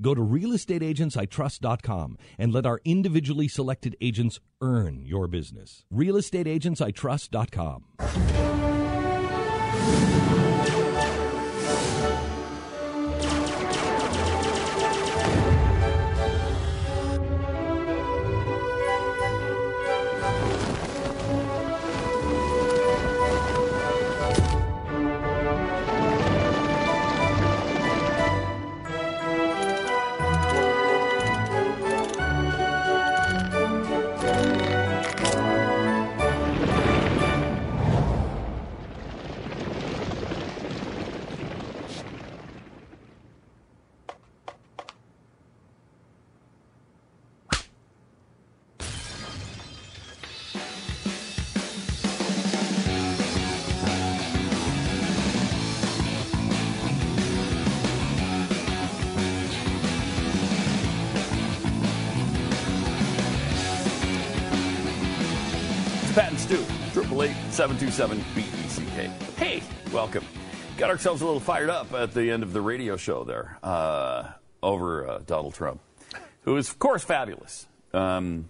[0.00, 5.84] go to realestateagentsitrust.com and let our individually selected agents earn your business.
[5.92, 8.51] realestateagentsitrust.com.
[67.92, 69.36] 1037 BECK.
[69.36, 69.62] Hey,
[69.92, 70.24] welcome.
[70.78, 74.30] Got ourselves a little fired up at the end of the radio show there uh,
[74.62, 75.78] over uh, Donald Trump,
[76.40, 77.66] who is, of course, fabulous.
[77.92, 78.48] Um,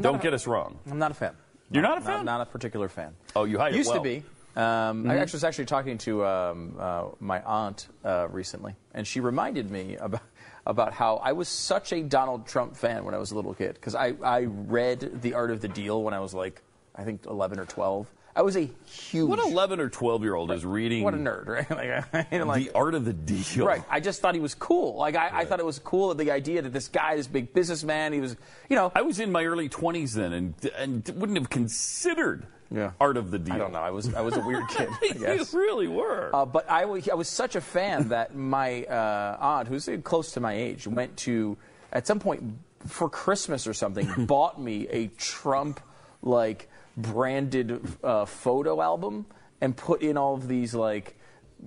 [0.00, 0.78] don't get us wrong.
[0.90, 1.34] I'm not a fan.
[1.70, 2.24] You're not, not a fan?
[2.24, 3.12] Not, not, a particular fan.
[3.36, 3.98] Oh, you hide Used well.
[3.98, 4.16] to be.
[4.56, 5.10] Um, mm-hmm.
[5.10, 9.70] I actually was actually talking to um, uh, my aunt uh, recently, and she reminded
[9.70, 10.22] me about
[10.66, 13.74] about how I was such a Donald Trump fan when I was a little kid
[13.74, 16.62] because I, I read The Art of the Deal when I was like
[16.98, 20.52] I think 11 or 12, I was a huge What 11 or 12 year old
[20.52, 21.68] is reading what a nerd, right?
[22.12, 23.66] like, I like The Art of the Deal?
[23.66, 23.82] Right.
[23.90, 24.94] I just thought he was cool.
[24.94, 28.12] Like I, I thought it was cool the idea that this guy, this big businessman,
[28.12, 28.36] he was,
[28.68, 32.92] you know, I was in my early 20s then and, and wouldn't have considered Yeah.
[33.00, 33.56] Art of the Deal.
[33.56, 33.80] I don't know.
[33.80, 34.88] I was I was a weird kid.
[35.02, 35.52] I guess.
[35.52, 36.30] you really were.
[36.32, 40.52] Uh, but I was, such a fan that my uh, aunt, who's close to my
[40.52, 41.56] age, went to,
[41.92, 42.44] at some point
[42.86, 45.80] for Christmas or something, bought me a Trump
[46.22, 46.68] like
[47.02, 49.24] branded uh, photo album
[49.60, 51.14] and put in all of these like.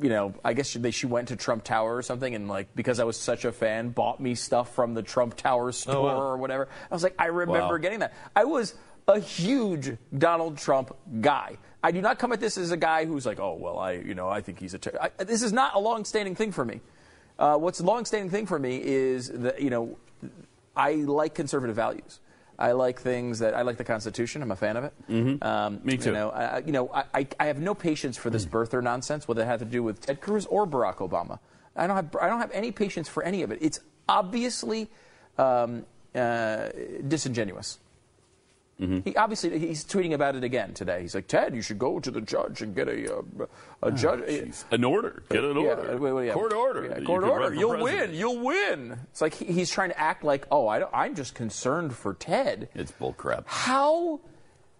[0.02, 2.74] You know, I guess she, they, she went to Trump Tower or something, and like
[2.75, 6.38] because I was such a fan, bought me stuff from the Trump Tower store or
[6.38, 6.70] whatever.
[6.90, 7.78] I was like, I remember Wow.
[7.78, 8.14] getting that.
[8.34, 8.74] I was
[9.09, 11.58] a huge Donald Trump guy.
[11.84, 14.14] I do not come at this as a guy who's like, oh well, I you
[14.16, 14.80] know I think he's a.
[14.80, 14.97] Ter-.
[14.97, 16.80] I, this is not a long-standing thing for me.
[17.38, 19.97] Uh, what's a long-standing thing for me is that you know
[20.74, 22.22] I like conservative values.
[22.62, 24.42] I like things that I like the Constitution.
[24.42, 24.94] I'm a fan of it.
[25.10, 25.44] Mm-hmm.
[25.44, 26.10] Um, Me too.
[26.10, 29.28] You know, I, you know, I, I- I have no patience for this birther nonsense,
[29.28, 31.40] whether it had to do with Ted Cruz or Barack Obama.
[31.76, 33.58] I don't have I don't have any patience for any of it.
[33.62, 34.90] It's obviously
[35.38, 36.70] um, uh,
[37.08, 37.80] disingenuous.
[39.03, 41.02] He obviously he's tweeting about it again today.
[41.02, 43.22] He's like, Ted, you should go to the judge and get a uh,
[43.84, 44.53] a judge.
[44.72, 45.22] An order.
[45.30, 45.97] Get an order.
[46.00, 46.34] wait, wait, yeah.
[46.34, 46.86] Court order.
[46.86, 47.53] Yeah, You court run order.
[47.56, 48.09] You'll president.
[48.12, 48.20] win.
[48.20, 49.00] You'll win.
[49.12, 52.16] It's like he- he's trying to act like, oh, I don't, I'm just concerned for
[52.16, 52.70] Ted.
[52.74, 53.44] It's bullcrap.
[53.46, 54.20] How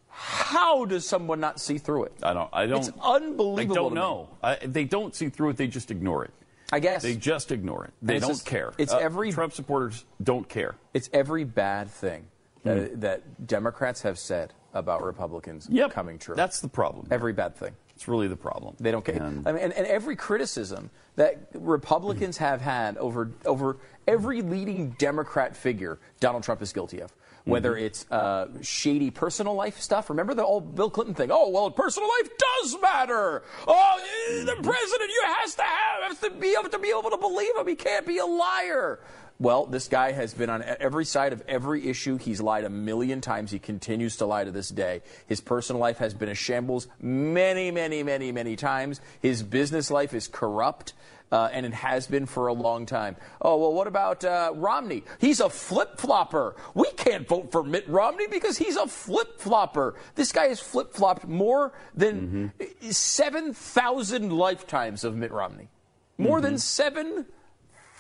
[0.10, 2.14] how does someone not see through it?
[2.24, 2.50] I don't.
[2.52, 2.80] I don't.
[2.80, 4.30] It's unbelievable I don't know.
[4.44, 5.58] I, they don't see through it.
[5.58, 6.32] They just ignore it.
[6.74, 7.94] I guess They just ignore it.
[8.02, 8.74] They don't just- care.
[8.78, 10.76] it's Uh, every- Trump supporters don't care.
[10.94, 12.26] it's every bad thing
[12.64, 13.00] that, Hmm.
[13.00, 15.92] that Democrats have said about Republicans Yep.
[15.92, 16.36] coming true.
[16.36, 17.08] That's the problem.
[17.12, 17.76] every bad thing.
[17.96, 18.76] It's really the problem.
[18.80, 19.16] They don't care.
[19.22, 23.78] And- I mean, and, and every criticism that Republicans have had over over
[24.08, 27.14] every leading Democrat figure, Donald Trump is guilty of.
[27.44, 27.86] Whether Mm-hmm.
[27.86, 30.10] it's uh, shady personal life stuff.
[30.12, 31.30] Remember the old Bill Clinton thing?
[31.32, 33.42] Oh, well, personal life does matter.
[33.68, 37.18] Oh, the president, you has to have has to be able to be able to
[37.18, 37.68] believe him.
[37.68, 39.00] He can't be a liar.
[39.42, 42.18] Well, this guy has been on every side of every issue.
[42.18, 43.50] He's lied a million times.
[43.50, 45.02] He continues to lie to this day.
[45.26, 49.02] His personal life has been a shambles many, many, many, many times.
[49.20, 50.94] His business life is corrupt.
[51.32, 53.16] Uh, and it has been for a long time.
[53.42, 55.04] Oh, well, what about uh, Romney?
[55.18, 56.56] He's a flip flopper.
[56.76, 59.96] We can't vote for Mitt Romney because he's a flip flopper.
[60.14, 62.52] This guy has flip flopped more than
[62.82, 65.70] 7,000 lifetimes of Mitt Romney.
[66.18, 67.26] More than 7,000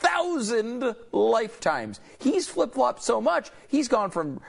[0.01, 2.00] thousand lifetimes.
[2.19, 4.42] He's flip flopped so much, he's gone from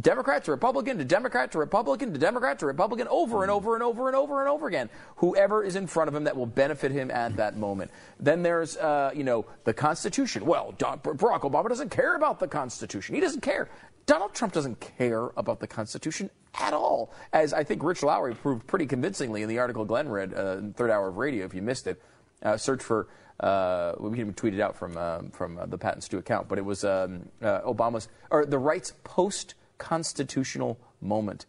[0.00, 3.82] Democrat to Republican to Democrat to Republican to Democrat to Republican over and over and
[3.82, 4.90] over and over and over again.
[5.16, 7.90] Whoever is in front of him that will benefit him at that moment.
[8.18, 10.44] Then there's, uh, you know, the Constitution.
[10.44, 13.14] Well, Barack Obama doesn't care about the Constitution.
[13.14, 13.68] He doesn't care.
[14.06, 18.66] Donald Trump doesn't care about the Constitution at all, as I think Rich Lowry proved
[18.66, 21.86] pretty convincingly in the article Glenn read, uh, Third Hour of Radio, if you missed
[21.86, 22.02] it.
[22.42, 23.06] Uh, search for
[23.40, 26.48] uh, we can tweet it out from um, from uh, the Pat and Stu account,
[26.48, 31.46] but it was um, uh, Obama's or the right's post constitutional moment.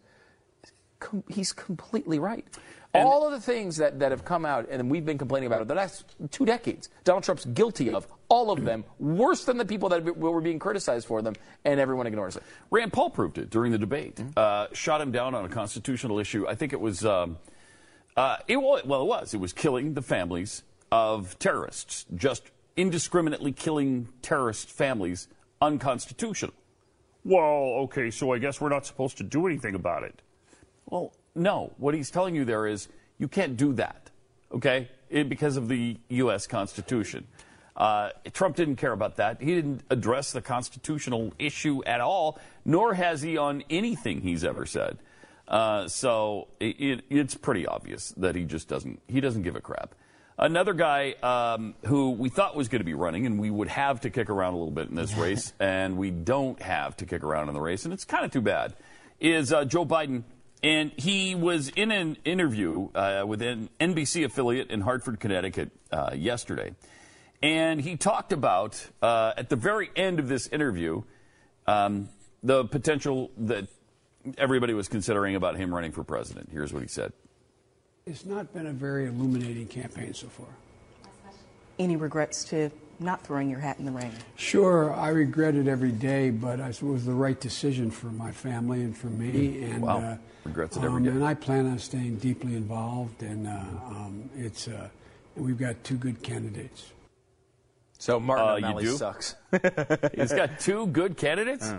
[1.00, 2.46] Com- he's completely right.
[2.94, 5.60] And All of the things that, that have come out and we've been complaining about
[5.60, 9.64] over the last two decades, Donald Trump's guilty of all of them, worse than the
[9.64, 11.34] people that were being criticized for them,
[11.64, 12.42] and everyone ignores it.
[12.70, 14.16] Rand Paul proved it during the debate.
[14.16, 14.30] Mm-hmm.
[14.36, 16.46] Uh, shot him down on a constitutional issue.
[16.46, 17.38] I think it was, um,
[18.14, 19.32] uh, it, well, it was.
[19.32, 20.62] It was killing the families
[20.92, 25.26] of terrorists, just indiscriminately killing terrorist families,
[25.62, 26.52] unconstitutional.
[27.24, 30.20] Well, okay, so I guess we're not supposed to do anything about it.
[30.84, 31.72] Well, no.
[31.78, 34.10] What he's telling you there is you can't do that,
[34.52, 36.46] okay, it, because of the U.S.
[36.46, 37.26] Constitution.
[37.74, 39.40] Uh, Trump didn't care about that.
[39.40, 44.66] He didn't address the constitutional issue at all, nor has he on anything he's ever
[44.66, 44.98] said.
[45.48, 49.94] Uh, so it, it's pretty obvious that he just doesn't he doesn't give a crap.
[50.42, 54.00] Another guy um, who we thought was going to be running, and we would have
[54.00, 57.22] to kick around a little bit in this race, and we don't have to kick
[57.22, 58.74] around in the race, and it's kind of too bad,
[59.20, 60.24] is uh, Joe Biden.
[60.60, 66.10] And he was in an interview uh, with an NBC affiliate in Hartford, Connecticut uh,
[66.12, 66.74] yesterday.
[67.40, 71.04] And he talked about, uh, at the very end of this interview,
[71.68, 72.08] um,
[72.42, 73.68] the potential that
[74.36, 76.48] everybody was considering about him running for president.
[76.50, 77.12] Here's what he said.
[78.04, 80.48] It's not been a very illuminating campaign so far.
[81.78, 84.12] Any regrets to not throwing your hat in the ring?
[84.36, 88.80] Sure, I regret it every day, but it was the right decision for my family
[88.80, 89.52] and for me.
[89.52, 89.72] Hmm.
[89.72, 89.98] And wow.
[89.98, 91.10] uh, regrets it every um, day.
[91.10, 94.88] And I plan on staying deeply involved, and uh, um, it's uh,
[95.36, 96.92] we've got two good candidates.
[97.98, 99.36] So Martin uh, O'Malley sucks.
[100.14, 101.72] He's got two good candidates.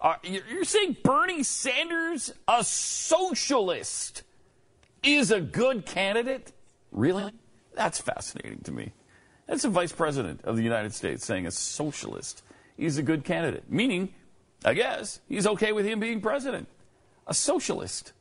[0.00, 0.16] Uh.
[0.24, 4.24] you're saying Bernie Sanders, a socialist?
[5.02, 6.52] Is a good candidate?
[6.92, 7.32] Really?
[7.74, 8.92] That's fascinating to me.
[9.46, 12.42] That's a vice president of the United States saying a socialist
[12.78, 14.14] is a good candidate, meaning,
[14.64, 16.68] I guess, he's okay with him being president.
[17.26, 18.12] A socialist.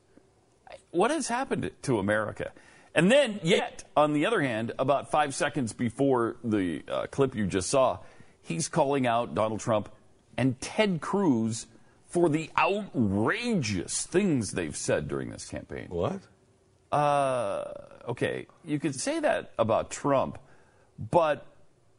[0.91, 2.51] What has happened to America?
[2.95, 7.45] And then, yet, on the other hand, about five seconds before the uh, clip you
[7.45, 7.99] just saw,
[8.41, 9.89] he's calling out Donald Trump
[10.37, 11.67] and Ted Cruz
[12.07, 15.85] for the outrageous things they've said during this campaign.
[15.89, 16.21] What?
[16.91, 17.65] Uh,
[18.07, 20.39] okay, you could say that about Trump,
[20.97, 21.45] but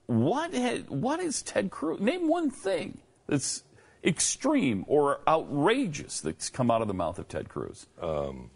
[0.06, 2.00] what had, what is Ted Cruz?
[2.00, 3.62] Name one thing that's
[4.02, 7.86] extreme or outrageous that's come out of the mouth of Ted Cruz.
[8.00, 8.50] Um,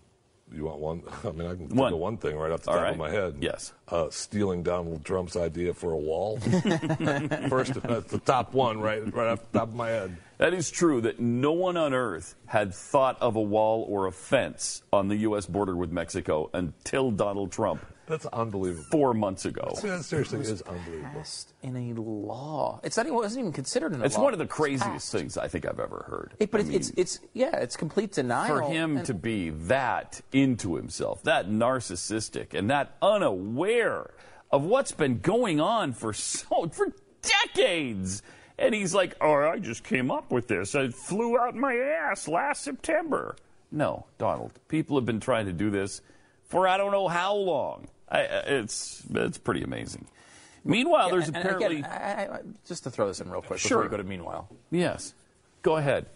[0.54, 1.02] you want one?
[1.24, 1.92] I mean, I can think one.
[1.92, 2.92] of one thing right off the top right.
[2.92, 3.36] of my head.
[3.40, 3.72] Yes.
[3.88, 6.38] Uh, stealing Donald Trump's idea for a wall.
[7.48, 10.16] First, that's the top one, right, right off the top of my head.
[10.38, 14.12] That is true that no one on earth had thought of a wall or a
[14.12, 15.46] fence on the U.S.
[15.46, 18.84] border with Mexico until Donald Trump that's unbelievable.
[18.90, 19.74] Four months ago.
[19.82, 21.10] That seriously is unbelievable.
[21.14, 22.80] Passed in a law.
[22.82, 24.24] It's not even, it wasn't even considered in a it's law.
[24.24, 26.34] one of the craziest things I think I've ever heard.
[26.38, 28.56] It, but it's, mean, it's, it's, yeah, it's complete denial.
[28.56, 34.10] For him and, to be that into himself, that narcissistic, and that unaware
[34.50, 36.92] of what's been going on for so for
[37.22, 38.22] decades.
[38.56, 40.76] And he's like, "Oh, I just came up with this.
[40.76, 43.34] I flew out my ass last September."
[43.72, 44.52] No, Donald.
[44.68, 46.00] People have been trying to do this
[46.44, 47.88] for I don't know how long.
[48.14, 50.06] I, it's it's pretty amazing.
[50.64, 53.78] Meanwhile, yeah, there's apparently again, I, I, just to throw this in real quick sure.
[53.78, 54.48] before we go to meanwhile.
[54.70, 55.14] Yes,
[55.62, 56.06] go ahead,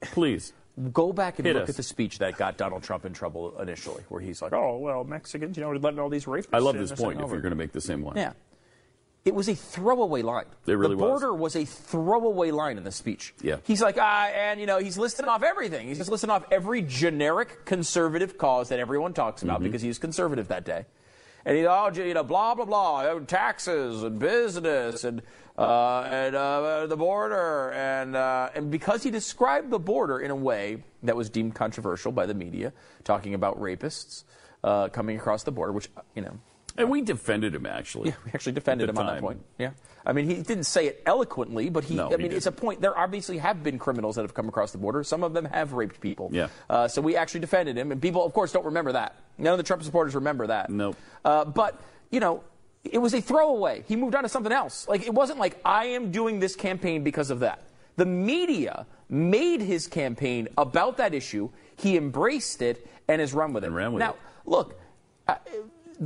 [0.00, 0.52] please.
[0.92, 1.70] Go back and Hit look us.
[1.70, 5.04] at the speech that got Donald Trump in trouble initially, where he's like, "Oh well,
[5.04, 7.20] Mexicans, you know, letting all these rapists." I love this point.
[7.20, 8.32] If you're going to make the same one, yeah.
[9.24, 10.44] It was a throwaway line.
[10.66, 11.54] It really the border was.
[11.54, 13.32] was a throwaway line in the speech.
[13.40, 13.56] Yeah.
[13.62, 15.88] He's like, ah, and you know, he's listing off everything.
[15.88, 19.64] He's just listing off every generic conservative cause that everyone talks about mm-hmm.
[19.64, 20.84] because he's conservative that day
[21.44, 25.22] and he's all you know blah blah blah taxes and business and
[25.56, 30.36] uh, and uh, the border and uh, and because he described the border in a
[30.36, 32.72] way that was deemed controversial by the media,
[33.04, 34.24] talking about rapists
[34.64, 36.38] uh, coming across the border, which you know.
[36.76, 38.10] And we defended him actually.
[38.10, 39.06] Yeah, we actually defended him time.
[39.06, 39.44] on that point.
[39.58, 39.70] Yeah.
[40.06, 41.94] I mean, he didn't say it eloquently, but he.
[41.94, 42.36] No, I he mean, didn't.
[42.36, 42.80] it's a point.
[42.80, 45.02] There obviously have been criminals that have come across the border.
[45.02, 46.28] Some of them have raped people.
[46.32, 46.48] Yeah.
[46.68, 49.16] Uh, so we actually defended him, and people, of course, don't remember that.
[49.38, 50.68] None of the Trump supporters remember that.
[50.68, 50.96] Nope.
[51.24, 52.44] Uh, but you know,
[52.84, 53.82] it was a throwaway.
[53.88, 54.86] He moved on to something else.
[54.88, 57.62] Like it wasn't like I am doing this campaign because of that.
[57.96, 61.48] The media made his campaign about that issue.
[61.76, 63.68] He embraced it and has run with it.
[63.68, 64.16] And ran with now, it.
[64.44, 64.78] look,
[65.28, 65.36] uh,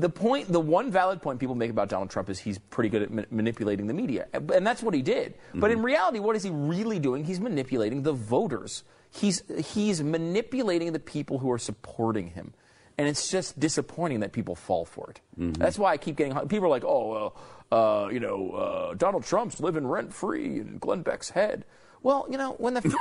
[0.01, 3.03] the point, the one valid point people make about Donald Trump is he's pretty good
[3.03, 5.35] at ma- manipulating the media, and that's what he did.
[5.55, 5.79] But Mm-hmm.
[5.79, 7.25] in reality, what is he really doing?
[7.25, 8.85] He's manipulating the voters.
[9.11, 9.43] He's
[9.75, 12.53] he's manipulating the people who are supporting him.
[13.01, 15.21] And it's just disappointing that people fall for it.
[15.39, 15.53] Mm-hmm.
[15.53, 17.37] That's why I keep getting people are like, oh, well,
[17.71, 21.65] uh, you know, uh, Donald Trump's living rent free in Glenn Beck's head.
[22.03, 22.97] Well, you know, when the future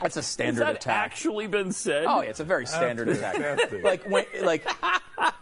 [0.00, 1.04] that's a standard Has that attack.
[1.12, 2.06] actually been said?
[2.06, 3.70] Oh, yeah, it's a very standard attack.
[3.82, 4.66] Like when, like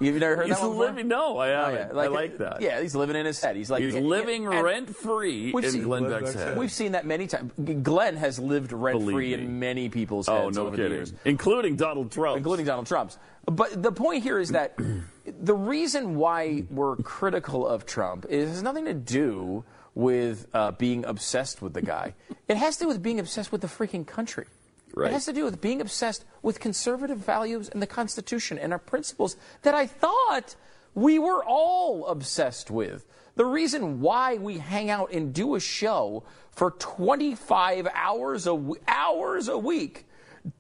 [0.01, 0.87] you've never heard He's that one before?
[0.87, 1.09] living.
[1.09, 1.95] No, I Oh, haven't.
[1.97, 2.03] yeah.
[2.03, 2.61] I like that.
[2.61, 3.57] Yeah, he's living in his head.
[3.57, 6.45] He's like He's yeah, living yeah, rent free We've in seen- Glenn Glenn Beck's Beck's
[6.45, 6.59] head.
[6.59, 7.53] We've seen that many times.
[7.83, 11.13] Glenn has lived rent free in many people's Oh, heads no over the years.
[11.25, 12.37] Including Donald Trump.
[12.37, 13.19] including Donald Trump's.
[13.47, 14.77] But the point here is that
[15.25, 19.65] the reason why we're critical of Trump is has nothing to do
[19.95, 22.15] with uh, being obsessed with the guy.
[22.49, 24.47] It has to do with being obsessed with the freaking country.
[24.95, 25.11] Right.
[25.11, 28.79] It has to do with being obsessed with conservative values and the Constitution and our
[28.79, 30.57] principles that I thought
[30.95, 33.07] we were all obsessed with.
[33.37, 38.81] The reason why we hang out and do a show for 25 hours a, w-
[38.89, 40.07] hours a week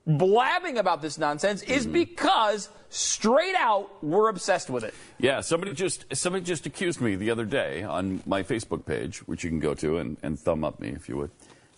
[0.07, 1.93] blabbing about this nonsense is Mm-hmm.
[1.93, 4.95] because straight out we're obsessed with it.
[5.19, 9.45] Yeah, somebody just somebody just accused me the other day on my Facebook page, which
[9.45, 11.31] you can go to and, and thumb up me if you would.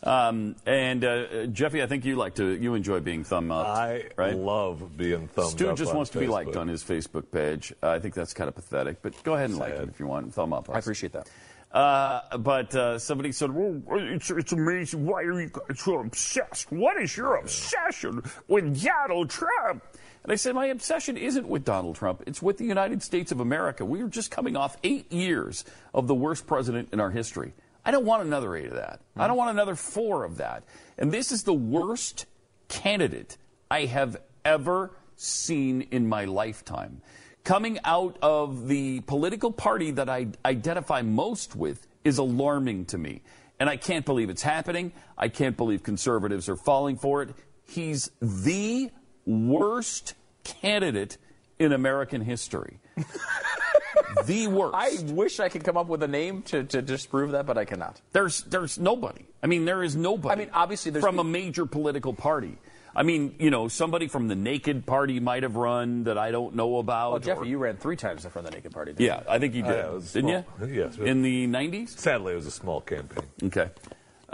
[0.05, 3.69] Um, and uh, Jeffy, I think you like to you enjoy being thumb up.
[3.69, 4.35] I right?
[4.37, 5.51] love being thumb up.
[5.53, 7.73] Stu up just on wants to be liked on his Facebook page.
[7.81, 10.09] Uh, I think that's kind of pathetic, but go ahead and like it if you
[10.09, 10.35] want.
[10.35, 10.69] Thumb up.
[10.71, 11.29] I appreciate that.
[11.73, 15.07] Uh, but uh, somebody said, well, It's, it's amazing.
[15.07, 16.71] Why are you guys so obsessed?
[16.71, 19.83] What is your obsession with Donald Trump?
[20.23, 22.23] And I said, my obsession isn't with Donald Trump.
[22.27, 23.85] It's with the United States of America.
[23.85, 25.65] We are just coming off eight years
[25.95, 27.55] of the worst president in our history.
[27.85, 29.01] I don't want another eight of that.
[29.17, 30.63] I don't want another four of that.
[30.99, 32.27] And this is the worst
[32.69, 33.37] candidate
[33.71, 37.01] I have ever seen in my lifetime.
[37.45, 43.23] Coming out of the political party that I identify most with is alarming to me.
[43.59, 44.93] And I can't believe it's happening.
[45.19, 47.31] I can't believe conservatives are falling for it.
[47.65, 48.91] He's the
[49.25, 51.19] worst candidate
[51.59, 52.81] in American history.
[54.25, 54.75] the worst.
[54.75, 57.65] I wish I could come up with a name to, to disprove that, but I
[57.65, 58.01] cannot.
[58.13, 59.27] There's there's nobody.
[59.43, 60.33] I mean, there is nobody.
[60.33, 62.59] I mean, obviously there's from a major political party.
[62.95, 66.55] I mean, you know, somebody from the Naked Party might have run that I don't
[66.55, 67.13] know about.
[67.13, 68.93] Well, Jeffrey, or- you ran three times in front of the Naked Party.
[68.93, 69.83] didn't yeah, I think you did, yeah,
[70.13, 70.69] didn't small.
[70.69, 70.75] you?
[70.75, 70.99] Yes.
[70.99, 71.91] In the '90s.
[71.99, 73.25] Sadly, it was a small campaign.
[73.45, 73.71] Okay.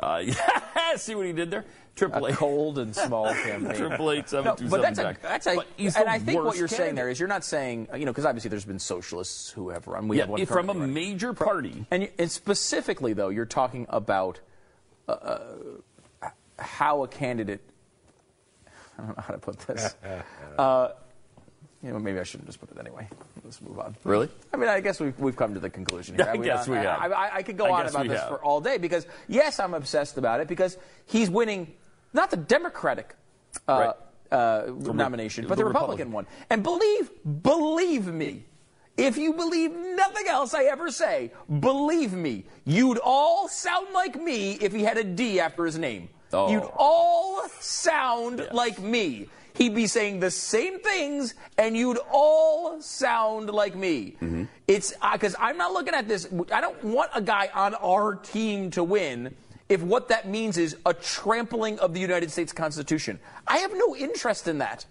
[0.00, 1.64] Uh, yeah, see what he did there?
[1.96, 2.26] Triple?
[2.26, 2.36] A eight.
[2.36, 3.74] cold and small campaign.
[3.76, 6.20] Triple eight seven No, two but seven that's a, that's a, But he's and I
[6.20, 8.78] think what you're saying there is you're not saying, you know, because obviously there's been
[8.78, 10.06] socialists who have run.
[10.06, 10.94] We yeah, have one from a running.
[10.94, 11.84] major party.
[11.90, 14.38] And, and specifically, though, you're talking about
[15.08, 15.12] uh,
[16.22, 17.60] uh, how a candidate.
[18.98, 19.94] I don't know how to put this.
[20.58, 20.88] uh,
[21.82, 23.08] you know, maybe I shouldn't just put it anyway.
[23.44, 23.96] Let's move on.
[24.02, 24.28] Really?
[24.52, 26.28] I mean, I guess we've, we've come to the conclusion here.
[26.32, 26.86] I guess we have.
[26.86, 28.28] I, I, I could go I on about this have.
[28.28, 30.76] for all day because, yes, I'm obsessed about it because
[31.06, 31.72] he's winning
[32.12, 33.14] not the Democratic
[33.68, 33.92] uh,
[34.32, 36.26] uh, nomination, but the the, Republican, one.
[36.50, 37.10] And believe,
[37.42, 38.44] believe me,
[38.96, 44.54] if you believe nothing else I ever say, believe me, you'd all sound like me
[44.54, 46.08] if he had a D after his name.
[46.32, 46.50] Oh.
[46.50, 49.28] You'd all sound like me.
[49.54, 54.16] He'd be saying the same things, and you'd all sound like me.
[54.22, 54.44] Mm-hmm.
[54.68, 56.28] It's because I'm not looking at this.
[56.52, 59.34] I don't want a guy on our team to win
[59.68, 63.18] if what that means is a trampling of the United States Constitution.
[63.46, 64.86] I have no interest in that.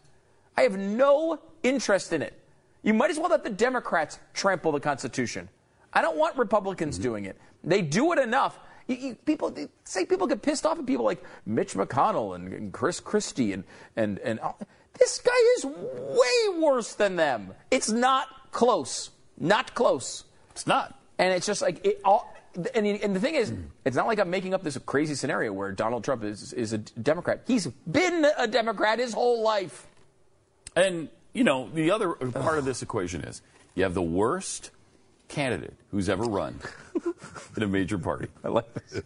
[0.57, 2.33] I have no interest in it.
[2.83, 5.49] You might as well let the Democrats trample the Constitution.
[5.93, 7.37] I don't want Republicans doing it.
[7.63, 8.59] They do it enough.
[8.87, 9.53] You, you, people
[9.83, 13.63] say people get pissed off at people like Mitch McConnell and, and Chris Christie and
[13.95, 14.53] and and uh,
[14.97, 17.53] this guy is way worse than them.
[17.69, 19.11] It's not close.
[19.37, 20.23] Not close.
[20.51, 20.99] It's not.
[21.19, 22.33] And it's just like it all.
[22.73, 23.53] And, and the thing is,
[23.85, 26.79] it's not like I'm making up this crazy scenario where Donald Trump is is a
[26.79, 27.43] Democrat.
[27.45, 29.85] He's been a Democrat his whole life.
[30.75, 33.41] And, you know, the other part of this equation is
[33.75, 34.71] you have the worst
[35.27, 36.59] candidate who's ever run
[37.57, 38.27] in a major party.
[38.43, 39.01] I like this.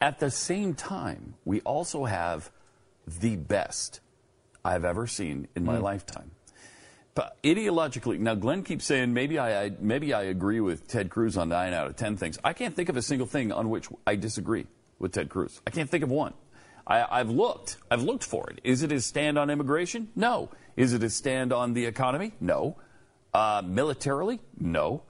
[0.00, 2.50] At the same time, we also have
[3.06, 4.00] the best
[4.64, 6.30] I've ever seen in my lifetime.
[7.14, 11.36] But ideologically, now Glenn keeps saying maybe I, I maybe I agree with Ted Cruz
[11.36, 12.38] on nine out of ten things.
[12.42, 14.66] I can't think of a single thing on which I disagree
[14.98, 15.60] with Ted Cruz.
[15.66, 16.34] I can't think of one.
[16.86, 17.76] I, I've looked.
[17.90, 18.60] I've looked for it.
[18.64, 20.08] Is it his stand on immigration?
[20.16, 20.50] No.
[20.76, 22.32] Is it his stand on the economy?
[22.40, 22.76] No.
[23.32, 24.40] Uh, militarily?
[24.58, 25.02] No.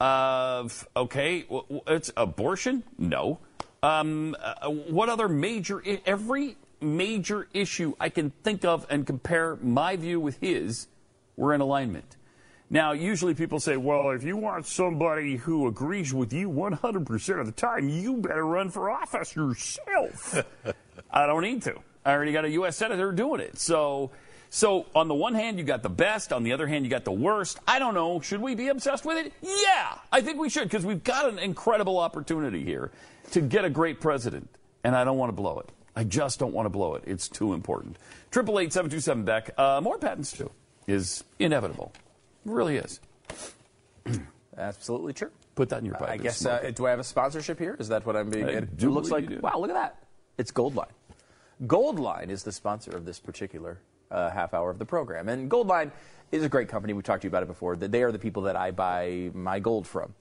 [0.00, 1.44] Uh, okay,
[1.86, 2.84] it's abortion?
[2.98, 3.38] No.
[3.82, 9.96] Um, uh, what other major, every major issue I can think of and compare my
[9.96, 10.88] view with his,
[11.36, 12.16] we're in alignment.
[12.70, 17.40] Now, usually people say, well, Well, if you want somebody who agrees with you 100%
[17.40, 20.44] of the time, you better run for office yourself.
[21.10, 21.80] I don't need to.
[22.04, 22.76] I already got a U.S.
[22.76, 23.58] senator doing it.
[23.58, 24.10] So,
[24.50, 26.32] so on the one hand, you got the best.
[26.32, 27.58] On the other hand, you got the worst.
[27.66, 28.20] I don't know.
[28.20, 29.32] Should we be obsessed with it?
[29.42, 32.90] Yeah, I think we should because we've got an incredible opportunity here
[33.32, 34.48] to get a great president,
[34.84, 35.68] and I don't want to blow it.
[35.94, 37.02] I just don't want to blow it.
[37.06, 37.98] It's too important.
[38.30, 39.50] Triple eight seven two seven Beck.
[39.58, 40.50] Uh, more Pat and Stu
[40.86, 41.92] is inevitable.
[42.46, 43.00] It really is.
[44.56, 45.30] Absolutely true.
[45.54, 46.08] Put that in your pipe.
[46.08, 47.76] I guess, uh, do I have a sponsorship here?
[47.78, 48.46] Is that what I'm being?
[48.46, 50.04] I it looks like, wow, look at that.
[50.38, 50.90] It's Goldline.
[51.66, 55.28] Goldline is the sponsor of this particular uh, half hour of the program.
[55.28, 55.90] And Goldline
[56.32, 56.92] is a great company.
[56.92, 57.76] We've talked to you about it before.
[57.76, 60.14] They are the people that I buy my gold from.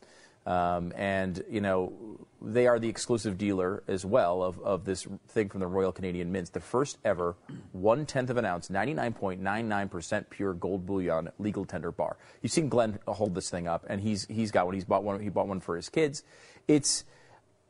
[0.45, 1.91] Um, and, you know,
[2.41, 6.31] they are the exclusive dealer as well of, of this thing from the Royal Canadian
[6.31, 7.35] Mints, the first ever
[7.73, 12.15] one tenth of an ounce, 99.99% pure gold bullion legal tender bar.
[12.41, 14.75] You've seen Glenn hold this thing up, and he's, he's got one.
[14.75, 15.19] He's bought one.
[15.19, 16.23] He bought one for his kids.
[16.69, 17.03] It's,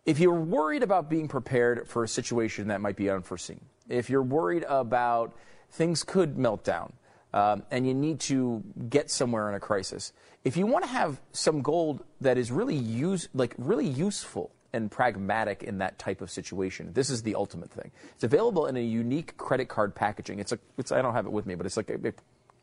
[0.06, 4.22] if you're worried about being prepared for a situation that might be unforeseen, if you're
[4.22, 5.36] worried about
[5.72, 6.94] things could melt down,
[7.34, 11.20] um, and you need to get somewhere in a crisis, if you want to have
[11.34, 16.30] some gold that is really use, like really useful and pragmatic in that type of
[16.32, 17.92] situation, this is the ultimate thing.
[18.16, 20.40] It's available in a unique credit card packaging.
[20.40, 22.14] It's a, it's, I don't have it with me, but it's like a,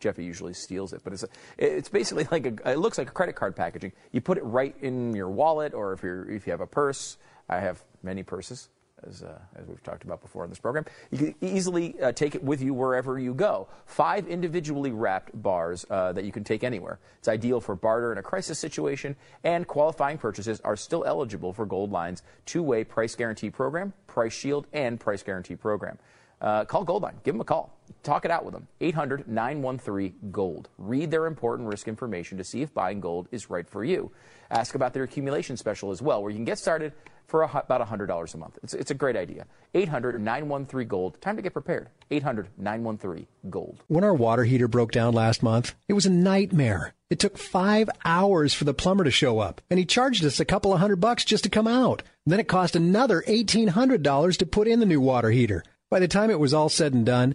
[0.01, 3.13] Jeffy usually steals it, but it's a, it's basically like a, it looks like a
[3.13, 3.93] credit card packaging.
[4.13, 7.17] You put it right in your wallet, or if you're if you have a purse.
[7.49, 8.71] I have many purses,
[9.07, 10.85] as uh, as we've talked about before in this program.
[11.11, 13.69] You can easily uh, take it with you wherever you go.
[13.87, 16.99] Five individually wrapped bars uh, that you can take anywhere.
[17.19, 21.67] It's ideal for barter in a crisis situation, and qualifying purchases are still eligible for
[21.67, 25.99] Goldline's two-way price guarantee program, Price Shield, and Price Guarantee program.
[26.41, 27.15] Uh, call Goldline.
[27.23, 27.75] Give them a call.
[28.03, 28.69] Talk it out with them.
[28.81, 30.69] 800 913 Gold.
[30.77, 34.11] Read their important risk information to see if buying gold is right for you.
[34.51, 36.93] Ask about their accumulation special as well, where you can get started
[37.35, 38.61] for a, about $100 a month.
[38.63, 39.47] It's, it's a great idea.
[39.75, 41.21] 800 913 Gold.
[41.21, 41.89] Time to get prepared.
[42.13, 43.83] 800 913 Gold.
[43.89, 46.95] When our water heater broke down last month, it was a nightmare.
[47.11, 50.45] It took five hours for the plumber to show up, and he charged us a
[50.45, 52.05] couple of hundred bucks just to come out.
[52.25, 55.65] Then it cost another $1,800 to put in the new water heater.
[55.91, 57.35] By the time it was all said and done,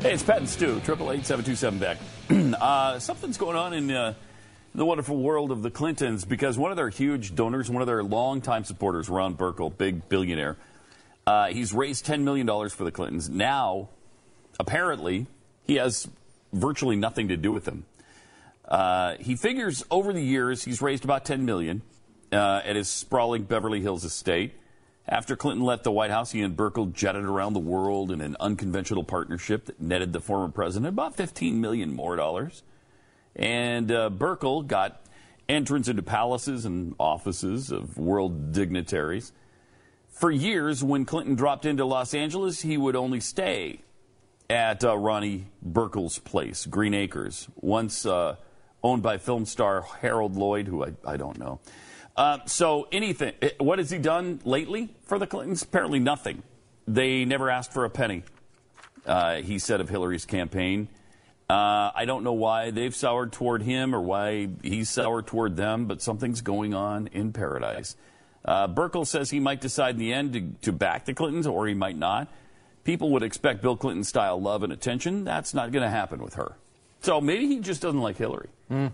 [0.00, 1.98] Hey, it's Pat and Stu, triple eight seven two seven Beck.
[2.30, 4.14] uh, something's going on in uh,
[4.74, 8.02] the wonderful world of the Clintons because one of their huge donors, one of their
[8.02, 10.56] longtime supporters, Ron Burkle, big billionaire,
[11.26, 13.28] uh, he's raised ten million dollars for the Clintons.
[13.28, 13.90] Now,
[14.58, 15.26] apparently,
[15.64, 16.08] he has
[16.50, 17.84] virtually nothing to do with them.
[18.64, 21.82] Uh, he figures over the years he's raised about ten million
[22.32, 24.54] uh, at his sprawling Beverly Hills estate.
[25.10, 28.36] After Clinton left the White House, he and Burkle jetted around the world in an
[28.38, 32.62] unconventional partnership that netted the former president about 15 million more dollars.
[33.34, 35.04] And uh, Burkle got
[35.48, 39.32] entrance into palaces and offices of world dignitaries.
[40.10, 43.80] For years, when Clinton dropped into Los Angeles, he would only stay
[44.48, 48.36] at uh, Ronnie Burkle's place, Green Acres, once uh,
[48.80, 51.58] owned by film star Harold Lloyd, who I, I don't know.
[52.20, 55.62] Uh, so anything, eh, what has he done lately for the Clintons?
[55.62, 56.42] Apparently nothing.
[56.86, 58.24] They never asked for a penny.
[59.06, 60.88] Uh, he said of Hillary's campaign.
[61.48, 65.86] Uh, I don't know why they've soured toward him or why he's soured toward them,
[65.86, 67.96] but something's going on in paradise.
[68.44, 71.66] Uh, Burkle says he might decide in the end to, to back the Clintons or
[71.68, 72.28] he might not.
[72.84, 75.24] People would expect Bill Clinton style love and attention.
[75.24, 76.56] That's not going to happen with her.
[77.00, 78.50] So maybe he just doesn't like Hillary.
[78.70, 78.90] I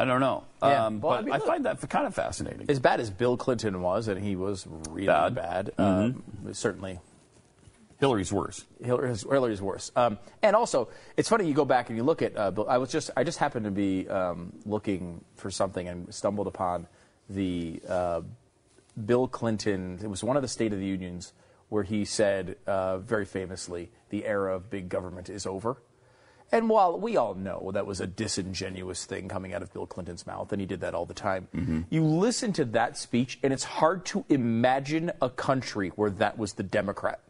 [0.00, 0.44] I don't know.
[0.62, 0.86] Yeah.
[0.86, 2.70] Um, Well, I but mean, I, find that kind of fascinating.
[2.70, 5.34] As bad as Bill Clinton was, and he was really Bad.
[5.34, 5.84] bad, Mhm.
[6.46, 7.00] um, certainly
[7.98, 8.64] Hillary's worse.
[8.82, 9.92] Hillary's, Hillary's worse.
[9.94, 12.34] Um, and also, it's funny you go back and you look at.
[12.34, 16.12] Uh, Bill, I was just I just happened to be um, looking for something and
[16.14, 16.86] stumbled upon
[17.28, 18.22] the uh,
[19.04, 19.98] Bill Clinton.
[20.02, 21.34] It was one of the State of the Unions
[21.68, 25.76] where he said uh, very famously, "The era of big government is over."
[26.52, 30.26] And while we all know that was a disingenuous thing coming out of Bill Clinton's
[30.26, 31.82] mouth, and he did that all the time, mm-hmm.
[31.90, 36.54] you listen to that speech, and it's hard to imagine a country where that was
[36.54, 37.20] the Democrat.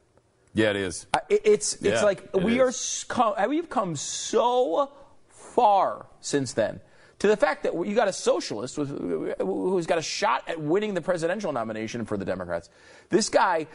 [0.54, 1.06] Yeah, it is.
[1.12, 3.04] I- it- It's it's Yeah, like it we is.
[3.10, 4.90] are we've come so
[5.28, 6.80] far since then
[7.18, 11.02] to the fact that you got a socialist who's got a shot at winning the
[11.02, 12.70] presidential nomination for the Democrats.
[13.10, 13.66] This guy,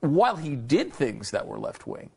[0.00, 2.10] while he did things that were left wing,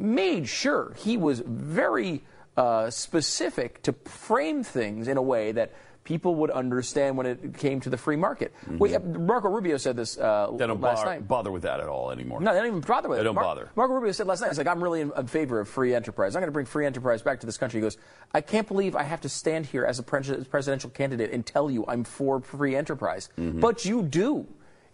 [0.00, 2.22] made sure he was very
[2.56, 7.78] uh, specific to frame things in a way that people would understand when it came
[7.78, 8.52] to the free market.
[8.66, 10.56] Wait, uh, Marco Rubio said this uh, Mm-hmm.
[10.56, 11.28] They don't last bother, night.
[11.28, 12.40] bother with that at all anymore.
[12.40, 13.24] No, they don't even bother with They it.
[13.24, 13.70] don't Mar- bother.
[13.76, 16.34] Marco Rubio said last night, he's like, I'm really in, in favor of free enterprise.
[16.34, 17.78] I'm going to bring free enterprise back to this country.
[17.78, 17.98] He goes,
[18.34, 21.70] I can't believe I have to stand here as a pres- presidential candidate and tell
[21.70, 23.28] you I'm for free enterprise.
[23.38, 23.60] Mm-hmm.
[23.60, 24.46] But you do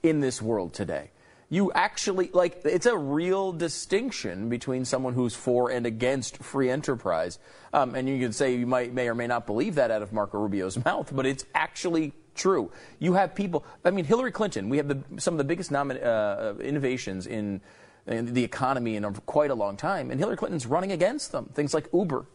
[0.03, 1.11] in this world today.
[1.49, 7.39] You actually, like, it's a real distinction between someone who's for and against free enterprise.
[7.73, 10.13] Um, and you can say you might, may or may not believe that out of
[10.13, 12.71] Marco Rubio's mouth, but it's actually true.
[12.99, 16.05] You have people, I mean, Hillary Clinton, we have the, some of the biggest nomin-
[16.05, 17.61] uh, innovations in,
[18.07, 21.47] in the economy in a, quite a long time, and Hillary Clinton's running against them.
[21.55, 22.27] Things like Uber.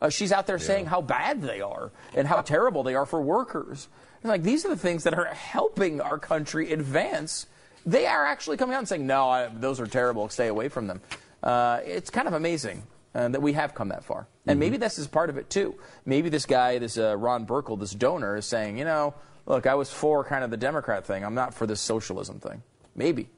[0.00, 3.20] Uh, she's out there saying how bad they are and how terrible they are for
[3.20, 3.88] workers.
[4.22, 7.46] And like these are the things that are helping our country advance.
[7.86, 10.28] They are actually coming out and saying, "No, I, those are terrible.
[10.28, 11.00] Stay away from them."
[11.42, 12.82] Uh, it's kind of amazing
[13.14, 15.74] uh, that we have come that far, and maybe this is part of it too.
[16.04, 19.14] Maybe this guy, this uh, Ron Burkle, this donor, is saying, "You know,
[19.46, 21.24] look, I was for kind of the Democrat thing.
[21.24, 22.62] I'm not for this socialism thing."
[22.94, 23.28] Maybe.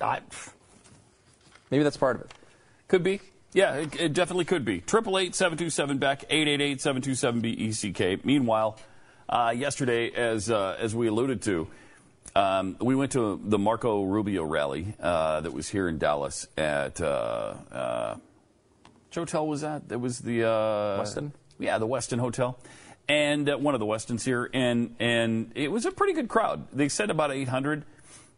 [0.00, 0.20] I,
[1.70, 2.34] Maybe that's part of it.
[2.88, 3.20] Could be.
[3.52, 4.80] Yeah, it, it definitely could be.
[4.80, 7.92] Triple eight seven two seven Beck eight eight eight seven two seven B E C
[7.92, 8.18] K.
[8.22, 8.78] Meanwhile,
[9.28, 11.66] uh, yesterday, as uh, as we alluded to,
[12.36, 17.00] um, we went to the Marco Rubio rally uh, that was here in Dallas at
[17.00, 18.16] uh, uh,
[19.08, 19.82] which hotel was that?
[19.90, 21.32] It was the uh, Westin?
[21.58, 22.58] Yeah, the Westin Hotel,
[23.08, 26.66] and uh, one of the Westins here, and and it was a pretty good crowd.
[26.72, 27.84] They said about eight hundred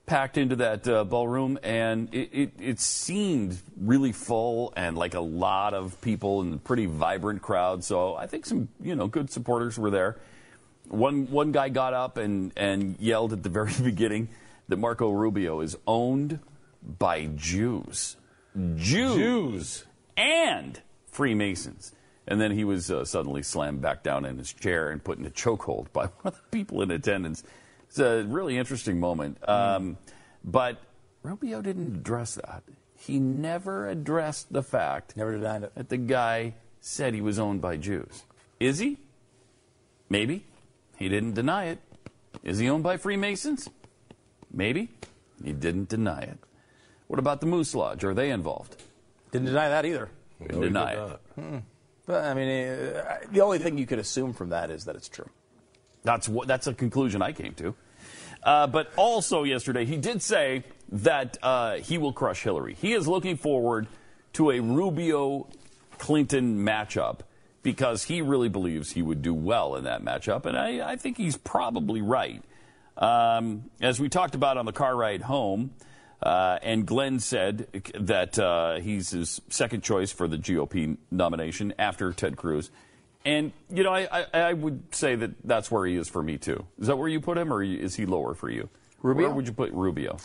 [0.07, 5.21] packed into that uh, ballroom, and it, it, it seemed really full and like a
[5.21, 7.83] lot of people and a pretty vibrant crowd.
[7.85, 10.19] So I think some you know good supporters were there.
[10.89, 14.29] One one guy got up and and yelled at the very beginning
[14.69, 16.41] that Marco Rubio is owned
[16.83, 18.17] by Jews,
[18.77, 19.85] Jews, Jews.
[20.17, 21.93] and Freemasons.
[22.27, 25.25] And then he was uh, suddenly slammed back down in his chair and put in
[25.25, 27.43] a chokehold by one of the people in attendance.
[27.89, 29.39] It's a really interesting moment.
[29.49, 29.97] Um,
[30.45, 30.77] but
[31.23, 32.63] Rubio didn't address that.
[32.97, 35.75] He never addressed the fact Never denied it.
[35.75, 38.25] that the guy said he was owned by Jews.
[38.61, 38.99] Is he?
[40.11, 40.45] Maybe.
[40.99, 41.79] He didn't deny it.
[42.43, 43.69] Is he owned by Freemasons?
[44.53, 44.89] Maybe.
[45.45, 46.39] He didn't deny it.
[47.07, 48.05] What about the Moose Lodge?
[48.05, 48.83] Are they involved?
[49.33, 50.11] Didn't deny that either.
[50.41, 51.21] Didn't No, deny did it.
[51.37, 51.63] not.
[52.07, 55.09] But I mean, uh, the only thing you could assume from that is that it's
[55.09, 55.29] true.
[56.03, 57.75] That's what, that's a conclusion I came to.
[58.43, 62.75] Uh, but also yesterday, he did say that uh, he will crush Hillary.
[62.75, 63.87] He is looking forward
[64.35, 65.49] to a Rubio
[65.99, 67.21] Clinton matchup
[67.73, 71.19] because he really believes he would do well in that matchup, and I, I think
[71.19, 72.43] he's probably right.
[72.97, 75.73] Um, as we talked about on the car ride home,
[76.23, 77.67] uh, and Glenn said
[78.01, 82.71] that uh, he's his second choice for the GOP nomination after Ted Cruz.
[83.27, 86.39] And, you know, I, I, I would say that that's where he is for me,
[86.39, 86.65] too.
[86.81, 88.71] Is that where you put him, or is he lower for you?
[89.03, 89.27] Rubio?
[89.27, 90.17] Where would you put Rubio?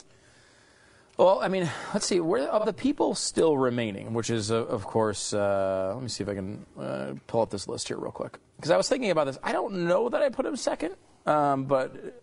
[1.17, 2.19] Well, I mean, let's see.
[2.19, 6.23] Where of the people still remaining, which is, uh, of course, uh, let me see
[6.23, 8.39] if I can uh, pull up this list here real quick.
[8.56, 9.38] Because I was thinking about this.
[9.43, 10.95] I don't know that I put him second,
[11.28, 12.21] um, but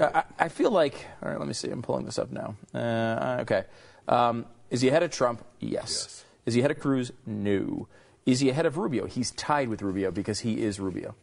[0.00, 1.06] I, I feel like.
[1.22, 1.70] All right, let me see.
[1.70, 2.56] I'm pulling this up now.
[2.74, 3.64] Uh, okay.
[4.08, 5.44] Um, is he ahead of Trump?
[5.60, 6.24] Yes.
[6.44, 7.12] Is he ahead of Cruz?
[7.24, 7.86] No.
[8.26, 9.06] Is he ahead of Rubio?
[9.06, 11.14] He's tied with Rubio because he is Rubio.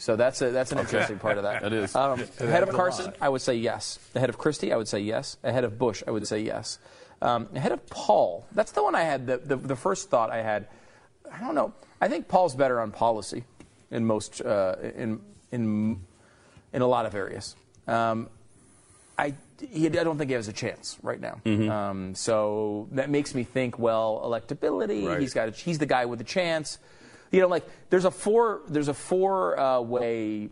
[0.00, 1.62] So that's a, that's an interesting part of that.
[1.62, 1.94] That is.
[1.94, 3.98] Um, ahead of Carson, I would say yes.
[4.14, 5.36] Ahead of Christie, I would say yes.
[5.42, 6.78] Ahead of Bush, I would say yes.
[7.20, 9.26] Um, ahead of Paul, that's the one I had.
[9.26, 10.68] The, the, the first thought I had,
[11.32, 11.72] I don't know.
[12.00, 13.42] I think Paul's better on policy
[13.90, 16.00] in most uh, in in
[16.72, 17.56] in a lot of areas.
[17.88, 18.28] Um,
[19.18, 21.40] I, he, I don't think he has a chance right now.
[21.44, 25.08] Um, so that makes me think, well, electability.
[25.08, 25.20] Right.
[25.20, 25.48] He's got.
[25.48, 26.78] A, he's the guy with a chance.
[27.30, 30.48] You know, like there's a four there's a four uh, way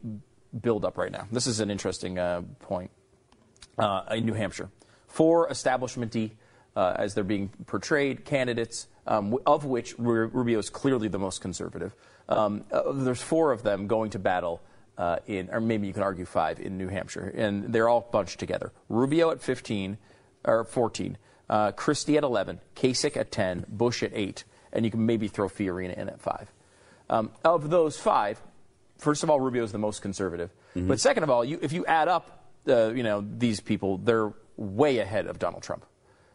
[0.60, 1.26] build up right now.
[1.30, 2.90] This is an interesting uh, point
[3.78, 4.70] uh, in New Hampshire.
[5.06, 6.32] Four establishmenty,
[6.74, 11.94] uh, as they're being portrayed, candidates, um, of which Rubio is clearly the most conservative.
[12.28, 14.60] Um, uh, there's four of them going to battle
[14.98, 18.38] uh, in, or maybe you can argue five in New Hampshire, and they're all bunched
[18.38, 18.72] together.
[18.88, 19.98] Rubio at 15
[20.44, 25.06] or 14, uh, Christie at 11, Kasich at 10, Bush at 8, and you can
[25.06, 26.50] maybe throw Fiorina in at five.
[27.08, 28.40] Um, of those five,
[28.98, 30.88] first of all, Rubio is the most conservative, Mm-hmm.
[30.88, 34.32] but second of all, you, if you add up, uh, you know, these people, they're
[34.58, 35.86] way ahead of Donald Trump.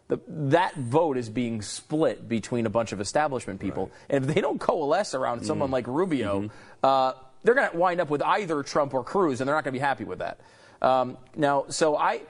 [0.08, 4.42] The, that vote is being split between a bunch of establishment people, and if they
[4.42, 5.74] don't coalesce around someone Mm-hmm.
[5.74, 6.50] like Rubio,
[6.84, 9.74] uh, they're going to wind up with either Trump or Cruz, and they're not going
[9.74, 10.40] to be happy with that.
[10.82, 12.22] Um, now, so I,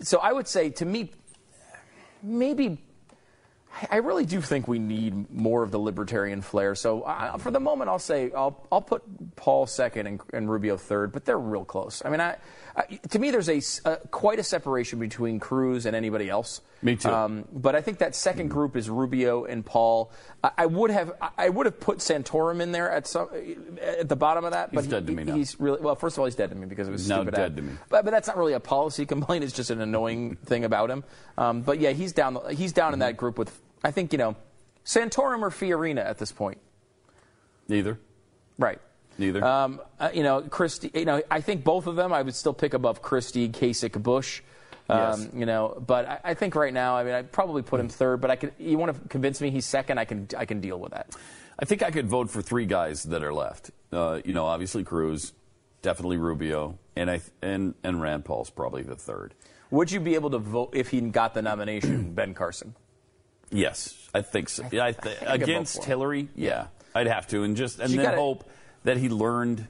[0.00, 1.10] so I would say to me,
[2.22, 2.78] maybe
[3.90, 6.74] I really do think we need more of the libertarian flair.
[6.74, 9.02] So uh, for the moment, I'll say I'll, I'll put
[9.36, 12.02] Paul second and, and Rubio third, but they're real close.
[12.04, 12.36] I mean, I,
[12.76, 16.60] I, to me, there's a, uh, quite a separation between Cruz and anybody else.
[16.82, 17.08] Me too.
[17.10, 20.12] Um, but I think that second group is Rubio and Paul.
[20.44, 23.28] I, I would have I- would have put Santorum in there at some
[23.80, 24.72] at the bottom of that.
[24.72, 25.34] But He's dead to me now.
[25.34, 25.94] He's really well.
[25.96, 27.34] First of all, he's dead to me because it was now stupid.
[27.34, 27.56] dead ad.
[27.56, 27.72] to me.
[27.88, 29.42] But, but that's not really a policy complaint.
[29.44, 31.04] It's just an annoying thing about him.
[31.38, 32.38] Um, but yeah, he's down.
[32.54, 34.36] He's down in that group with I think you know
[34.84, 36.58] Santorum or Fiorina at this point.
[37.68, 37.98] Neither.
[38.58, 38.80] Right.
[39.18, 39.44] Neither.
[39.44, 40.90] Um, uh, you know, Christie.
[40.94, 44.42] You know, I think both of them I would still pick above Christie, Kasich, Bush.
[44.88, 45.28] Um, Yes.
[45.34, 48.20] You know, but I, I think right now, I mean, I'd probably put him third.
[48.20, 48.52] But I could.
[48.58, 49.98] You want to convince me he's second?
[49.98, 50.28] I can.
[50.36, 51.16] I can deal with that.
[51.58, 53.70] I think I could vote for three guys that are left.
[53.90, 55.32] Uh, you know, obviously Cruz,
[55.82, 59.34] definitely Rubio, and I and and Rand Paul's probably the third.
[59.70, 62.74] Would you be able to vote if he got the nomination, Ben Carson?
[63.50, 64.64] Yes, I think so.
[64.72, 65.84] Yeah, I th- I vote against.
[65.84, 68.44] Hillary, yeah, I'd have to, and just and You then gotta- hope
[68.84, 69.66] that he learned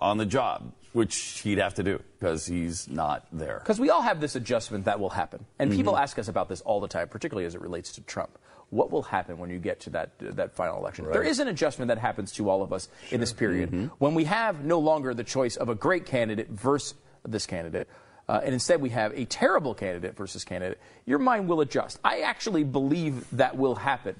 [0.00, 3.58] on the job, which he'd have to do because he's not there.
[3.60, 5.76] Because we all have this adjustment that will happen, and Mm-hmm.
[5.78, 8.38] people ask us about this all the time, particularly as it relates to Trump.
[8.70, 11.04] What will happen when you get to that that final election?
[11.12, 13.86] There is an adjustment that happens to all of us in this period Mm-hmm.
[13.98, 16.94] when we have no longer the choice of a great candidate versus
[17.26, 17.86] this candidate.
[18.32, 20.80] Uh, and instead, we have a terrible candidate versus candidate.
[21.04, 21.98] Your mind will adjust.
[22.02, 24.16] I actually believe that will happen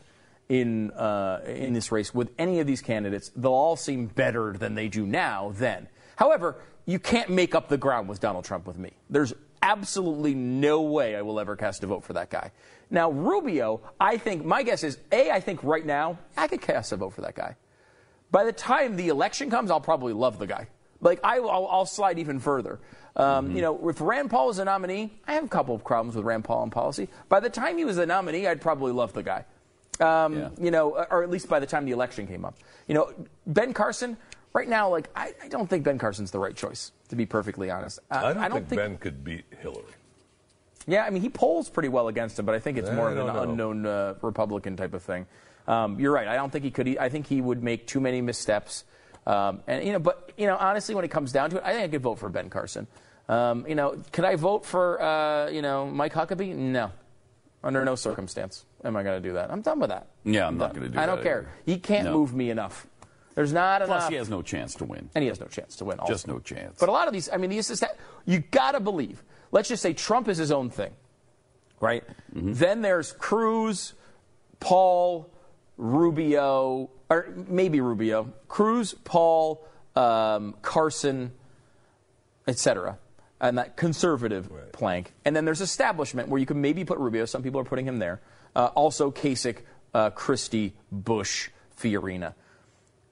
[0.50, 3.30] in uh, in this race with any of these candidates.
[3.34, 5.54] They'll all seem better than they do now.
[5.54, 8.90] Then, however, you can't make up the ground with Donald Trump with me.
[9.08, 12.50] There's absolutely no way I will ever cast a vote for that guy.
[12.90, 15.30] Now, Rubio, I think my guess is a.
[15.30, 17.56] I think right now I could cast a vote for that guy.
[18.30, 20.66] By the time the election comes, I'll probably love the guy.
[21.00, 22.78] Like I, will I'll slide even further.
[23.16, 26.16] Um, You know, if Rand Paul is a nominee, I have a couple of problems
[26.16, 27.08] with Rand Paul and policy.
[27.28, 29.44] By the time he was a nominee, I'd probably love the guy.
[30.00, 30.48] Um, Yeah.
[30.58, 32.54] You know, or at least by the time the election came up.
[32.88, 33.12] You know,
[33.46, 34.16] Ben Carson.
[34.54, 36.92] Right now, like I, I don't think Ben Carson's the right choice.
[37.08, 39.84] To be perfectly honest, Uh, I don't, think, Ben could beat Hillary.
[40.86, 43.16] yeah, I mean, he polls pretty well against him, but I think it's more of
[43.16, 43.42] an know.
[43.42, 45.26] unknown uh, Republican type of thing.
[45.66, 46.28] Um, you're right.
[46.28, 46.98] I don't think he could.
[46.98, 48.84] I think he would make too many missteps.
[49.26, 51.72] Um, and you know, but you know, honestly, when it comes down to it, I
[51.72, 52.86] think I could vote for Ben Carson.
[53.28, 56.54] Um, you know, could I vote for uh, you know Mike Huckabee?
[56.54, 56.90] No,
[57.62, 59.50] under no circumstance am I going to do that.
[59.52, 60.08] I'm done with that.
[60.24, 61.12] Yeah, I'm not going to do I that.
[61.12, 61.38] I don't care.
[61.42, 61.50] either.
[61.66, 62.14] He can't No.
[62.14, 62.86] move me enough.
[63.36, 64.10] There's not Plus, enough.
[64.10, 65.08] he has no chance to win.
[65.14, 65.98] And he has no chance to win.
[66.00, 66.12] Also.
[66.12, 66.78] Just no chance.
[66.80, 69.22] But a lot of these, I mean, these is that you got to believe.
[69.52, 70.90] Let's just say Trump is his own thing,
[71.80, 72.02] right?
[72.34, 72.52] Mm-hmm.
[72.54, 73.94] Then there's Cruz,
[74.60, 75.30] Paul,
[75.78, 79.62] Rubio, or maybe Rubio, Cruz, Paul,
[79.94, 81.32] um, Carson,
[82.46, 82.98] etc.
[83.38, 85.12] And that conservative plank.
[85.26, 87.26] And then there's establishment where you can maybe put Rubio.
[87.26, 88.22] Some people are putting him there.
[88.56, 89.58] Uh, also Kasich,
[89.92, 92.32] uh, Christie, Bush, Fiorina.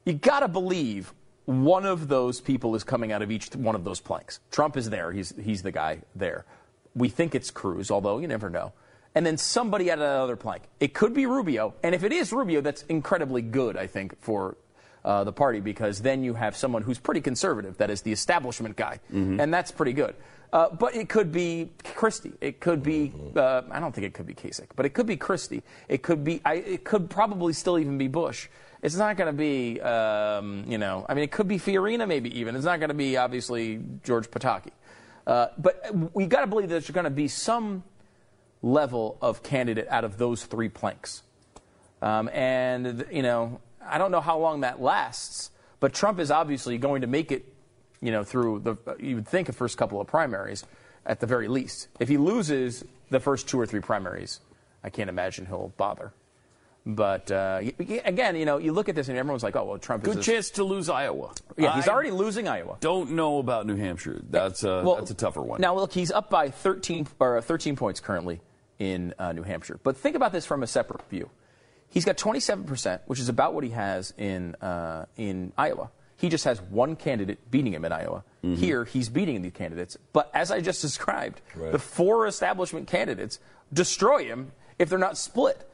[0.06, 1.12] You got to believe
[1.44, 4.40] one of those people is coming out of each one of those planks.
[4.50, 5.12] Trump is there.
[5.12, 6.46] He's, he's the guy there.
[6.94, 8.72] We think it's Cruz, although you never know.
[9.14, 10.62] And then somebody out of that other plank.
[10.78, 11.74] It could be Rubio.
[11.82, 14.56] And if it is Rubio, that's incredibly good, I think, for
[15.04, 18.76] uh, the party because then you have someone who's pretty conservative, that is the establishment
[18.76, 19.00] guy.
[19.40, 20.14] And that's pretty good.
[20.52, 22.32] Uh, but it could be Christie.
[22.40, 25.16] It could be, uh, I don't think it could be Kasich, but it could be
[25.16, 25.62] Christie.
[25.88, 28.48] It could be, I, it could probably still even be Bush.
[28.82, 32.36] It's not going to be, um, you know, I mean, it could be Fiorina maybe
[32.38, 32.56] even.
[32.56, 34.70] It's not going to be, obviously, George Pataki.
[35.26, 37.84] Uh, but we got to believe that there's going to be some
[38.62, 41.22] level of candidate out of those three planks.
[42.02, 46.78] Um, and, you know, I don't know how long that lasts, but Trump is obviously
[46.78, 47.52] going to make it,
[48.00, 50.64] you know, through the, you would think, a first couple of primaries
[51.04, 51.88] at the very least.
[51.98, 54.40] If he loses the first two or three primaries,
[54.84, 56.12] I can't imagine he'll bother.
[56.86, 60.06] But uh, again, you know, you look at this and everyone's like, "Oh, well, Trump
[60.06, 61.34] is Good chance to lose Iowa.
[61.58, 62.78] Yeah, he's I already losing Iowa.
[62.80, 64.22] Don't know about New Hampshire.
[64.30, 65.60] That's a Well, that's a tougher one.
[65.60, 68.40] Now, look, he's up by 13 or uh, 13 points currently
[68.80, 69.78] in uh, New Hampshire.
[69.84, 71.30] But think about this from a separate view.
[71.88, 75.90] He's got 27 percent, which is about what he has in uh, in Iowa.
[76.16, 78.24] He just has one candidate beating him in Iowa.
[78.44, 78.56] Mm-hmm.
[78.56, 79.96] Here, he's beating the candidates.
[80.12, 81.72] But as I just described, Right.
[81.72, 83.38] the four establishment candidates
[83.72, 85.66] destroy him if they're not split.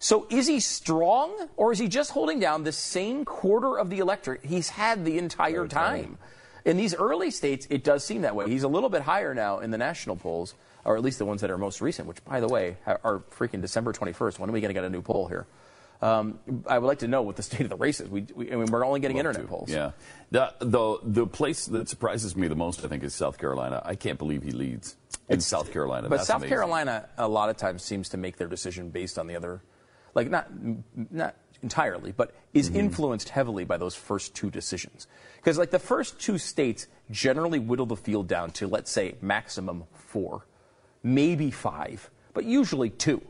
[0.00, 3.98] So is he strong, or is he just holding down the same quarter of the
[3.98, 6.18] electorate he's had the entire time?
[6.64, 8.48] In these early states, it does seem that way.
[8.48, 10.54] He's a little bit higher now in the national polls,
[10.88, 13.60] or at least the ones that are most recent, which, by the way, are freaking
[13.60, 14.38] December 21st.
[14.38, 15.46] When are we going to get a new poll here?
[16.00, 18.08] Um, I would like to know what the state of the race is.
[18.08, 19.48] We, we, I mean, we're only getting Love internet to.
[19.48, 19.68] polls.
[19.70, 19.90] Yeah.
[20.30, 23.82] The, the the place that surprises me the most, I think, is South Carolina.
[23.84, 24.96] I can't believe he leads
[25.28, 26.08] in South Carolina.
[26.08, 26.50] But That's South amazing.
[26.56, 29.60] Carolina, a lot of times, seems to make their decision based on the other,
[30.14, 30.46] like not
[31.10, 32.78] not entirely, but is Mm-hmm.
[32.78, 35.08] influenced heavily by those first two decisions.
[35.36, 39.82] Because like the first two states generally whittle the field down to let's say maximum
[39.92, 40.46] four,
[41.02, 43.22] maybe five, but usually two.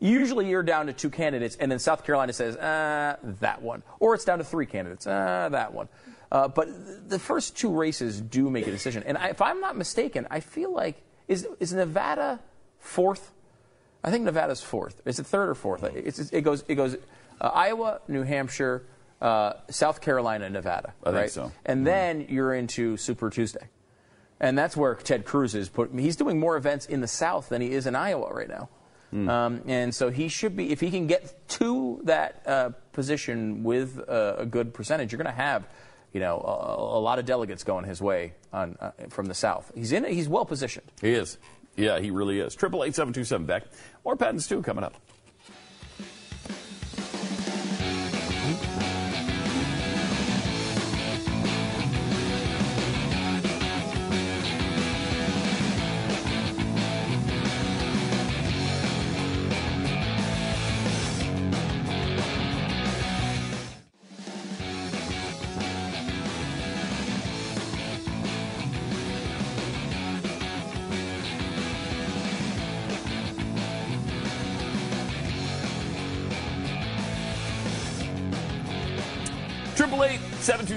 [0.00, 3.82] Usually you're down to two candidates, and then South Carolina says, uh, that one.
[4.00, 5.88] Or it's down to three candidates, uh, that one.
[6.30, 9.02] Uh, but the first two races do make a decision.
[9.04, 12.40] And I, if I'm not mistaken, I feel like, is, is Nevada
[12.80, 13.32] fourth?
[14.02, 15.00] I think Nevada's fourth.
[15.06, 15.84] Is it third or fourth?
[15.84, 16.96] It's, it goes, it goes
[17.40, 18.84] uh, Iowa, New Hampshire,
[19.22, 20.92] uh, South Carolina, Nevada.
[21.02, 21.30] I think right?
[21.30, 21.52] so.
[21.64, 23.68] And then you're into Super Tuesday.
[24.44, 25.70] And that's where Ted Cruz is.
[25.70, 28.68] Put, he's doing more events in the South than he is in Iowa right now.
[29.14, 33.98] Um, and so he should be, if he can get to that uh, position with
[33.98, 35.68] a, a good percentage, you're going to have,
[36.12, 39.70] you know, a, a lot of delegates going his way on, uh, from the South.
[39.72, 40.04] He's in.
[40.04, 40.90] He's well positioned.
[41.00, 41.38] He is.
[41.76, 42.56] Yeah, he really is.
[42.56, 43.62] Triple eight seven two seven Beck.
[44.04, 44.94] More Pat and Stu coming up.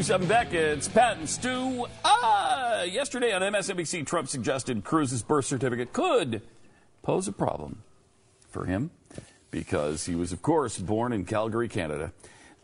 [0.07, 0.53] Seven two seven Beck.
[0.53, 1.85] It's Pat and Stu.
[2.05, 6.41] Ah, yesterday on MSNBC, Trump suggested Cruz's birth certificate could
[7.03, 7.83] pose a problem
[8.49, 8.91] for him
[9.51, 12.13] because he was, of course, born in Calgary, Canada.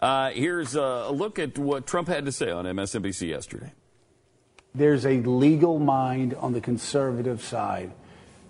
[0.01, 3.73] Uh, here's a look at what Trump had to say on MSNBC yesterday.
[4.73, 7.91] There's a legal mind on the conservative side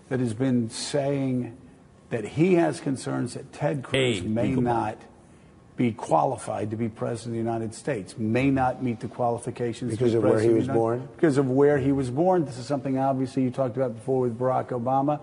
[0.10, 1.58] that has been saying
[2.12, 4.99] that he has concerns that Ted Cruz A may not
[5.84, 10.13] be qualified to be president of the United States, may not meet the qualifications Because
[10.13, 11.08] be of where he was United- born?
[11.17, 12.46] Because of where he was born.
[12.46, 15.19] This is something obviously you talked about before with Barack Obama.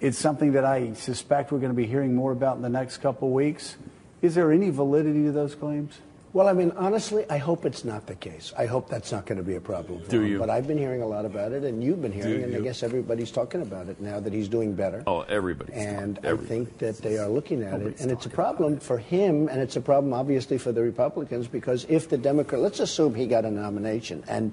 [0.00, 2.98] It's something that I suspect we're going to be hearing more about in the next
[2.98, 3.76] couple of weeks.
[4.22, 5.98] Is there any validity to those claims?
[6.34, 8.54] Well, I mean, honestly, I hope it's not the case.
[8.56, 10.28] I hope that's not going to be a problem for Do him.
[10.28, 10.38] you?
[10.38, 12.60] But I've been hearing a lot about it, and you've been hearing, Do and I
[12.60, 15.02] guess everybody's talking about it now that he's doing better.
[15.06, 16.30] Oh, everybody's And talking.
[16.30, 19.60] I think that they are looking at it, and it's a problem for him, and
[19.60, 23.44] it's a problem obviously for the Republicans because if the Democrat, let's assume he got
[23.44, 24.52] a nomination, and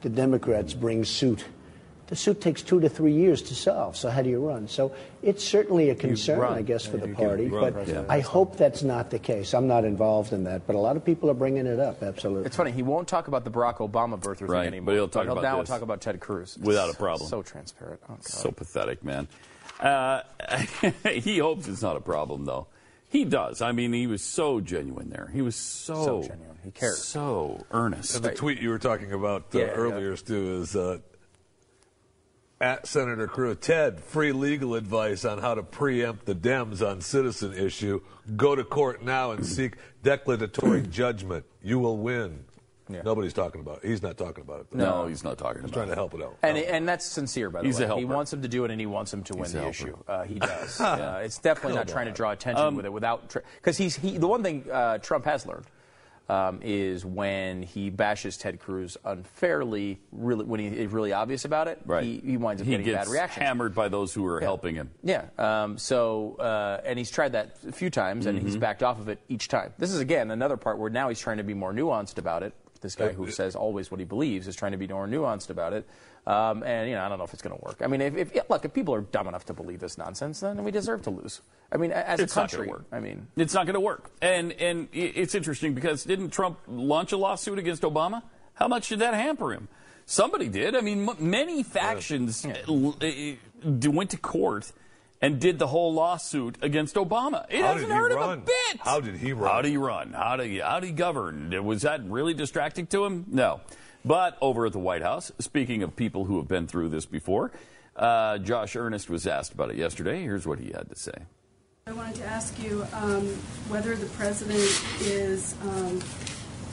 [0.00, 1.44] the Democrats bring suit.
[2.08, 3.96] The suit takes two to three years to solve.
[3.96, 4.66] So how do you run?
[4.66, 4.92] So
[5.22, 6.42] it's certainly a concern.
[6.42, 7.46] I guess, for Yeah, the party.
[7.48, 8.06] run But president.
[8.10, 9.52] I hope that's not the case.
[9.52, 12.02] I'm not involved in that, but a lot of people are bringing it up.
[12.02, 12.46] Absolutely.
[12.46, 12.72] It's funny.
[12.72, 14.86] He won't talk about the Barack Obama birth thing Right, anymore.
[14.86, 15.68] but he'll talk about now this.
[15.68, 17.28] talk about Ted Cruz Without a problem.
[17.28, 18.00] So transparent.
[18.08, 19.28] Oh, So pathetic, man.
[19.78, 20.22] Uh,
[21.12, 22.68] he hopes it's not a problem, though.
[23.10, 23.60] He does.
[23.62, 25.30] I mean, he was so genuine there.
[25.32, 26.58] He was so, So genuine.
[26.64, 26.98] He cares.
[27.04, 28.16] So earnest.
[28.16, 29.70] And the tweet you were talking about uh, Yeah, yeah.
[29.72, 30.98] earlier, Stu, is uh,
[32.60, 33.56] at Senator Cruz.
[33.60, 38.00] Ted, free legal advice on how to preempt the Dems on citizen issue.
[38.36, 41.44] Go to court now and seek declaratory judgment.
[41.62, 42.44] You will win.
[42.90, 43.02] Yeah.
[43.04, 43.88] Nobody's talking about it.
[43.88, 44.66] He's not talking about it.
[44.72, 44.78] though.
[45.02, 45.90] no, he's not talking He's about trying it.
[45.90, 46.38] to help it out.
[46.42, 47.84] And, and that's sincere, by the He's way.
[47.84, 49.94] a He wants him to do it, and he wants him to win the issue.
[50.08, 50.80] Uh, he does.
[50.80, 54.26] uh, it's definitely not trying to draw attention with it without because he's he, the
[54.26, 55.66] one thing uh, Trump has learned
[56.28, 61.68] um, is when he bashes Ted Cruz unfairly, really when he is really obvious about
[61.68, 62.04] it, Right.
[62.04, 63.42] he, he winds up he getting gets bad reactions.
[63.46, 64.90] hammered by those who are helping him.
[65.02, 65.24] Yeah.
[65.38, 68.46] Um, so, uh, and he's tried that a few times, and Mm-hmm.
[68.46, 69.72] he's backed off of it each time.
[69.78, 72.52] This is again another part where now he's trying to be more nuanced about it.
[72.80, 75.72] This guy who says always what he believes is trying to be more nuanced about
[75.72, 75.86] it.
[76.26, 77.80] Um, and you know, I don't know if it's going to work.
[77.82, 80.62] I mean, if, if look, if people are dumb enough to believe this nonsense, then
[80.62, 81.40] we deserve to lose.
[81.72, 82.84] I mean, as It's a country, work.
[82.92, 84.10] I mean, It's not going to work.
[84.22, 88.22] And and it's interesting because didn't Trump launch a lawsuit against Obama?
[88.54, 89.68] How much did that hamper him?
[90.06, 90.74] Somebody did.
[90.76, 93.06] I mean, m- many factions uh, l- uh,
[93.78, 94.72] d- went to court
[95.20, 97.44] and did the whole lawsuit against Obama.
[97.50, 98.40] It How hasn't did he hurt him a run?
[98.40, 98.80] bit.
[98.80, 99.50] How did he run?
[99.50, 100.12] How did he run?
[100.12, 101.64] How did he, how did he govern?
[101.64, 103.24] Was that really distracting to him?
[103.28, 103.60] No.
[104.04, 107.50] But over at the White House, speaking of people who have been through this before,
[107.96, 110.22] uh, Josh Earnest was asked about it yesterday.
[110.22, 111.12] Here's what he had to say.
[111.88, 113.26] I wanted to ask you um,
[113.68, 114.60] whether the president
[115.00, 116.00] is, um,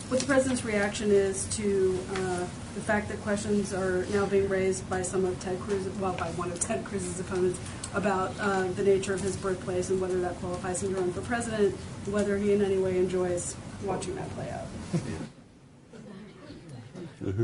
[0.09, 2.39] what the president's reaction is to uh,
[2.75, 6.27] the fact that questions are now being raised by some of Ted Cruz, well, by
[6.31, 7.59] one of Ted Cruz's opponents,
[7.95, 11.21] about uh, the nature of his birthplace and whether that qualifies him to run for
[11.21, 11.73] president,
[12.07, 14.67] whether he in any way enjoys watching that play out.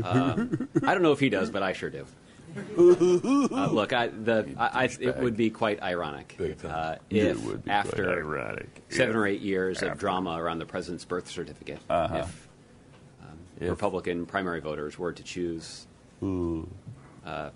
[0.04, 0.46] Uh,
[0.84, 2.06] I don't know if he does, but I sure do.
[2.54, 7.70] Uh, look, I, the, I, I, it would be quite ironic uh, if would be
[7.70, 9.20] quite after ironic, seven yeah.
[9.20, 12.16] or eight years of drama around the president's birth certificate, Uh-huh.
[12.18, 12.48] if,
[13.22, 15.86] um, Republican primary voters were to choose
[17.24, 17.48] uh,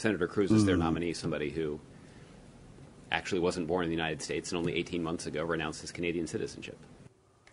[0.00, 0.80] Senator Cruz as their mm.
[0.80, 1.78] nominee, somebody who
[3.12, 6.26] actually wasn't born in the United States and only 18 months ago renounced his Canadian
[6.26, 6.78] citizenship.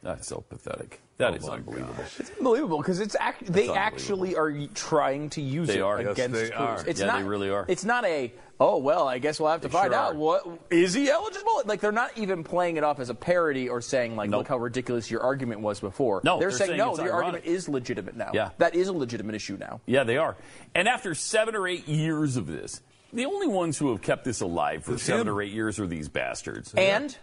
[0.03, 1.01] That's so pathetic.
[1.17, 2.03] That Oh is unbelievable.
[2.19, 5.99] It's unbelievable because it's act- they actually are trying to use They it are.
[6.01, 6.51] Yes, against they Cruz.
[6.59, 6.83] are.
[6.87, 7.65] It's Yeah, not, they really are.
[7.67, 10.17] It's not a oh well, I guess we'll have to They find sure out are.
[10.17, 11.63] what is he eligible.
[11.65, 14.57] Like they're not even playing it off as a parody or saying like look how
[14.59, 16.21] ridiculous your argument was before.
[16.23, 17.25] No, they're, they're saying, saying no, your ironic.
[17.25, 18.29] argument is legitimate now.
[18.33, 18.51] Yeah.
[18.59, 19.81] that is a legitimate issue now.
[19.87, 20.37] Yeah, they are.
[20.75, 22.81] And after seven or eight years of this,
[23.11, 25.33] the only ones who have kept this alive for It's seven him.
[25.33, 26.73] or eight years are these bastards.
[26.75, 27.17] And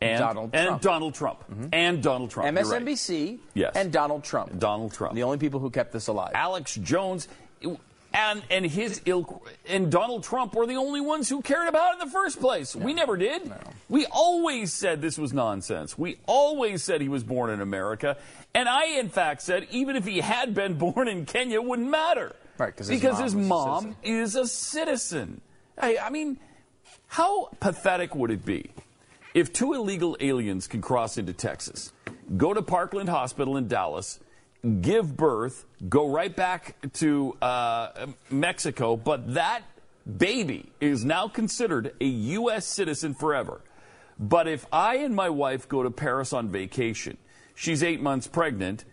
[0.00, 0.82] and Donald and Trump.
[0.82, 1.66] Donald Trump mm-hmm.
[1.72, 2.56] and Donald Trump.
[2.56, 2.84] You're right.
[2.84, 3.76] MSNBC Yes.
[3.76, 4.58] and Donald Trump.
[4.58, 5.14] Donald Trump.
[5.14, 6.32] The only people who kept this alive.
[6.34, 7.28] Alex Jones
[8.12, 12.02] and and his ilk and Donald Trump were the only ones who cared about it
[12.02, 12.74] in the first place.
[12.74, 13.52] We never did.
[13.88, 15.96] We always said this was nonsense.
[15.96, 18.16] We always said he was born in America,
[18.54, 21.90] and I in fact said even if he had been born in Kenya, it wouldn't
[21.90, 22.34] matter.
[22.58, 25.40] Right, his because mom his was a mom is a citizen.
[25.78, 26.38] I, I mean,
[27.06, 28.70] how pathetic would it be
[29.34, 31.92] if two illegal aliens can cross into Texas,
[32.36, 34.18] go to Parkland Hospital in Dallas,
[34.80, 39.62] give birth, go right back to uh, Mexico, but that
[40.18, 42.66] baby is now considered a U.S.
[42.66, 43.60] citizen forever.
[44.18, 47.16] But if I and my wife go to Paris on vacation,
[47.54, 48.84] she's eight months pregnant.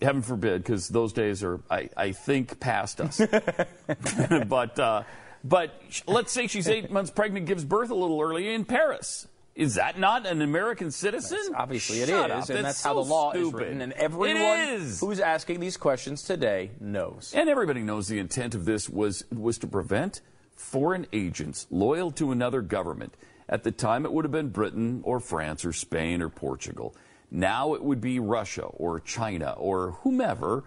[0.00, 3.20] Heaven forbid, because those days are, I, I think, past us.
[4.46, 5.02] but uh,
[5.44, 9.26] but let's say she's eight months pregnant, gives birth a little early in Paris.
[9.54, 11.38] Is that not an American citizen?
[11.54, 12.48] Obviously, it is, Shut up.
[12.48, 13.46] and that's how so the law stupid.
[13.46, 13.80] is written.
[13.82, 17.34] And everyone who's asking these questions today knows.
[17.36, 20.22] And everybody knows the intent of this was was to prevent
[20.56, 23.14] foreign agents loyal to another government.
[23.48, 26.94] At the time, it would have been Britain or France or Spain or Portugal.
[27.30, 30.64] Now it would be Russia or China or whomever.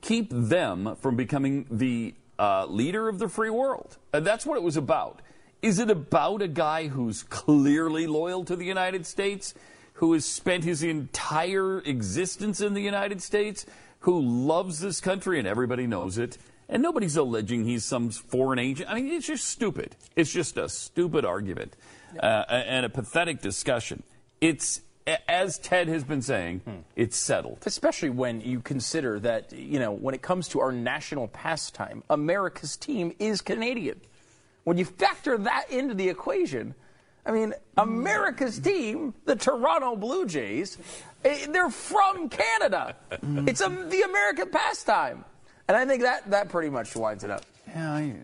[0.00, 3.96] Keep them from becoming the uh, leader of the free world.
[4.12, 5.22] And that's what it was about.
[5.64, 9.54] Is it about a guy who's clearly loyal to the United States,
[9.94, 13.64] who has spent his entire existence in the United States,
[14.00, 16.36] who loves this country and everybody knows it,
[16.68, 18.90] and nobody's alleging he's some foreign agent?
[18.90, 19.96] I mean, it's just stupid.
[20.14, 21.78] It's just a stupid argument
[22.22, 24.02] uh, and a pathetic discussion.
[24.42, 24.82] It's,
[25.26, 27.62] as Ted has been saying, it's settled.
[27.64, 32.76] Especially when you consider that, you know, when it comes to our national pastime, America's
[32.76, 33.98] team is Canadian.
[34.64, 36.74] When you factor that into the equation,
[37.26, 40.78] I mean, America's team, the Toronto Blue Jays,
[41.24, 42.96] eh, they're from Canada.
[43.46, 45.24] It's a, the American pastime.
[45.68, 47.44] And I think that, that pretty much winds it up.
[47.68, 48.14] Yeah, I,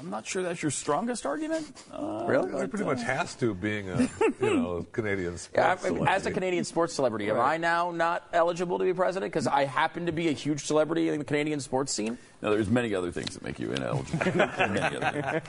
[0.00, 1.70] I'm not sure that's your strongest argument.
[1.92, 2.50] Uh, Really?
[2.62, 4.00] It pretty much has to, being a
[4.40, 6.06] you know Canadian sports Yeah, I- celebrity.
[6.12, 7.54] as a Canadian sports celebrity, am Right.
[7.54, 11.08] I now not eligible to be president because I happen to be a huge celebrity
[11.10, 12.16] in the Canadian sports scene?
[12.40, 14.34] No, there's many other things that make you ineligible.
[14.34, 15.42] Many other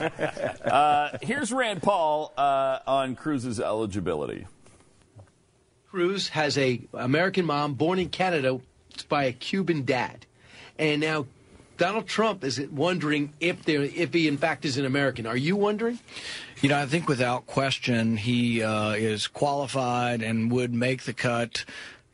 [0.64, 4.46] uh, here's Rand Paul uh, on Cruz's eligibility.
[5.90, 8.60] Cruz has a American mom born in Canada
[9.08, 10.26] by a Cuban dad,
[10.78, 11.26] and now
[11.82, 15.26] Donald Trump is wondering if there if he in fact is an American.
[15.26, 15.98] Are you wondering?
[16.60, 21.64] You know, I think without question he uh, is qualified and would make the cut.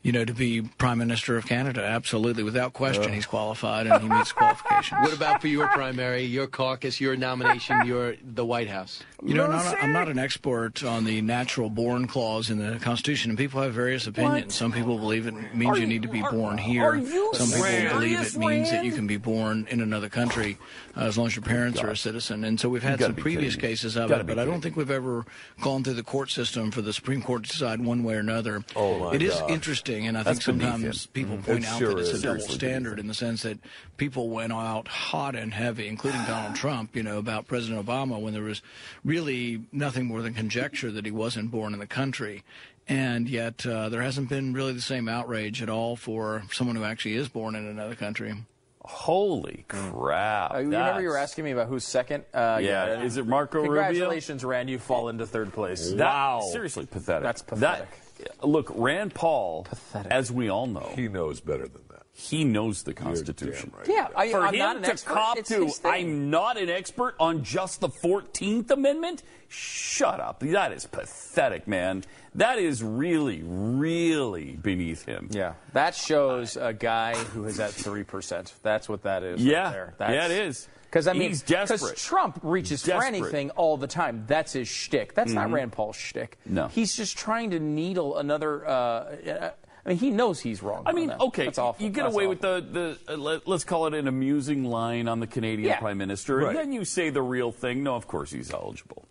[0.01, 4.09] You know, to be Prime Minister of Canada, absolutely, without question, he's qualified and he
[4.09, 5.01] meets qualifications.
[5.03, 9.03] What about for your primary, your caucus, your nomination, your the White House?
[9.21, 13.31] You know, not, I'm not an expert on the natural born clause in the Constitution,
[13.31, 14.45] and people have various opinions.
[14.45, 14.51] What?
[14.53, 16.93] Some people believe it means you you- need to be are- born here.
[17.33, 20.57] Some people serious, believe it means that you can be born in another country
[20.95, 22.45] uh, as long as your parents are a citizen.
[22.45, 24.89] And so we've had some previous cases of it, be but I don't think we've
[24.89, 25.25] ever
[25.61, 28.63] gone through the court system for the Supreme Court to decide one way or another.
[28.75, 29.49] Oh, my It is gosh.
[29.51, 31.11] interesting, and I That's think sometimes him.
[31.11, 32.19] people point It out sure that it's is.
[32.23, 33.59] a double Seriously standard in the sense that
[33.97, 38.31] people went out hot and heavy, including Donald Trump, you know, about President Obama when
[38.33, 38.61] there was
[39.09, 42.43] really nothing more than conjecture that he wasn't born in the country.
[42.87, 46.83] And yet, uh, there hasn't been really the same outrage at all for someone who
[46.83, 48.33] actually is born in another country.
[48.81, 50.53] Holy crap!
[50.55, 52.23] Uh, you remember you were asking me about who's second?
[52.33, 53.73] Uh, Yeah, is it Marco Rubio?
[53.75, 54.69] Congratulations, Rand.
[54.69, 55.91] You fall into third place.
[55.91, 57.23] That- seriously pathetic.
[57.23, 57.87] That's pathetic.
[58.17, 60.11] That, look, Rand Paul, pathetic.
[60.11, 61.88] as we all know, He knows better than that.
[62.19, 63.71] He knows the Constitution.
[63.77, 63.87] right.
[63.87, 65.13] Yeah, I, For I'm him to expert.
[65.13, 65.71] cop It's to.
[65.85, 69.23] I'm not an expert on just the 14th Amendment.
[69.47, 70.41] Shut up.
[70.41, 72.03] That is pathetic, man.
[72.35, 75.29] That is really, really beneath him.
[75.31, 78.53] Yeah, that shows a guy who is at three percent.
[78.61, 79.43] That's what that is.
[79.43, 79.73] Yeah.
[79.75, 80.13] right there.
[80.13, 80.67] Yeah, it is.
[80.83, 81.79] Because I mean, desperate.
[81.79, 84.25] Because Trump reaches for anything all the time.
[84.27, 85.13] That's his shtick.
[85.13, 86.37] That's not Rand Paul's shtick.
[86.45, 86.67] No.
[86.67, 88.67] he's just trying to needle another.
[88.67, 89.51] Uh,
[89.89, 90.83] I mean, he knows he's wrong.
[90.85, 91.19] I mean, that.
[91.19, 91.83] okay, that's awful.
[91.83, 92.29] you get That's away awful.
[92.29, 95.79] with the, the uh, let, us call it an amusing line on the Canadian Yeah.
[95.79, 96.49] Prime Minister, Right.
[96.49, 97.81] and then you say the real thing.
[97.81, 99.05] No, of course he's eligible.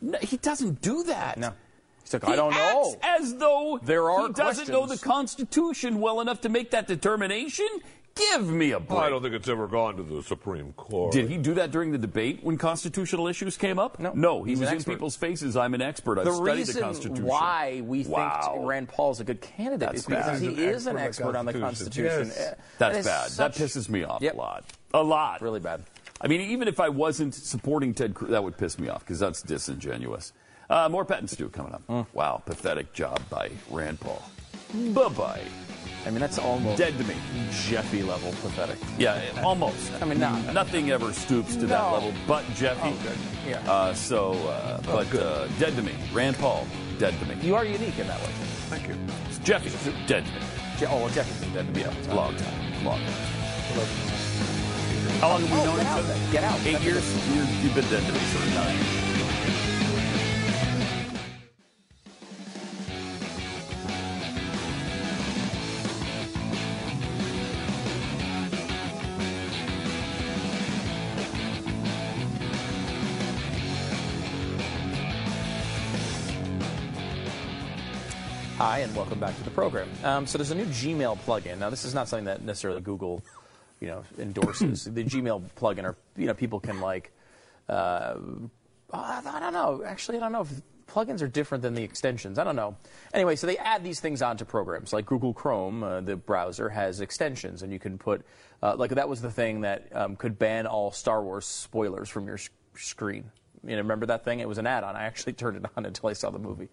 [0.00, 1.36] No, he doesn't do that.
[1.36, 1.52] No.
[2.04, 2.94] He's like, He I don't know.
[3.02, 4.98] acts as though There are he doesn't know the.
[4.98, 7.66] Constitution well enough to make that determination.
[8.14, 8.98] Give me a break.
[9.00, 11.12] I don't think it's ever gone to the Supreme Court.
[11.12, 13.98] Did he do that during the debate when constitutional issues came up?
[13.98, 14.12] No.
[14.14, 15.56] No, he He's was in people's faces.
[15.56, 16.18] I'm an expert.
[16.18, 17.24] I've the studied reason the Constitution.
[17.24, 18.50] why we Wow.
[18.54, 20.42] think Rand Paul is a good candidate That's is because bad.
[20.42, 22.08] he an is an expert expert on on the the Constitution.
[22.10, 22.44] Constitution.
[22.50, 22.56] Yes.
[22.78, 23.30] That's that is bad.
[23.30, 24.34] such- That pisses me off Yep.
[24.34, 24.64] a lot.
[24.92, 25.40] A lot.
[25.40, 25.82] Really bad.
[26.20, 29.18] I mean, even if I wasn't supporting Ted Cruz, that would piss me off because
[29.18, 30.32] that's disingenuous.
[30.68, 31.82] Uh, more Pat and Stu coming up.
[31.88, 32.06] Mm.
[32.12, 34.22] Wow, pathetic job by Rand Paul.
[34.94, 35.40] Bye bye.
[36.06, 37.14] I mean, that's almost Dead to me.
[37.68, 38.78] Jeffy level pathetic.
[38.98, 39.92] Yeah, almost.
[40.00, 42.80] I mean, not- nothing ever stoops to that level, but Jeffy.
[42.84, 43.18] Oh, good.
[43.46, 43.70] Yeah.
[43.70, 45.92] Uh, so, uh, but uh, dead to me.
[46.14, 46.66] Rand Paul,
[46.98, 47.34] dead to me.
[47.42, 48.30] You are unique in that way.
[48.70, 48.96] Thank you.
[49.44, 49.68] Jeffy,
[50.06, 50.40] dead to me.
[50.78, 51.80] Je- Oh, well, Jeffy's been dead to me.
[51.82, 53.90] Yeah, long time, long time.
[55.20, 56.32] How long have we Oh, known get each other?
[56.32, 56.58] Get out.
[56.64, 57.36] Eight That's years.
[57.36, 59.09] You're, you've been dead to me for nine.
[78.70, 79.88] Hi, and welcome back to the program.
[80.04, 81.58] Um, so there's a new Gmail plugin.
[81.58, 83.20] Now, this is not something that necessarily Google,
[83.80, 84.84] you know, endorses.
[84.84, 87.10] the Gmail plugin, or you know, people can like,
[87.68, 88.14] uh,
[88.92, 89.82] I, don't know.
[89.84, 92.38] Actually, I don't know if plugins are different than the extensions.
[92.38, 92.76] I don't know.
[93.12, 95.82] Anyway, so they add these things onto programs like Google Chrome.
[95.82, 98.24] Uh, the browser has extensions, and you can put
[98.62, 102.24] uh, like that was the thing that um, could ban all Star Wars spoilers from
[102.24, 103.32] your s- screen.
[103.64, 104.38] You know, remember that thing?
[104.38, 104.94] It was an add-on.
[104.94, 106.68] I actually turned it on until I saw the movie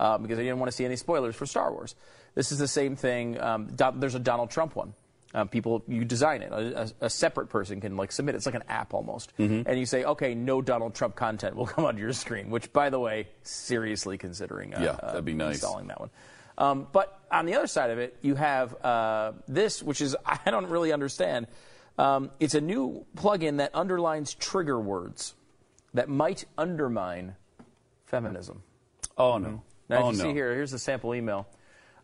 [0.00, 1.94] uh, because I didn't want to see any spoilers for Star Wars.
[2.34, 3.40] This is the same thing.
[3.40, 4.94] Um, Do- there's a Donald Trump one.
[5.32, 6.50] Um, people, you design it.
[6.50, 8.34] A, a, a separate person can like submit.
[8.34, 8.38] it.
[8.38, 9.68] It's like an app almost, Mm-hmm.
[9.68, 12.50] and you say, okay, no Donald Trump content will come onto your screen.
[12.50, 15.54] Which, by the way, seriously considering uh, Yeah, that'd be nice.
[15.56, 16.10] installing that one.
[16.58, 20.50] Um, but on the other side of it, you have uh, this, which is I
[20.50, 21.46] don't really understand.
[21.96, 25.34] Um, it's a new plugin that underlines trigger words
[25.94, 27.36] that might undermine
[28.06, 28.62] feminism.
[29.16, 29.62] Oh no.
[29.90, 30.24] Now, oh you no.
[30.24, 31.48] see here, here's the sample email.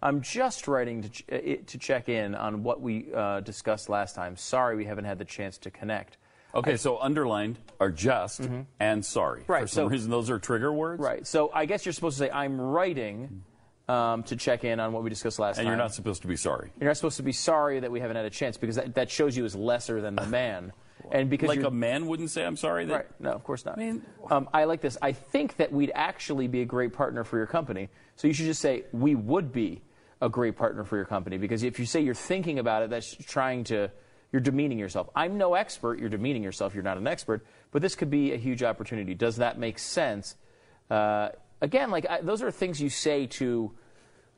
[0.03, 3.89] I'm just writing to, ch- uh, it, to check in on what we uh, discussed
[3.89, 4.37] last time.
[4.37, 6.19] Sorry we haven't had the chance to connect.
[6.55, 8.49] Okay, so underlined are just
[8.81, 9.43] and sorry.
[9.43, 9.53] Mm-hmm.
[9.53, 11.01] Right, For some so- reason, those are trigger words.
[11.01, 11.27] Right.
[11.27, 13.43] So I guess you're supposed to say, I'm writing
[13.89, 15.73] um, to check in on what we discussed last And time.
[15.73, 16.73] And you're not supposed to be sorry.
[16.81, 19.11] You're not supposed to be sorry that we haven't had a chance because that, that
[19.11, 20.73] shows you as lesser than the man.
[21.13, 23.07] And because Like a man wouldn't say, "I'm sorry." That, Right.
[23.21, 23.79] No, of course not.
[23.79, 24.99] I mean- um, I like this.
[25.01, 27.89] I think that we'd actually be a great partner for your company.
[28.17, 29.83] So you should just say, we would be
[30.21, 31.37] a great partner for your company.
[31.39, 33.91] Because if you say you're thinking about it, that's trying to,
[34.33, 35.09] you're demeaning yourself.
[35.15, 35.99] I'm no expert.
[35.99, 36.75] You're demeaning yourself.
[36.75, 37.47] You're not an expert.
[37.71, 39.15] But this could be a huge opportunity.
[39.15, 40.35] Does that make sense?
[40.91, 41.29] Uh,
[41.61, 43.73] again, like I, those are things you say to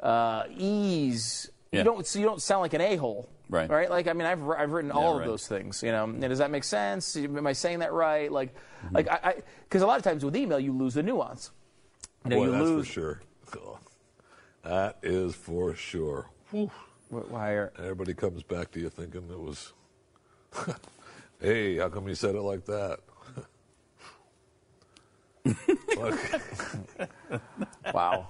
[0.00, 1.50] uh, ease.
[1.70, 1.80] Yeah.
[1.80, 2.06] You don't.
[2.06, 3.28] So you don't sound like an a-hole.
[3.50, 3.68] Right.
[3.70, 3.88] Right.
[3.90, 5.22] Like I mean, I've I've written all right.
[5.22, 5.82] of those things.
[5.82, 6.04] You know.
[6.04, 7.16] And does that make sense?
[7.16, 8.30] Am I saying that right?
[8.30, 8.94] Like, Mm-hmm.
[8.94, 9.34] like I
[9.64, 11.50] because a lot of times with email you lose the nuance.
[12.24, 12.86] You know, Boy, you that's lose.
[12.86, 13.22] for sure.
[13.56, 13.78] Oh,
[14.62, 16.26] That is for sure.
[16.52, 16.70] Whew.
[17.08, 19.72] Why are, Everybody comes back to you thinking it was,
[21.40, 23.00] hey, how come you said it like that?
[27.94, 28.28] wow.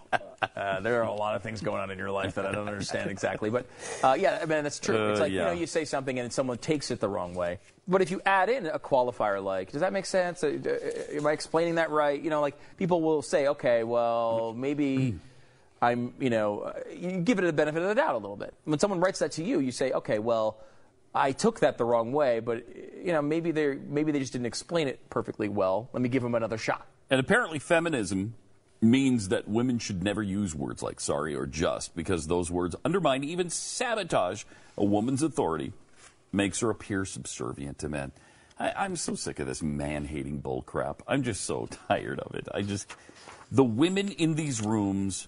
[0.58, 2.66] Uh, there are a lot of things going on in your life that I don't
[2.68, 3.48] understand exactly.
[3.48, 3.66] But
[4.02, 5.10] uh, yeah, I mean, that's true.
[5.10, 7.60] it's Uh, like, you know, you say something and someone takes it the wrong way.
[7.86, 10.42] But if you add in a qualifier like, does that make sense?
[10.42, 12.20] Uh, uh, Am I explaining that right?
[12.20, 15.14] You know, like people will say, okay, well, maybe.
[15.80, 18.52] I'm, you know, you give it the benefit of the doubt a little bit.
[18.64, 20.58] When someone writes that to you, you say, okay, well,
[21.14, 22.66] I took that the wrong way, but
[23.00, 25.88] you know, maybe they maybe they just didn't explain it perfectly well.
[25.92, 26.84] Let me give them another shot.
[27.10, 28.34] And apparently, feminism
[28.80, 33.24] means that women should never use words like sorry or just because those words undermine,
[33.24, 34.44] even sabotage
[34.76, 35.72] a woman's authority,
[36.32, 38.12] makes her appear subservient to men.
[38.58, 41.02] I, I'm so sick of this man hating bull crap.
[41.06, 42.48] I'm just so tired of it.
[42.52, 42.94] I just.
[43.50, 45.26] The women in these rooms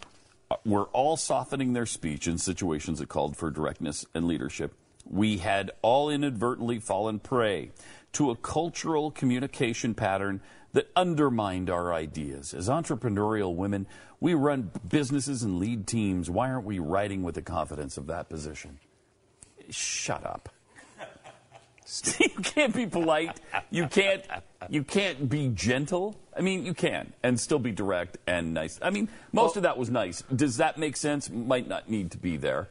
[0.65, 4.75] were all softening their speech in situations that called for directness and leadership.
[5.09, 7.71] We had all inadvertently fallen prey
[8.13, 10.41] to a cultural communication pattern
[10.73, 12.55] that undermined our ideas.
[12.55, 13.87] As entrepreneurial women,
[14.21, 16.29] we run businesses and lead teams.
[16.31, 18.79] Why aren't we writing with the confidence of that position?
[19.71, 20.49] Shut up.
[22.21, 23.41] you can't be polite.
[23.71, 24.23] You can't.
[24.69, 26.17] You can't be gentle.
[26.37, 28.79] I mean, you can and still be direct and nice.
[28.81, 30.23] I mean, most of that was nice.
[30.35, 31.29] Does that make sense?
[31.29, 32.69] Might not need to be there.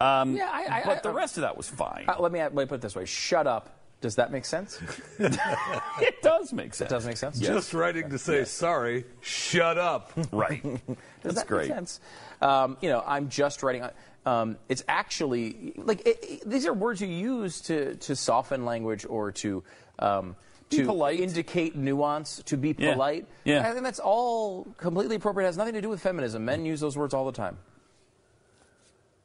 [0.00, 2.06] Um, Yeah, I- I- but the rest of that was fine.
[2.08, 3.68] Uh, let me let me put it this way: Shut up.
[4.04, 4.78] Does that make sense?
[5.18, 6.90] it does make sense.
[6.90, 7.38] It does make sense.
[7.40, 10.12] Just writing to say sorry, shut up.
[10.30, 10.62] Right.
[10.62, 10.76] Does
[11.22, 11.68] That's that great.
[11.68, 12.00] make sense?
[12.42, 13.82] Um, you know, I'm just writing.
[14.26, 19.06] Um, it's actually like it, it- these are words you use to to soften language
[19.08, 19.64] or to
[19.98, 20.36] um,
[20.68, 21.20] Be to polite.
[21.20, 22.92] indicate nuance, to be Yeah.
[22.92, 23.26] polite.
[23.44, 23.66] Yeah.
[23.66, 25.46] I think that's all completely appropriate.
[25.46, 26.44] It has nothing to do with feminism.
[26.44, 27.56] Men use those words all the time.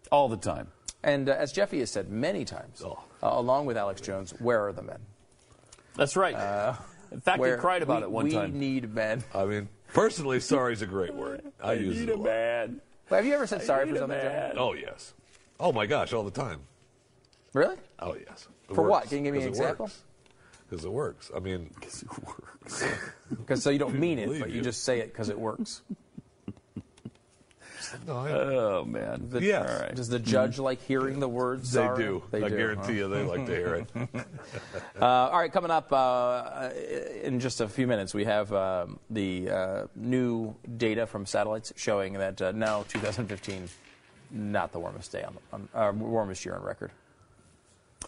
[0.09, 0.69] All the time.
[1.03, 4.73] And uh, as Jeffy has said many times, uh, along with Alex Jones, where are
[4.73, 4.99] the men?
[5.95, 6.75] That's right.
[7.11, 8.53] In fact, where he cried about we- it one we time.
[8.53, 9.23] We need men.
[9.33, 11.41] I mean, personally, sorry is a great word.
[11.63, 12.25] I, use need it a a lot.
[12.25, 12.81] man.
[13.09, 14.19] Have you ever said sorry for something?
[14.19, 14.57] Jeffy?
[14.57, 15.13] Oh yes.
[15.59, 16.59] Oh my gosh, all the time.
[17.53, 17.75] Really?
[17.99, 18.47] Oh yes.
[18.69, 19.07] It For what?
[19.09, 19.89] Can you give me an example?
[20.69, 21.31] Because it works.
[21.35, 22.83] I mean, Because it works.
[23.29, 24.61] Because so you don't mean it, but you you.
[24.61, 25.81] just say it because it works.
[28.07, 29.27] No, I, Oh man.
[29.29, 29.69] The- Yes.
[29.69, 29.95] All right.
[29.95, 31.71] Does the judge like hearing the words?
[31.71, 32.03] they sorry?
[32.03, 32.23] do.
[32.31, 32.91] They I do, guarantee huh?
[32.93, 34.25] you, they like to hear it.
[35.01, 36.71] Uh, all right, coming up uh,
[37.23, 42.13] in just a few minutes, we have um, the uh, new data from satellites showing
[42.13, 43.69] that uh, no, 2015,
[44.31, 46.91] not the warmest day on, on uh, warmest year on record.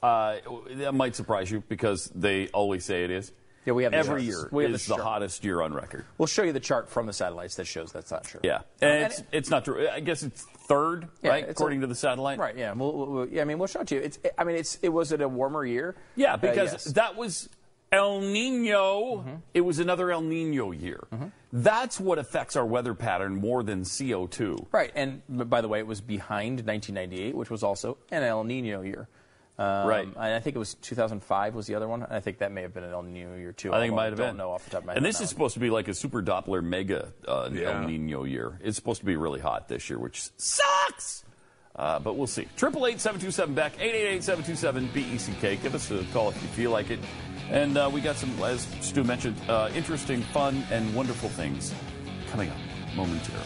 [0.04, 0.38] Uh,
[0.72, 3.32] that might surprise you because they always say it is.
[3.66, 6.06] Yeah, we have every year We have is the hottest year on record.
[6.18, 8.40] We'll show you the chart from the satellites that shows that's not true.
[8.44, 9.88] Yeah, and it's it's not true.
[9.88, 12.40] I guess it's third, Yeah, right, according a- to the satellite.
[12.40, 12.58] Right.
[12.58, 12.74] Yeah.
[12.74, 13.42] We'll, we'll, yeah.
[13.42, 14.02] I mean, we'll show it to you.
[14.02, 14.18] It's.
[14.38, 14.80] I mean, it's.
[14.82, 15.96] It was it a warmer year?
[16.16, 16.84] Yeah, Uh, because yes.
[16.86, 17.50] that was
[17.92, 19.18] El Nino.
[19.18, 19.36] Mm-hmm.
[19.54, 21.04] It was another El Nino year.
[21.54, 24.68] That's what affects our weather pattern more than CO2.
[24.72, 28.82] Right, and by the way, it was behind 1998, which was also an El Nino
[28.82, 29.08] year.
[29.62, 30.08] Um, Right.
[30.18, 32.04] I think it was 2005 was the other one.
[32.10, 33.72] I think that may have been an El Nino year too.
[33.74, 34.38] I think it although might have don't been.
[34.38, 34.98] know off the top of my head.
[34.98, 35.24] and this now.
[35.24, 37.82] is supposed to be like a super Doppler mega uh, Yeah.
[37.82, 38.60] El Nino year.
[38.64, 41.24] It's supposed to be really hot this year, which sucks.
[41.76, 42.48] Uh, but we'll see.
[42.58, 45.34] Triple eight seven two seven Beck eight eight eight seven two seven B E C
[45.40, 45.56] K.
[45.58, 47.00] Give us a call if you feel like it.
[47.50, 51.74] And uh, we got some, as Stu mentioned, uh, interesting, fun, and wonderful things
[52.30, 52.58] coming up
[52.96, 53.46] momentarily.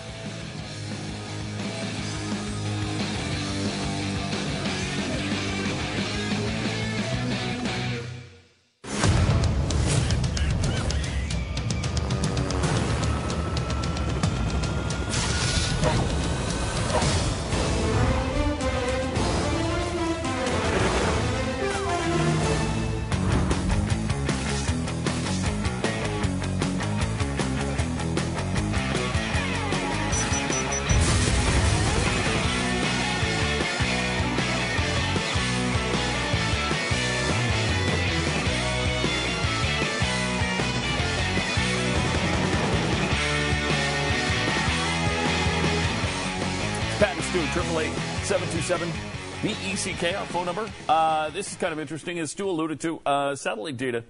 [49.85, 50.67] B E C K, our phone number.
[50.89, 52.99] Uh, this is kind of interesting, as Stu alluded to.
[53.05, 54.03] Uh, satellite data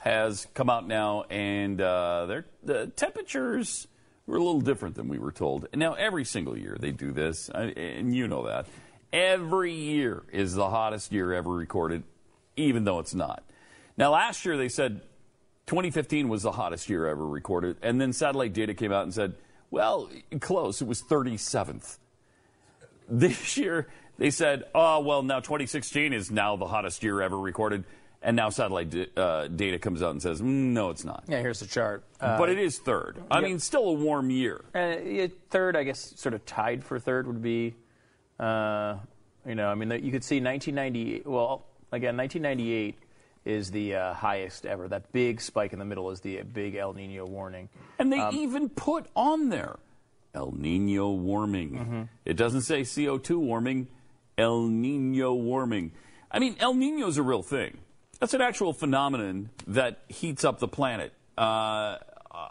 [0.00, 3.86] has come out now, and uh, the temperatures
[4.26, 5.68] were a little different than we were told.
[5.72, 8.66] Now every single year they do this, and you know that.
[9.12, 12.02] Every year is the hottest year ever recorded,
[12.56, 13.44] even though it's not.
[13.96, 15.00] Now last year they said
[15.66, 19.34] 2015 was the hottest year ever recorded, and then satellite data came out and said,
[19.70, 20.10] well,
[20.40, 20.82] close.
[20.82, 21.98] It was 37th.
[23.08, 23.88] This year,
[24.20, 27.84] they said, oh, well, now 2016 is now the hottest year ever recorded.
[28.22, 31.24] and now satellite uh, data comes out and says, mm, no, it's not.
[31.26, 32.04] Yeah, here's the chart.
[32.20, 33.16] Uh, but it is third.
[33.30, 33.44] I yep.
[33.48, 34.62] mean, still a warm year.
[34.74, 37.74] Uh, third, I guess, sort of tied for third would be,
[38.38, 38.96] uh,
[39.46, 41.26] you know, I mean, you could see 1998.
[41.26, 42.96] Well, again, 1998
[43.46, 44.86] is the uh, highest ever.
[44.86, 47.70] That big spike in the middle is the big El Nino warning.
[47.98, 49.78] And they Um, even put on there
[50.34, 51.70] El Nino warming.
[51.72, 52.02] Mm-hmm.
[52.26, 53.88] It doesn't say CO2 warming,
[54.40, 55.92] El Nino warming.
[56.30, 57.76] I mean, El Nino is a real thing.
[58.20, 61.12] That's an actual phenomenon that heats up the planet.
[61.36, 61.98] Uh,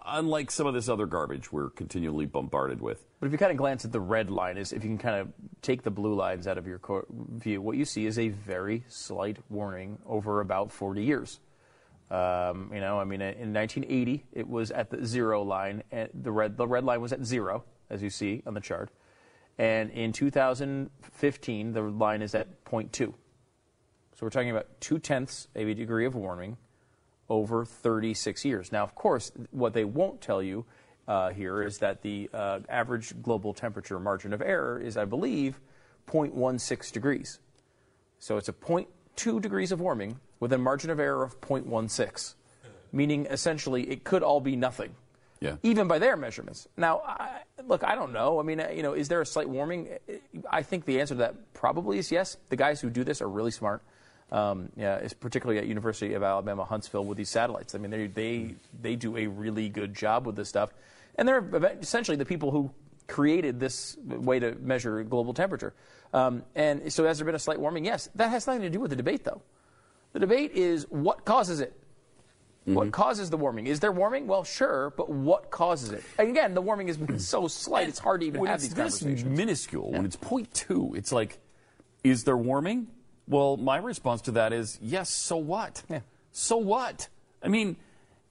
[0.06, 3.06] unlike some of this other garbage we're continually bombarded with.
[3.20, 5.16] But if you kind of glance at the red line, is if you can kind
[5.16, 5.30] of
[5.64, 8.84] take the blue lines out of your co- view, what you see is a very
[8.88, 11.40] slight warning over about 40 years.
[12.12, 16.32] Um, you know, I mean, in 1980, it was at the zero line, and the
[16.32, 18.90] red the red line was at zero, as you see on the chart,
[19.60, 22.92] and in 2015, the line is at 0.2.
[22.92, 23.14] So
[24.22, 26.58] we're talking about two tenths of a degree of warming
[27.30, 28.72] over 36 years.
[28.72, 30.66] Now, of course, what they won't tell you
[31.10, 35.60] uh, here is that the uh, average global temperature margin of error is, I believe,
[36.08, 37.40] 0.16 degrees.
[38.18, 42.36] So it's a 0.2 degrees of warming with a margin of error of 0.16,
[42.94, 44.96] meaning essentially it could all be nothing.
[45.42, 45.56] Yeah.
[45.64, 46.68] Even by their measurements.
[46.76, 48.40] Now, I, look, I don't know.
[48.40, 49.90] I mean, you know, is there a slight warming?
[50.50, 52.38] I think the answer to that probably is yes.
[52.50, 53.82] The guys who do this are really smart.
[54.32, 57.74] Um, yeah, particularly at University of Alabama Huntsville with these satellites.
[57.74, 60.72] I mean, they they they do a really good job with this stuff,
[61.16, 61.44] and they're
[61.82, 62.70] essentially the people who
[63.08, 65.74] created this way to measure global temperature.
[66.14, 67.86] Um, and so, has there been a slight warming?
[67.86, 68.10] Yes.
[68.16, 69.42] That has nothing to do with the debate, though.
[70.14, 71.74] The debate is what causes it.
[72.70, 72.78] Mm-hmm.
[72.78, 73.66] What causes the warming?
[73.66, 74.28] Is there warming?
[74.28, 76.04] Well, sure, but what causes it?
[76.20, 78.74] And again, the warming has been so slight; it's hard to even when have these
[78.74, 79.38] this conversations.
[79.38, 81.40] minuscule, when it's 0.2, it's like,
[82.04, 82.88] is there warming?
[83.28, 85.82] Well, my response to that is yes, so what?
[85.90, 86.02] Yeah.
[86.32, 87.08] So what?
[87.44, 87.78] I mean,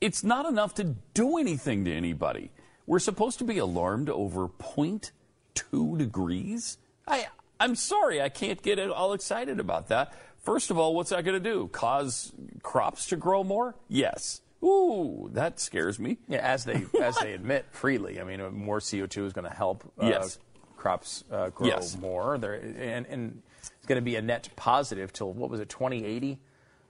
[0.01, 2.53] it's not enough to do anything to anybody.
[2.87, 6.79] We're supposed to be alarmed over 0.2 degrees?
[7.07, 7.27] I,
[7.61, 10.15] I'm sorry, I can't get all excited about that.
[10.49, 11.69] First of all, what's that going to do?
[11.69, 12.33] Cause
[12.63, 13.75] crops to grow more?
[13.89, 14.41] Yes.
[14.65, 16.17] Ooh, that scares me.
[16.27, 18.19] Yeah, as they as they admit freely.
[18.19, 20.39] I mean, more CO2 is going to help uh, Yes.
[20.79, 21.99] crops uh, grow Yes.
[21.99, 22.39] more.
[22.39, 26.39] There and, and it's going to be a net positive till what was it, 2080?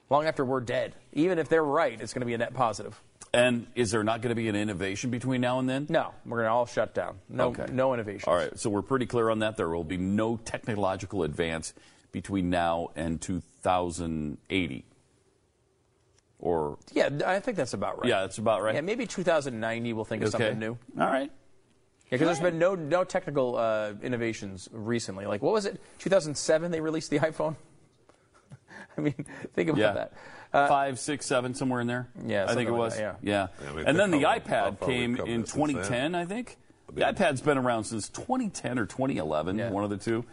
[0.08, 0.94] Long after we're dead.
[1.12, 3.02] Even if they're right, it's going to be a net positive.
[3.34, 5.86] And is there not going to be an innovation between now and then?
[5.90, 7.18] No, we're going to all shut down.
[7.28, 7.66] No, Okay.
[7.72, 8.24] no innovation.
[8.28, 9.56] All right, so we're pretty clear on that.
[9.56, 11.74] There will be no technological advance
[12.12, 13.20] between now and
[13.62, 14.84] 2080.
[16.40, 18.08] Or Yeah, I think that's about right.
[18.08, 18.74] yeah, that's about right.
[18.74, 20.44] Yeah, maybe 2090 we'll think of Okay.
[20.44, 20.78] something new.
[21.00, 21.30] All right.
[21.30, 25.26] Yeah, because there's been no no technical uh, innovations recently.
[25.26, 25.80] Like what was it?
[25.98, 27.56] 2007 they released the iPhone.
[28.96, 29.14] I mean,
[29.54, 29.92] think about Yeah.
[29.94, 30.12] that.
[30.50, 32.08] Uh, Five, six, seven, somewhere in there.
[32.24, 32.96] Yeah, I think something it like was.
[32.96, 33.48] that, yeah.
[33.60, 33.74] yeah.
[33.76, 36.14] Yeah, and then the think how- how iPad far came we've come in since 2010,
[36.14, 36.56] I think.
[36.94, 39.70] The iPad's been around since 2010 or 2011, Yeah.
[39.70, 40.24] one of the two.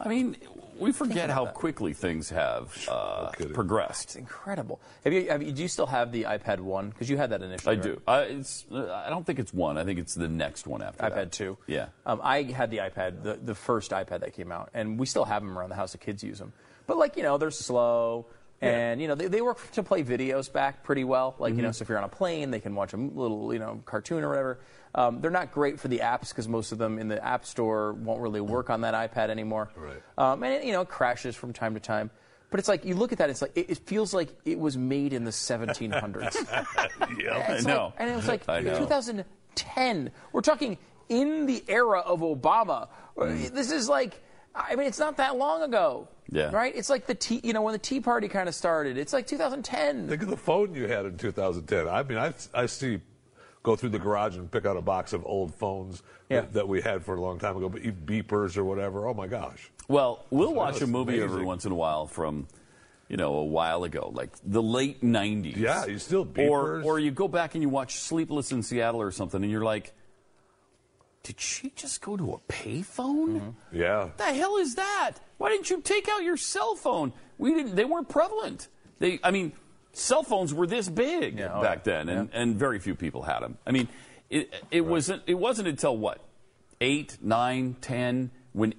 [0.00, 0.36] I mean,
[0.78, 4.04] we forget how quickly things have uh, progressed.
[4.04, 4.80] It's incredible.
[5.04, 6.90] Have you, have you, do you still have the iPad one?
[6.90, 7.76] Because you had that initially.
[7.76, 8.00] I do.
[8.06, 9.78] I, it's, uh, I don't think it's one.
[9.78, 11.14] I think it's the next one after Right?
[11.14, 11.28] that.
[11.28, 11.58] iPad two.
[11.66, 11.86] Yeah.
[12.06, 15.24] Um, I had the iPad, the, the first iPad that came out, and we still
[15.24, 15.92] have them around the house.
[15.92, 16.52] The kids use them,
[16.86, 18.26] but like you know, they're slow.
[18.62, 21.34] And you know they, they work to play videos back pretty well.
[21.38, 21.74] Like you know, Mhm.
[21.74, 24.28] so if you're on a plane, they can watch a little you know cartoon or
[24.30, 24.58] whatever.
[24.94, 27.92] Um, they're not great for the apps because most of them in the App Store
[27.94, 29.70] won't really work on that iPad anymore.
[29.76, 30.00] Right.
[30.16, 32.10] Um, and it, you know, it crashes from time to time.
[32.50, 34.78] But it's like you look at that, it's like it, it feels like it was
[34.78, 36.34] made in the 1700s.
[37.20, 37.84] yeah, It's I know.
[37.86, 40.10] like- and it was like 2010.
[40.32, 40.78] We're talking
[41.08, 42.88] in the era of Obama.
[43.16, 44.22] This is like,
[44.54, 46.08] I mean, it's not that long ago.
[46.30, 46.50] Yeah.
[46.52, 46.74] Right?
[46.74, 48.96] It's like the tea, you know, when the Tea Party kind of started.
[48.96, 50.08] It's like 2010.
[50.08, 51.88] Think of the phone you had in 2010.
[51.88, 53.00] I mean, I, I see,
[53.64, 56.42] go through the garage and pick out a box of old phones Yeah.
[56.42, 59.08] that, that we had for a long time ago, but beepers or whatever.
[59.08, 59.70] Oh my gosh.
[59.88, 62.46] Well, we'll That watch a movie every once in a while from,
[63.08, 65.56] you know, a while ago, like the late '90s.
[65.56, 66.84] Yeah, you still or beepers.
[66.84, 69.92] or you go back and you watch Sleepless in Seattle or something, and you're like,
[71.22, 73.40] did she just go to a payphone?
[73.40, 73.76] Mm-hmm.
[73.76, 74.04] Yeah.
[74.04, 75.12] What The hell is that?
[75.38, 77.12] Why didn't you take out your cell phone?
[77.38, 77.76] We didn't.
[77.76, 78.68] They weren't prevalent.
[78.98, 79.52] They, I mean,
[79.94, 82.04] cell phones were this big oh, back yeah.
[82.04, 83.58] then, and, and very few people had them.
[83.66, 83.88] I mean,
[84.30, 85.22] it, it wasn't.
[85.26, 86.20] It wasn't until what
[86.80, 88.74] eight, nine, ten when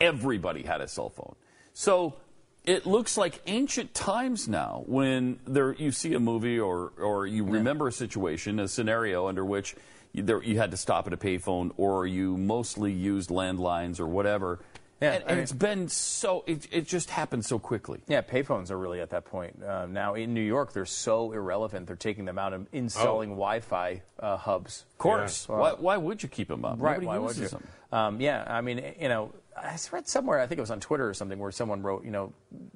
[0.00, 1.34] everybody had a cell phone.
[1.72, 2.16] So
[2.64, 7.44] it looks like ancient times now when there you see a movie or or you
[7.44, 9.74] remember a situation, a scenario under which
[10.12, 14.06] you, there, you had to stop at a payphone or you mostly used landlines or
[14.06, 14.58] whatever.
[15.00, 16.42] Yeah, and, I mean- it's been so.
[16.46, 18.00] It, it just happened so quickly.
[18.08, 20.14] Yeah, payphones are really at that point um, now.
[20.14, 21.86] In New York, they're so irrelevant.
[21.86, 24.84] They're taking them out and installing Wi-Fi uh, hubs.
[24.92, 25.46] Of course.
[25.48, 25.56] Yeah.
[25.56, 26.76] Why, why would you keep them up?
[26.80, 27.00] Right?
[27.00, 27.48] Nobody Why would you?
[27.92, 30.40] Um, yeah, I mean, you know, I read somewhere.
[30.40, 32.32] I think it was on Twitter or something where someone wrote, you know,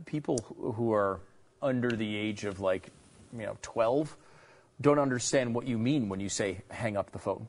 [0.06, 1.20] people who- who are
[1.60, 2.90] under the age of like,
[3.32, 4.16] you know, 12
[4.80, 7.46] don't understand what you mean when you say hang up the phone.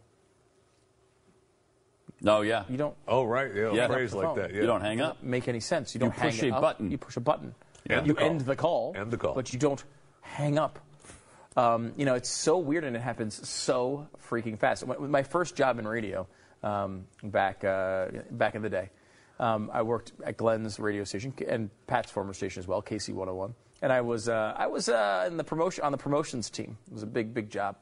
[2.24, 2.63] No, yeah.
[2.69, 2.95] You don't.
[3.07, 3.53] Oh, right.
[3.53, 3.88] Yeah, a Yeah.
[3.88, 4.51] phrase like that.
[4.53, 4.61] Yeah.
[4.61, 5.17] You don't hang up.
[5.17, 5.93] Doesn't make any sense.
[5.93, 6.61] You You don't hang push it a up.
[6.61, 6.89] button.
[6.89, 7.53] You push a button.
[7.89, 8.93] End you the end the call.
[8.95, 9.34] End the call.
[9.34, 9.84] But you don't
[10.21, 10.80] hang up.
[11.57, 14.84] Um, you know, it's so weird and it happens so freaking fast.
[14.88, 16.26] With my first job in radio
[16.63, 18.89] um, back uh, back in the day,
[19.39, 23.53] um, I worked at Glenn's radio station and Pat's former station as well, KC 101.
[23.82, 26.78] And I was uh, I was uh, in the promotion on the promotions team.
[26.88, 27.76] It was a big big job,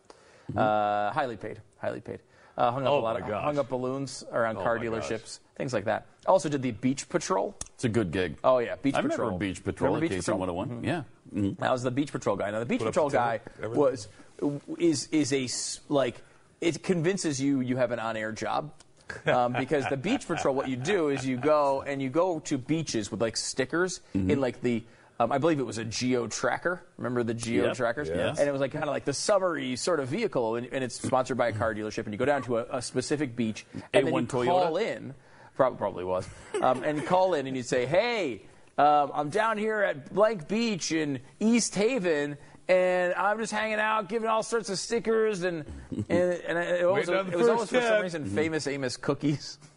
[0.57, 2.19] uh, highly paid, highly paid.
[2.61, 2.93] Uh, hung up Mm-hmm.
[2.93, 3.43] Oh, a lot of gosh.
[3.43, 5.07] hung up balloons around Oh, car my gosh.
[5.09, 6.05] dealerships, things like that.
[6.27, 7.55] Also did the beach patrol.
[7.75, 8.37] It's a good gig.
[8.43, 9.29] Oh yeah, beach I patrol.
[9.29, 10.39] remember Beach Patrol Remember Beach KC Patrol?
[10.39, 10.69] 101.
[10.81, 10.85] Mhm.
[10.85, 11.03] Yeah.
[11.33, 11.61] Mhm.
[11.63, 12.51] I was the beach patrol guy.
[12.51, 13.79] Now the beach Put patrol guy everything?
[13.79, 14.07] was
[14.77, 15.47] is is a
[15.91, 16.21] like
[16.61, 18.71] it convinces you you have an on-air job.
[19.25, 22.57] um, because the beach patrol, what you do is you go and you go to
[22.57, 24.29] beaches with like stickers Mm-hmm.
[24.31, 24.83] in like the,
[25.23, 26.83] um, I believe it was a geo tracker.
[26.97, 27.75] Remember the geo Yep.
[27.77, 28.09] trackers?
[28.09, 28.39] Yes.
[28.39, 30.95] And it was like kind of like the summery sort of vehicle, and, and it's
[31.01, 32.05] sponsored by a car dealership.
[32.05, 34.45] And you go down to a, a specific beach, and then A1 you Toyota?
[34.47, 35.13] call in.
[35.55, 36.27] Prob- Probably was,
[36.61, 38.43] um, and call in and you'd say, "Hey,
[38.77, 42.37] um, I'm down here at Blank Beach in East Haven."
[42.69, 47.09] And I'm just hanging out, giving all sorts of stickers, and and, and it, was,
[47.09, 49.57] it was always for some reason famous Amos cookies.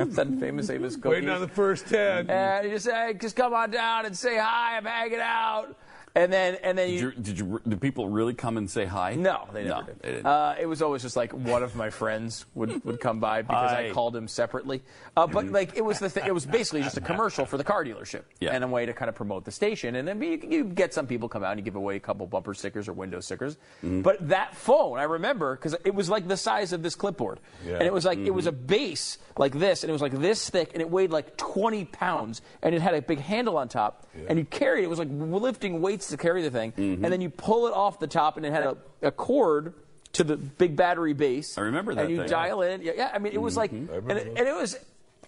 [0.00, 1.10] I've famous Amos cookies.
[1.10, 2.30] Waiting on the first ten.
[2.30, 4.78] And you just say, just come on down and say hi.
[4.78, 5.76] I'm hanging out.
[6.14, 7.06] And then and then Did you.
[7.06, 7.60] you, did you?
[7.68, 9.14] Did people really come and say hi?
[9.14, 10.00] No, they never No, did.
[10.02, 10.22] they.
[10.28, 13.70] Uh, it was always just like one of my friends would, would come by because
[13.70, 13.88] Hi.
[13.88, 14.82] I called him separately.
[15.16, 17.62] Uh, but like it was the th- it was basically just a commercial for the
[17.64, 18.50] car dealership Yeah.
[18.54, 19.94] and a way to kind of promote the station.
[19.94, 22.26] And then you, you get some people come out and you give away a couple
[22.26, 23.54] bumper stickers or window stickers.
[23.84, 24.02] Mm-hmm.
[24.02, 27.74] But that phone, I remember because it was like the size of this clipboard, Yeah.
[27.74, 28.34] and it was like it Mm-hmm.
[28.34, 31.36] was a base like this, and it was like this thick, and it weighed like
[31.36, 34.84] 20 pounds, and it had a big handle on top, and you carry it.
[34.84, 37.04] It was like lifting weights to carry the thing, Mm-hmm.
[37.04, 39.74] and then you pull it off the top, and it had a, a cord
[40.14, 41.56] to the big battery base.
[41.56, 42.28] I remember that And you thing.
[42.28, 42.82] dial in.
[42.82, 44.76] Yeah, yeah, I mean, it was like, and it, and it was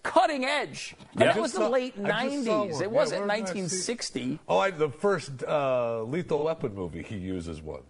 [0.03, 0.97] cutting edge.
[1.13, 1.37] And Yeah.
[1.37, 2.81] it was the saw- late just saw 90s.
[2.81, 4.39] It Yeah, wasn't where did I 1960.
[4.49, 7.83] Oh, I, the first uh, Lethal Weapon movie, he uses one.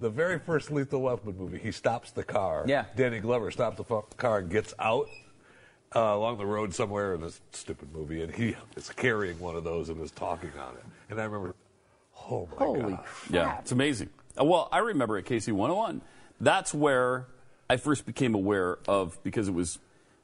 [0.00, 2.62] The very first Lethal Weapon movie, he stops the car.
[2.68, 2.84] Yeah.
[2.94, 5.08] Danny Glover stops the car and gets out
[5.96, 9.64] uh, along the road somewhere in this stupid movie, and he is carrying one of
[9.64, 10.84] those and is talking on it.
[11.10, 11.56] And I remember,
[12.30, 13.04] oh my Holy god.
[13.30, 14.10] Yeah, it's amazing.
[14.40, 16.02] Uh, Well, I remember at KC 101,
[16.40, 17.26] that's where
[17.70, 19.78] I first became aware of, because it was,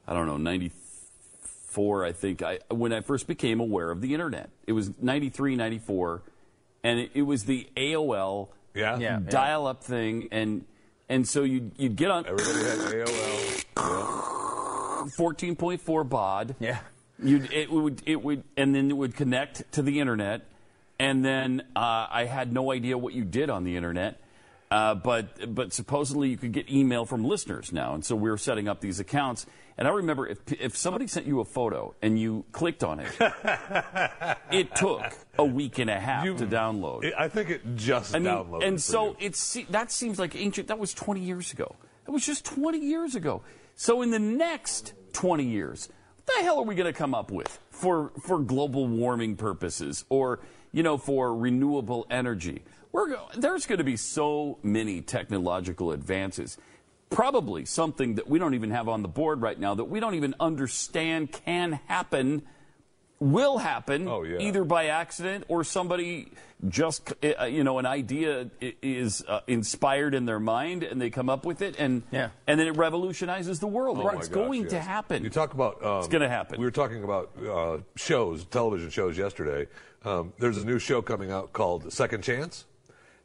[0.07, 4.49] I don't know, 94, I think, I, when I first became aware of the internet.
[4.65, 6.21] It was 93, 94,
[6.83, 8.97] and it, it was the AOL Yeah?
[8.97, 9.19] Yeah.
[9.19, 10.65] dial up thing, and
[11.07, 13.63] and so you'd, you'd get on Everybody had AOL.
[15.17, 16.55] 14.4 baud.
[16.59, 16.79] Yeah.
[17.23, 20.41] You'd, it would, it would, and then it would connect to the internet,
[20.99, 24.19] and then uh, I had no idea what you did on the internet,
[24.71, 28.37] uh, but but supposedly you could get email from listeners now, and so we were
[28.37, 29.45] setting up these accounts.
[29.77, 33.11] And I remember if if somebody sent you a photo and you clicked on it,
[34.51, 35.03] it took
[35.37, 37.03] a week and a half to download.
[37.03, 38.67] It- I think it just I mean, downloaded.
[38.67, 39.15] and so you.
[39.19, 40.67] it's that seems like ancient.
[40.69, 41.75] That was 20 years ago.
[42.05, 43.41] That was just 20 years ago.
[43.75, 47.29] So in the next 20 years, what the hell are we going to come up
[47.31, 50.39] with for for global warming purposes, or
[50.75, 52.61] you know, for renewable energy?
[52.93, 56.57] Go- there's going to be so many technological advances.
[57.09, 60.15] Probably something that we don't even have on the board right now that we don't
[60.15, 62.41] even understand can happen
[63.19, 64.39] will happen Oh, yeah.
[64.39, 66.31] either by accident or somebody
[66.67, 71.29] just uh, you know an idea is uh, inspired in their mind and they come
[71.29, 72.29] up with it and Yeah.
[72.47, 75.83] and then it revolutionizes the world Oh it's gosh, going to happen You talk about
[75.83, 76.59] um, It's gonna happen.
[76.59, 79.67] We were talking about uh, shows, television shows yesterday.
[80.03, 82.65] Um, there's a new show coming out called Second Chance,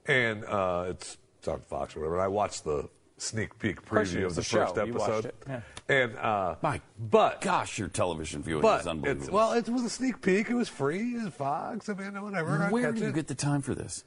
[0.06, 2.14] and uh, it's, it's on Fox or whatever.
[2.16, 2.88] And I watched the
[3.18, 4.22] sneak peek preview did.
[4.24, 4.64] of the show.
[4.64, 5.32] first episode.
[5.46, 5.60] Yeah.
[5.90, 9.82] And uh, my but gosh your television viewing but is unbelievable it's, well, it was
[9.82, 10.48] a sneak peek.
[10.48, 11.14] It was free.
[11.16, 11.88] It was Fox.
[11.88, 12.62] I mean, whatever.
[12.62, 13.14] I where catch do you it.
[13.14, 14.04] get the time for this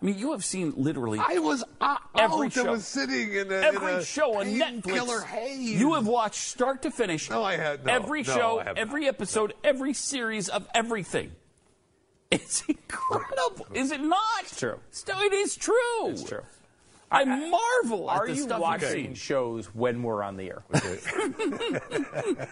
[0.00, 1.18] I mean, you have seen literally.
[1.18, 2.52] I was uh, every out.
[2.52, 2.66] show.
[2.66, 5.24] I was sitting in a, every in a show on painkiller Netflix.
[5.24, 5.80] haze.
[5.80, 7.28] You have watched start to finish.
[7.28, 11.32] No, I had no, every no, show, I have every episode, every series of everything.
[12.30, 14.42] It's incredible, is it not?
[14.42, 14.78] It's true.
[14.90, 16.08] Still, it is true.
[16.08, 16.42] It's true.
[17.10, 19.14] I marvel Are at the you stuff watching you've seen.
[19.14, 20.62] shows when we're on the air?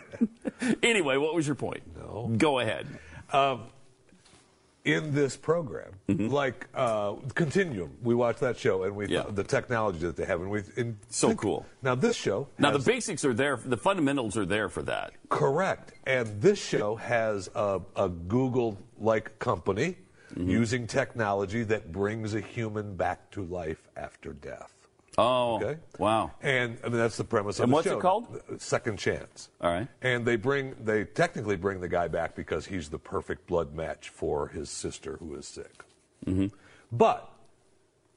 [0.82, 1.82] anyway, what was your point?
[1.96, 2.30] No.
[2.36, 2.86] Go ahead.
[3.32, 3.64] Um,
[4.84, 6.28] in this program, Mm-hmm.
[6.28, 9.24] like uh, Continuum, we watch that show and we Yeah.
[9.28, 11.66] the technology that they have, and we in, So cool.
[11.82, 13.56] Now this show, Now has- the basics are there.
[13.56, 15.14] The fundamentals are there for that.
[15.28, 15.92] Correct.
[16.06, 19.96] And this show has a, a Google like company
[20.36, 20.50] Mm-hmm.
[20.50, 24.70] using technology that brings a human back to life after death.
[25.16, 25.80] Oh, Okay?
[25.98, 26.30] wow.
[26.42, 28.00] And I mean, that's the premise of the And what's it show.
[28.00, 28.42] called?
[28.58, 29.48] Second Chance.
[29.62, 29.88] All right.
[30.02, 34.10] And they bring, they technically bring the guy back because he's the perfect blood match
[34.10, 35.82] for his sister who is sick.
[36.26, 36.48] Mm-hmm.
[36.92, 37.32] But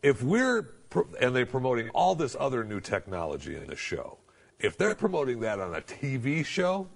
[0.04, 0.74] if we're,
[1.22, 4.18] and they're promoting all this other new technology in the show,
[4.60, 6.90] if they're promoting that on a TV show,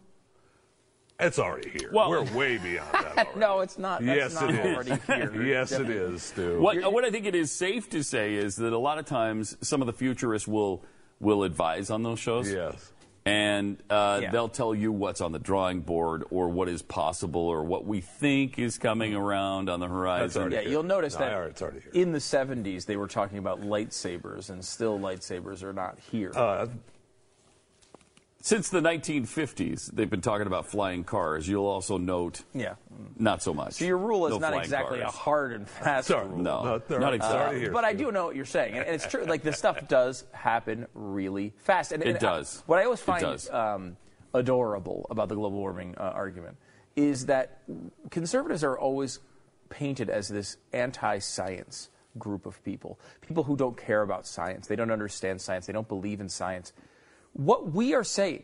[1.20, 1.90] it's already here.
[1.94, 3.18] Well- we're way beyond that.
[3.18, 3.40] already.
[3.40, 4.04] no, it's not.
[4.04, 4.76] That's yes, not it is.
[4.76, 5.44] already here.
[5.46, 6.60] yes, it is, Stu.
[6.60, 9.56] What, what I think it is safe to say is that a lot of times
[9.62, 10.84] some of the futurists will
[11.20, 12.52] will advise on those shows.
[12.52, 12.92] Yes.
[13.26, 14.32] And uh, Yeah.
[14.32, 18.02] they'll tell you what's on the drawing board or what is possible or what we
[18.02, 20.52] think is coming around on the horizon.
[20.52, 21.82] Yeah, you'll notice No, that I it's here.
[21.94, 26.34] in the 70s they were talking about lightsabers, and still lightsabers are not here.
[26.36, 26.68] Uh,
[28.46, 31.48] Since the 1950s, they've been talking about flying cars.
[31.48, 32.74] You'll also note yeah.
[33.18, 33.76] not so much.
[33.76, 35.14] So your rule is No not exactly cars.
[35.14, 36.40] a hard and fast Sorry, rule.
[36.40, 37.40] No, No, they're not exactly.
[37.40, 37.72] already here.
[37.72, 39.24] But I do know what you're saying, and, and it's true.
[39.24, 41.94] Like this stuff does happen really fast.
[41.94, 42.64] And, It and I- does.
[42.66, 43.96] what I always find um,
[44.34, 46.58] adorable about the global warming uh, argument
[46.98, 47.62] is that
[48.10, 49.20] conservatives are always
[49.70, 51.90] painted as this anti-science
[52.20, 55.88] group of people, people who don't care about science, they don't understand science, they don't
[55.88, 56.74] believe in science.
[57.34, 58.44] What we are saying,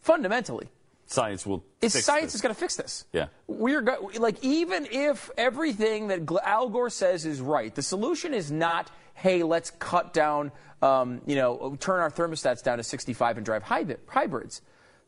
[0.00, 0.68] fundamentally,
[1.06, 2.34] Science will is science this.
[2.36, 3.06] is going to fix this.
[3.12, 3.28] Yeah.
[3.46, 8.50] We're go- like even if everything that Al Gore says is right, the solution is
[8.52, 13.46] not, hey, let's cut down, um, you know, turn our thermostats down to 65 and
[13.46, 14.60] drive hybrid- hybrids.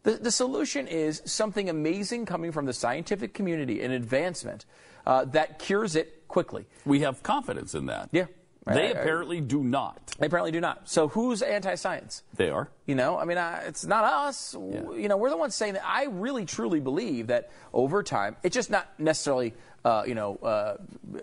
[0.02, 4.64] The, the solution is something amazing coming from the scientific community, an advancement
[5.06, 6.64] uh, that cures it quickly.
[6.86, 8.08] We have confidence in that.
[8.10, 8.24] Yeah.
[8.66, 9.98] They I- I- apparently do not.
[10.18, 10.88] They apparently do not.
[10.88, 12.22] So who's anti-science?
[12.34, 12.68] They are.
[12.86, 14.52] You know, I mean, uh, it's not us.
[14.52, 15.82] W- You know, we're the ones saying that.
[15.86, 19.54] I really, truly believe that over time, it's just not necessarily,
[19.84, 20.76] uh, you know, uh,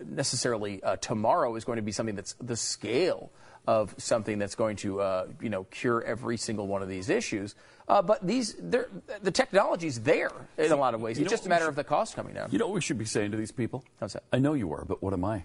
[0.05, 3.31] necessarily uh, tomorrow is going to be something that's the scale
[3.67, 7.53] of something that's going to, uh, you know, cure every single one of these issues.
[7.89, 11.17] Uh, but these, the technology's there in a lot of ways.
[11.19, 12.49] It's just a matter should- of the cost coming down.
[12.51, 13.83] You know what we should be saying to these people?
[13.99, 14.23] How's that?
[14.31, 15.43] I know you are, but what am I?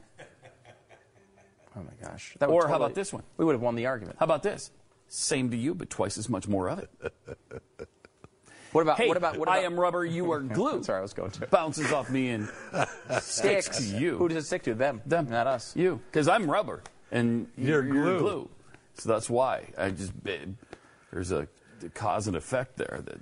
[1.77, 2.35] Oh my gosh.
[2.39, 3.23] That would Or how about this one?
[3.37, 4.17] We would have won the argument.
[4.19, 4.71] How about this?
[5.09, 6.91] Same to you, but twice as much more of it.
[8.73, 8.97] What about?
[8.97, 9.37] Hey, what about?
[9.37, 9.59] What about?
[9.59, 10.83] I am rubber, you are glue.
[10.83, 11.47] Sorry, I was going to.
[11.47, 12.49] Bounces off me and
[13.21, 14.17] sticks to you.
[14.17, 14.75] Who does it stick to?
[14.75, 15.03] Them.
[15.05, 15.29] Them.
[15.29, 15.77] Not us.
[15.77, 16.01] You.
[16.07, 18.49] Because I'm rubber and You're you're, glue.
[18.95, 19.69] So that's why.
[19.77, 20.13] I just,
[21.13, 21.49] there's a,
[21.95, 23.19] cause and effect there that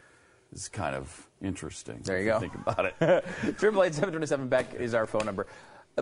[0.53, 2.01] is kind of interesting.
[2.05, 2.39] There if you go.
[2.39, 3.59] Think about it.
[3.59, 5.49] Triple eight seven twenty seven Beck is our phone number.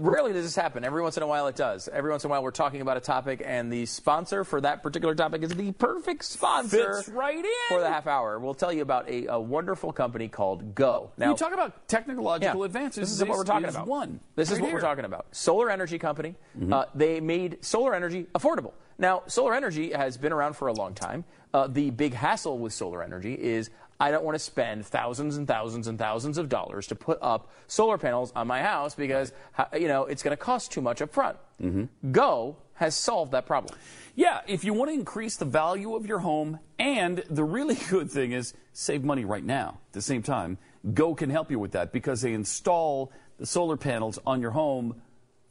[0.00, 0.84] Rarely does this happen.
[0.84, 1.88] Every once in a while it does.
[1.88, 4.82] Every once in a while we're talking about a topic, and the sponsor for that
[4.82, 7.50] particular topic is the perfect sponsor Fits right in.
[7.68, 8.38] for the half hour.
[8.38, 11.10] We'll tell you about a, a wonderful company called Go.
[11.16, 12.64] Now, you talk about technological Yeah.
[12.66, 13.08] advances.
[13.08, 13.86] This is what we're talking about.
[13.86, 14.20] One.
[14.36, 14.78] This is right what we're.
[14.78, 14.86] Mm-hmm.
[14.86, 15.26] talking about.
[15.32, 16.34] Solar energy company.
[16.70, 18.72] Uh, they made solar energy affordable.
[18.98, 21.24] Now, solar energy has been around for a long time.
[21.54, 23.70] Uh, the big hassle with solar energy is
[24.00, 27.50] I don't want to spend thousands and thousands and thousands of dollars to put up
[27.66, 29.32] solar panels on my house because
[29.72, 31.36] you know it's going to cost too much up front.
[31.60, 32.12] Mm-hmm.
[32.12, 33.76] Go has solved that problem.
[34.14, 38.10] Yeah, if you want to increase the value of your home, and the really good
[38.10, 39.78] thing is save money right now.
[39.88, 40.58] At the same time,
[40.94, 45.00] Go can help you with that because they install the solar panels on your home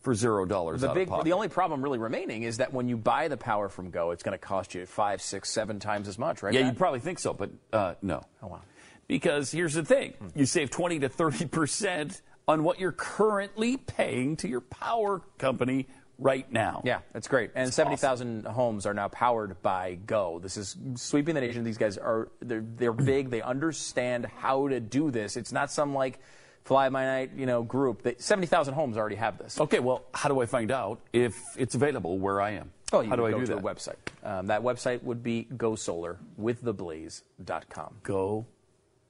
[0.08, 3.28] for zero dollars The big, the only problem really remaining is that when you buy
[3.28, 6.42] the power from Go, it's going to cost you five, six, seven times as much,
[6.42, 6.54] right?
[6.54, 8.24] yeah, you'd probably think so, but uh, no.
[8.42, 8.62] Oh wow.
[9.10, 14.48] Because here's the thing you save 20 to 30% on what you're currently paying to
[14.48, 15.88] your power company
[16.18, 16.84] right now.
[16.86, 17.52] Yeah, that's great.
[17.54, 20.40] And 70,000 homes are now powered by Go.
[20.42, 21.66] This is sweeping the nation.
[21.66, 23.30] These guys are they're, they're big.
[23.30, 25.36] They understand how to do this.
[25.36, 26.22] It's not some like
[26.68, 28.04] fly by night, you know, group.
[28.04, 29.58] That 70,000 homes already have this.
[29.60, 32.72] Okay, well, how do I find out if it's available where I am?
[32.94, 33.60] Oh, you how do would I go do to that?
[33.60, 33.96] a website.
[34.24, 37.94] Um, that website would be gosolarwiththeblaze.com.
[38.04, 38.46] Go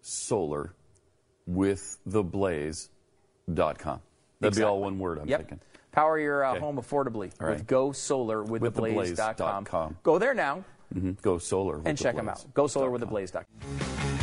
[0.02, 0.74] solar
[1.46, 4.00] with theblaze.com.
[4.40, 5.40] That'd be all one word, I'm Yep.
[5.40, 5.60] thinking.
[5.92, 6.60] Power your uh, Okay.
[6.60, 7.58] home affordably All right.
[7.58, 9.66] with gosolarwiththeblaze.com.
[9.66, 9.98] Withtheblaze.com.
[10.04, 12.46] Go there now hmm Go solar with and the check them Blaze.
[12.46, 12.54] out.
[12.54, 13.44] Gosolarwiththeblaze.com.
[13.64, 14.17] All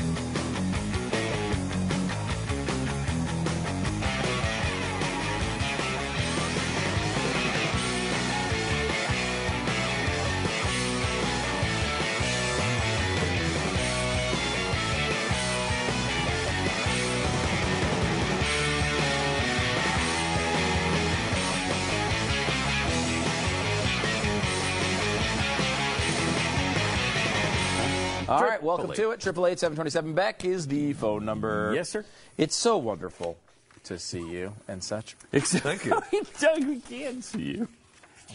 [28.95, 29.21] to it.
[29.21, 31.73] Triple eight seven twenty seven Beck is the phone number.
[31.75, 32.05] Yes, sir.
[32.37, 33.37] It's so wonderful
[33.85, 35.15] to see you and such.
[35.33, 36.01] Thank you.
[36.41, 37.69] Doug, we can see you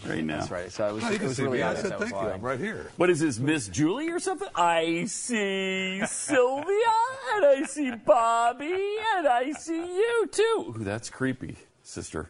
[0.06, 0.40] right now.
[0.40, 0.72] That's right.
[0.72, 1.64] So I was, you it was really me.
[1.64, 2.30] I obvious said I was thank you.
[2.30, 2.92] I'm right here.
[2.98, 4.48] What is this, Miss Julie or something?
[4.56, 6.94] I see Sylvia,
[7.34, 10.76] and I see Bobby, and I see you too.
[10.78, 12.30] Ooh, that's creepy, sister.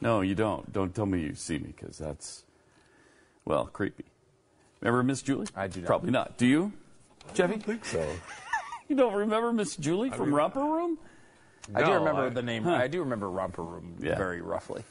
[0.00, 0.72] No, you don't.
[0.72, 2.44] Don't tell me you see me, because that's,
[3.44, 4.04] well, creepy.
[4.80, 5.48] Remember Miss Julie?
[5.56, 5.86] I do not.
[5.86, 6.38] Probably not.
[6.38, 6.72] Do you,
[7.34, 7.54] Jeffy?
[7.54, 8.06] I don't think so.
[8.88, 10.96] You don't remember Miss Julie from mean- Romper Room?
[11.74, 12.62] I do remember I- the name.
[12.62, 12.72] Huh.
[12.72, 14.16] I do remember Romper Room Yeah.
[14.16, 14.82] very roughly.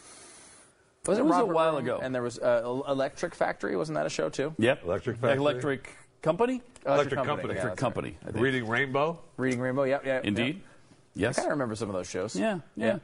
[1.07, 1.83] Was It it, was a while Room?
[1.83, 1.99] ago.
[2.03, 3.75] And there was uh, Electric Factory.
[3.75, 4.53] Wasn't that a show too?
[4.59, 4.83] Yep.
[4.83, 5.37] Electric Factory?
[5.37, 5.89] Electric
[6.21, 6.61] Company?
[6.85, 7.31] Electric Company.
[7.31, 8.17] yeah, Electric that's Company.
[8.21, 8.43] I think.
[8.43, 9.19] Reading Rainbow.
[9.37, 9.83] Reading Rainbow.
[9.85, 10.05] Yep.
[10.05, 10.21] Yeah.
[10.23, 10.61] Indeed.
[10.63, 11.39] I Yes.
[11.39, 12.35] I kind of remember some of those shows.
[12.35, 12.99] Yeah, yeah.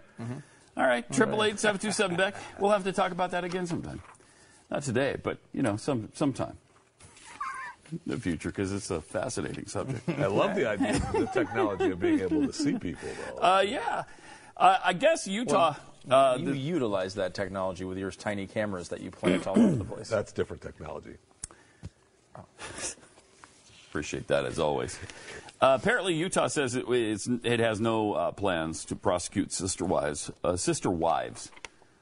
[0.77, 2.36] All right, triple eight seven two seven Beck.
[2.59, 4.01] We'll have to talk about that again sometime.
[4.69, 6.55] Not today, but you know, some sometime in
[8.05, 10.07] the future because it's a fascinating subject.
[10.09, 13.41] I love the idea of the technology of being able to see people, though.
[13.41, 14.03] Uh, yeah,
[14.57, 15.75] uh, I guess Utah.
[16.09, 19.75] uh, you the- utilize that technology with your tiny cameras that you plant all over
[19.75, 20.09] the place.
[20.09, 21.15] That's different technology.
[23.89, 24.97] Appreciate that as always.
[25.61, 30.31] Uh, apparently, Utah says it, it's, it has no uh, plans to prosecute sister wives,
[30.43, 31.51] uh, sister wives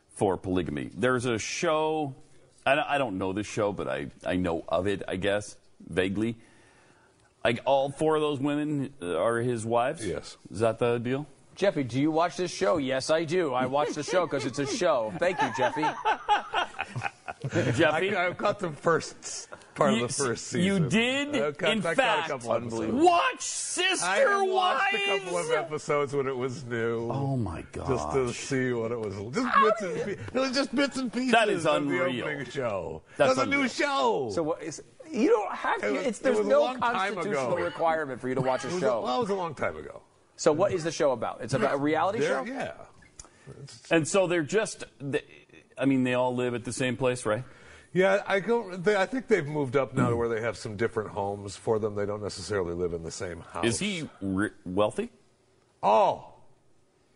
[0.10, 0.90] for polygamy.
[0.96, 2.16] There's a show.
[2.66, 5.04] I don't, I don't know this show, but I, I know of it.
[5.08, 5.58] I guess
[5.92, 6.38] vaguely.
[7.44, 10.06] Like all four of those women uh, are his wives.
[10.06, 10.38] Yes.
[10.52, 11.26] Is that the deal?
[11.56, 12.78] Jeffy, do you watch this show?
[12.78, 13.54] Yes, I do.
[13.54, 15.14] I watch the show because it's a show.
[15.20, 15.82] Thank you, Jeffy.
[17.76, 20.62] Jeffy, I, I caught the first part You- of the first season.
[20.84, 22.50] You did, I caught- in I caught a fact, couple
[23.04, 24.52] watch Sister I Wives.
[24.52, 27.10] watched a couple of episodes when it was new.
[27.12, 27.88] Oh my god!
[27.88, 29.16] Just to see what it was.
[29.34, 30.20] Just bits and pieces.
[30.34, 32.26] It was just bits and pieces That is of the unreal.
[32.26, 33.02] opening show.
[33.18, 34.30] That's That's a new show.
[34.34, 34.82] So what is?
[35.12, 35.92] You don't have It to.
[35.94, 37.64] was- It's, there's was no constitutional ago.
[37.66, 39.02] requirement for you to watch a It was show.
[39.02, 40.02] well, it was a long time ago.
[40.38, 41.42] So what is the show about?
[41.42, 42.52] It's about a reality There- show.
[42.52, 42.72] Yeah.
[43.90, 45.22] And so they're just, they,
[45.78, 47.44] I mean, they all live at the same place, right?
[47.94, 48.78] Yeah, I go.
[48.78, 51.78] They, I think they've moved up now to where they have some different homes for
[51.78, 51.94] them.
[51.96, 53.66] They don't necessarily live in the same house.
[53.66, 55.12] Is he ri wealthy?
[55.84, 56.28] Oh,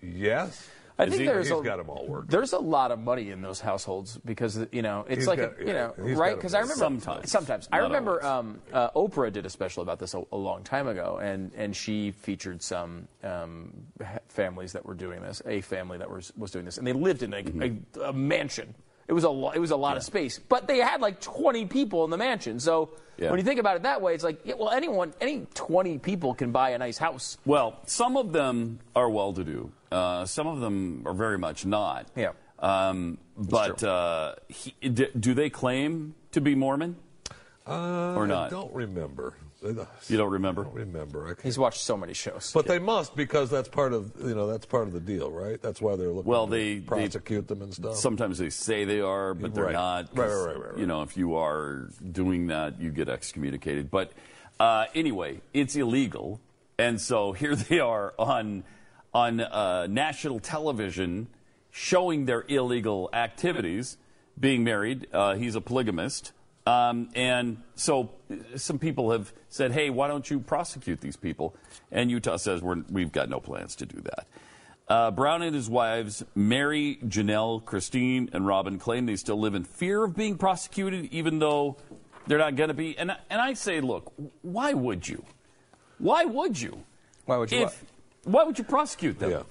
[0.01, 0.67] yes.
[0.97, 2.29] I think he- there's a, got 'em all worked.
[2.29, 5.59] There's a lot of money in those households because you know it's He's like got-
[5.61, 7.31] a, you know right because I remember Sometimes.
[7.31, 10.87] sometimes I remember um, uh, Oprah did a special about this a, a long time
[10.87, 15.97] ago and and she featured some um, ha- families that were doing this a family
[15.97, 17.99] that was was doing this and they lived in a, Mm-hmm.
[18.01, 18.73] a, a mansion
[19.07, 21.65] it was a lo- it was a lot of space but they had like 20
[21.67, 23.29] people in the mansion so Yeah.
[23.29, 26.33] when you think about it that way it's like yeah, well anyone any 20 people
[26.33, 29.71] can buy a nice house Well, some of them are well-to-do.
[29.91, 32.07] Uh, some of them are very much not.
[32.15, 32.31] Yeah.
[32.59, 36.95] Um, but uh, he, d- do they claim to be Mormon?
[37.67, 38.47] Uh, Or not?
[38.47, 39.35] I don't remember.
[40.07, 40.61] You don't remember?
[40.61, 41.35] I don't remember.
[41.37, 44.47] I he's watched so many shows But they must because that's part of you know
[44.47, 45.61] that's part of the deal, right?
[45.61, 46.29] That's why they're looking.
[46.29, 47.95] Well, to they- prosecute them and stuff.
[47.95, 49.73] Sometimes they say they are, but they're Right.
[49.73, 50.09] not.
[50.15, 50.79] 'cause, Right, right, right, right, right.
[50.79, 53.89] You know, if you are doing that, you get excommunicated.
[53.91, 54.11] But
[54.59, 56.39] uh, anyway, it's illegal,
[56.77, 58.63] and so here they are on
[59.13, 61.27] on uh, national television
[61.71, 63.97] showing their illegal activities,
[64.39, 65.07] being married.
[65.13, 66.31] Uh, he's a polygamist.
[66.65, 68.09] Um, and so
[68.55, 71.55] some people have said, hey, why don't you prosecute these people?
[71.91, 74.27] And Utah says, We're, we've got no plans to do that.
[74.87, 79.63] Uh, Brown and his wives, Mary, Janelle, Christine, and Robin, claim they still live in
[79.63, 81.77] fear of being prosecuted, even though
[82.27, 82.97] they're not going to be.
[82.97, 84.11] And, I- and I say, look,
[84.41, 85.23] why would you?
[85.99, 86.83] Why would you?
[87.25, 87.83] Why would you If,
[88.25, 89.31] why would you prosecute them?
[89.31, 89.43] Yeah.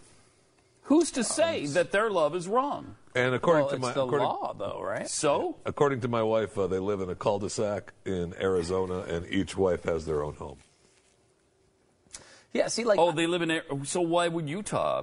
[0.82, 2.96] Who's to say that their love is wrong?
[3.16, 5.56] And according well to it's my the according, law though right So?
[5.64, 9.84] according to my wife, uh, they live in a cul-de-sac in Arizona, and each wife
[9.84, 10.58] has their own home.
[12.52, 13.60] yeah see like Oh, they live in.
[13.84, 15.02] So why would Utah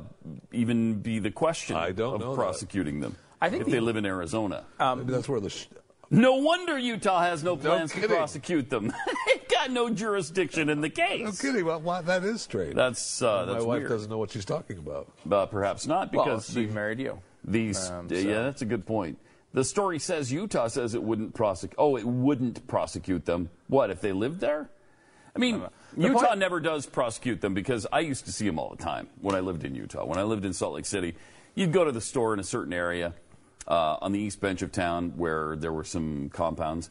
[0.51, 2.35] even be the question I don't of know that.
[2.35, 3.15] prosecuting them?
[3.41, 4.65] I think if the- they live in Arizona.
[4.79, 5.49] Maybe that's where the.
[5.49, 5.67] Sh-
[6.09, 8.91] No wonder Utah has no plans to prosecute them.
[9.27, 11.23] They've got no jurisdiction in the case.
[11.23, 11.65] no kidding.
[11.65, 12.75] Well, why, that is strange.
[12.75, 13.89] That's uh, my that's wife weird.
[13.89, 15.09] doesn't know what she's talking about.
[15.29, 17.89] Uh, perhaps not well because she married you these.
[17.89, 19.17] Um, so- Yeah, that's a good point.
[19.53, 21.75] The story says Utah says it wouldn't prosecute.
[21.77, 23.49] Oh, it wouldn't prosecute them.
[23.67, 24.69] What if they lived there?
[25.35, 25.61] I mean,
[25.95, 28.81] The Utah point- never does prosecute them because I used to see them all the
[28.81, 30.05] time when I lived in Utah.
[30.05, 31.15] When I lived in Salt Lake City,
[31.55, 33.13] you'd go to the store in a certain area
[33.67, 36.89] uh, on the east bench of town where there were some compounds.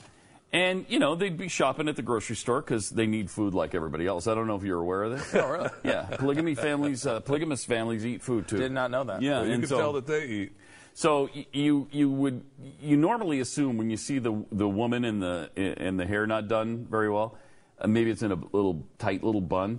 [0.53, 3.73] And, you know, they'd be shopping at the grocery store because they need food like
[3.75, 4.27] everybody else.
[4.27, 5.35] I don't know if you're aware of this.
[5.35, 5.69] Oh, really?
[5.85, 6.03] Yeah.
[6.19, 8.57] Polygamy families, uh, polygamous families eat food too.
[8.57, 9.23] Did not know that.
[9.23, 9.39] Yeah.
[9.39, 10.53] Well, you and can so, tell that they eat.
[10.93, 12.43] so you you would
[12.83, 16.49] you normally assume when you see the the woman in the in the hair not
[16.49, 17.39] done very well,
[17.79, 19.79] Uh, maybe it's in a little tight little bun,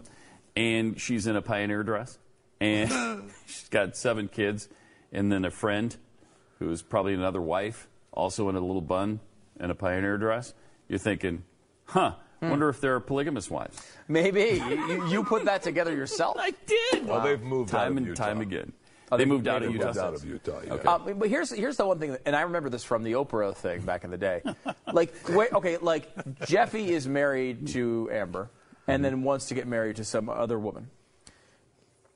[0.55, 2.17] and she's in a pioneer dress,
[2.61, 2.89] and
[3.45, 4.69] she's got seven kids,
[5.11, 5.97] and then a friend
[6.59, 9.19] who's probably another wife, also in a little bun
[9.61, 10.53] and a pioneer dress.
[10.89, 11.43] You're thinking,
[11.85, 12.15] huh?
[12.41, 13.79] Wonder if there are polygamous wives.
[14.07, 16.35] Maybe you, you- you put that together yourself.
[16.39, 17.05] I did.
[17.05, 18.25] Well, they've moved out time of and Utah.
[18.25, 18.73] time again.
[19.11, 20.07] Oh, they they- moved out they of moved Utah.
[20.07, 20.61] out of Utah.
[20.65, 20.73] Yeah.
[20.73, 23.55] Uh, but here's here's the one thing, that, and I remember this from the Oprah
[23.55, 24.41] thing back in the day.
[24.91, 26.09] like, wait, okay, like
[26.47, 28.49] Jeffy is married to Amber,
[28.87, 30.89] and then wants to get married to some other woman.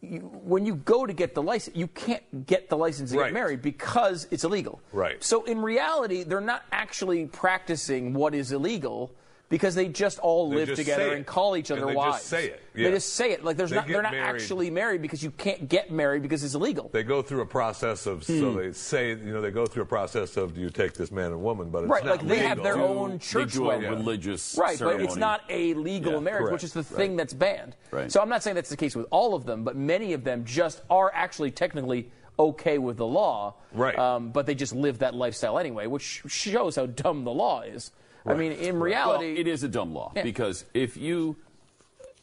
[0.10, 3.26] You, when you go to get the license, you can't get the license to Right.
[3.28, 4.82] get married because it's illegal.
[4.94, 5.24] Right.
[5.24, 9.12] So in reality, they're not actually practicing what is illegal.
[9.48, 12.08] Because they just all They live just together and call each And other they just
[12.08, 12.24] wives.
[12.24, 13.44] say it, They just say it.
[13.44, 14.42] Like there's they not they're not married.
[14.42, 16.90] actually married because you can't get married because it's illegal.
[16.92, 18.58] They go through a process of, so Hmm.
[18.58, 21.28] they say, you know, they go through a process of, do you take this man
[21.28, 21.70] and woman?
[21.70, 22.98] But it's right, not like they have their legal.
[23.00, 23.92] own church do a wedding.
[23.92, 27.18] religious right, but it's not a legal Yeah, marriage, correct, which is the thing right.
[27.18, 27.76] that's banned.
[27.92, 28.12] Right.
[28.12, 30.44] So I'm not saying that's the case with all of them, but many of them
[30.44, 32.10] just are actually technically
[32.40, 33.54] okay with the law.
[33.74, 33.98] Right.
[33.98, 37.92] Um, but they just live that lifestyle anyway, which shows how dumb the law is.
[38.26, 40.24] I mean, in reality, well, it is a dumb law Yeah.
[40.24, 41.36] because if you,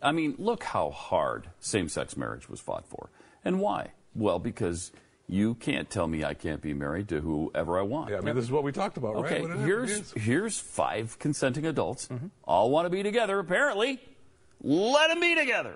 [0.03, 3.11] I mean, look how hard same-sex marriage was fought for,
[3.45, 3.93] and why?
[4.15, 4.91] Well, because
[5.29, 8.11] you can't tell me I can't be married to whoever I want.
[8.11, 9.41] Yeah, I mean, this is what we talked about, right?
[9.43, 10.13] Okay, here's is.
[10.17, 12.27] here's five consenting adults, Mm-hmm.
[12.45, 13.39] all want to be together.
[13.39, 14.01] Apparently,
[14.63, 15.75] let them be together.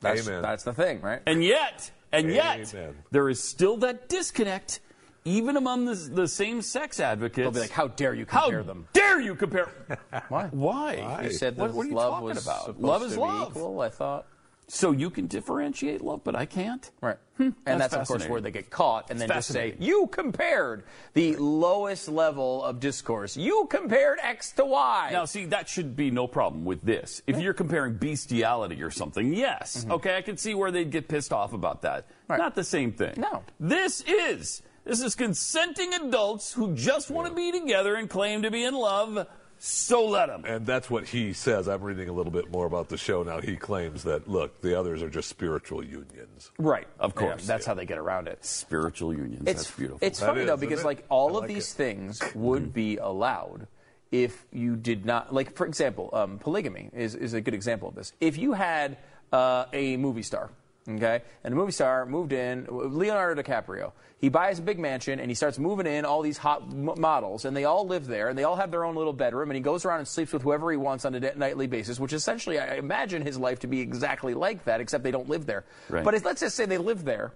[0.00, 0.42] that's, Amen.
[0.42, 1.20] that's the thing, right?
[1.26, 2.72] And yet, and yet,
[3.10, 4.80] there is still that disconnect,
[5.24, 7.36] even among the, the same-sex advocates.
[7.36, 9.68] They'll be like, "How dare you How compare them?" dare you compare?
[10.28, 10.48] Why?
[10.50, 11.20] Why?
[11.24, 12.80] You said what, that what are you love talking was about?
[12.80, 13.50] Love is love.
[13.50, 14.26] Equal, I thought.
[14.70, 16.90] So you can differentiate love, but I can't.
[17.00, 17.16] Right.
[17.38, 20.08] and that's that's, of course where they get caught and then It's just say, you
[20.08, 20.84] compared
[21.14, 23.34] the lowest level of discourse.
[23.34, 25.08] You compared X to Y.
[25.10, 27.22] Now, see, that should be no problem with this.
[27.26, 29.86] If you're comparing bestiality or something, yes.
[29.88, 32.04] Okay, I can see where they'd get pissed off about that.
[32.04, 32.32] Mm-hmm.
[32.32, 32.38] Right.
[32.38, 33.14] Not the same thing.
[33.16, 33.44] No.
[33.58, 34.60] This is.
[34.88, 38.72] This is consenting adults who just want to be together and claim to be in
[38.74, 39.26] love.
[39.58, 40.44] So let them.
[40.46, 41.68] And that's what he says.
[41.68, 43.38] I'm reading a little bit more about the show now.
[43.42, 46.50] He claims that, look, the others are just spiritual unions.
[46.58, 46.88] right.
[46.98, 48.42] Of course, Yeah, that's how they get around it.
[48.46, 49.42] Spiritual unions.
[49.46, 49.98] It's That's beautiful.
[50.00, 51.76] It's That funny is, though because like all I of these it.
[51.76, 53.66] things would be allowed
[54.10, 57.94] if you did not like for example um, polygamy is, is a good example of
[57.94, 58.96] this if you had
[59.34, 60.48] uh, a movie star
[60.88, 65.30] okay and the movie star moved in leonardo dicaprio he buys a big mansion and
[65.30, 68.38] he starts moving in all these hot m- models and they all live there and
[68.38, 70.70] they all have their own little bedroom and he goes around and sleeps with whoever
[70.70, 73.80] he wants on a de- nightly basis which essentially i imagine his life to be
[73.80, 76.04] exactly like that except they don't live there Right.
[76.04, 77.32] but if, let's just say they live there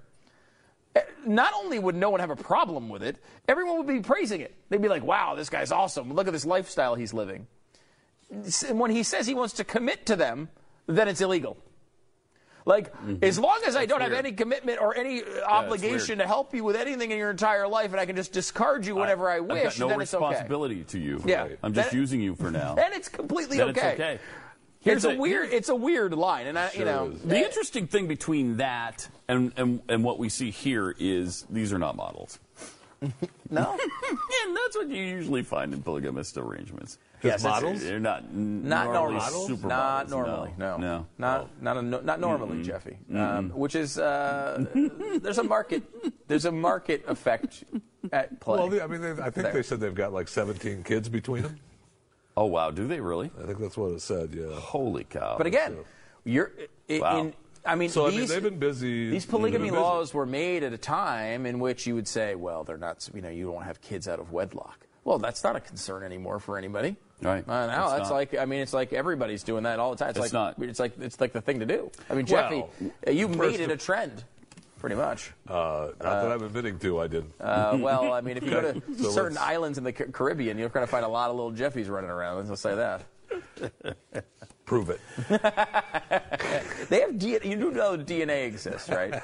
[0.95, 3.17] eh, not only would no one have a problem with it,
[3.49, 4.55] everyone would be praising it.
[4.69, 6.13] They'd be like, wow, this guy's awesome.
[6.13, 7.47] Look at this lifestyle he's living.
[8.31, 10.49] And when he says he wants to commit to them,
[10.87, 11.57] then it's illegal.
[12.65, 16.55] Like, as long as I don't have any commitment or any uh, obligation to help
[16.55, 19.37] you with anything in your entire life and I can just discard you whenever I,
[19.37, 20.25] I've wish, no then it's okay.
[20.25, 21.21] responsibility to you.
[21.25, 21.49] Yeah.
[21.63, 22.75] I'm just Then- using you for now.
[22.83, 23.91] Then it's completely Then okay.
[23.93, 24.19] it's okay.
[24.85, 25.53] It's a, a- weird.
[25.53, 29.81] It's a weird line, and I, you know, The interesting thing between that and, and,
[29.89, 32.39] and what we see here is these are not models.
[33.01, 33.11] no,
[33.51, 36.99] and that's what you usually find in polygamist arrangements.
[37.23, 37.83] Yes, models?
[37.83, 39.57] They're not n- Not normally normally.
[39.57, 39.69] supermodels.
[39.69, 40.51] Not normally.
[40.59, 40.77] No.
[40.77, 41.07] no.
[41.19, 42.99] Not not a, not normally, Jeffy.
[43.15, 44.65] Um, which is uh,
[45.23, 45.83] there's a market
[46.29, 47.65] there's a market effect
[48.13, 48.59] at play.
[48.69, 49.53] Well, I mean, I think There.
[49.53, 51.59] they said they've got like 17 kids between them.
[52.37, 53.31] Oh wow, do they really?
[53.41, 54.35] I think that's what it said.
[54.35, 54.59] Yeah.
[54.59, 55.37] Holy cow!
[55.39, 55.77] but again,
[56.25, 56.51] you're
[56.91, 57.21] i- Wow.
[57.21, 57.35] in.
[57.65, 59.11] I mean, So I these, mean, they've been busy.
[59.11, 59.81] These polygamy been busy.
[59.81, 63.09] laws were made at a time in which you would say, well, they're not.
[63.15, 64.89] You know, you don't have kids out of wedlock.
[65.05, 66.97] Well, that's not a concern anymore for anybody.
[67.23, 67.49] Right.
[67.49, 68.15] Uh, now It's that's not.
[68.17, 70.11] like I mean it's like everybody's doing that all the time.
[70.11, 70.69] It's, It's like not.
[70.69, 71.91] it's like it's like the thing to do.
[72.11, 74.25] I mean, Well, Jeffy, uh, you first made it a trend,
[74.81, 75.33] pretty much.
[75.49, 77.25] Uh, not that I'm admitting to, I did.
[77.41, 80.11] Uh, well, I mean, if you go to So certain let's- islands in the Ca-
[80.13, 82.49] Caribbean, you're going to find a lot of little Jeffys running around.
[82.49, 83.05] Let's say that.
[84.65, 85.01] Prove it.
[86.89, 87.45] They have DNA.
[87.45, 89.23] You do know DNA exists, right?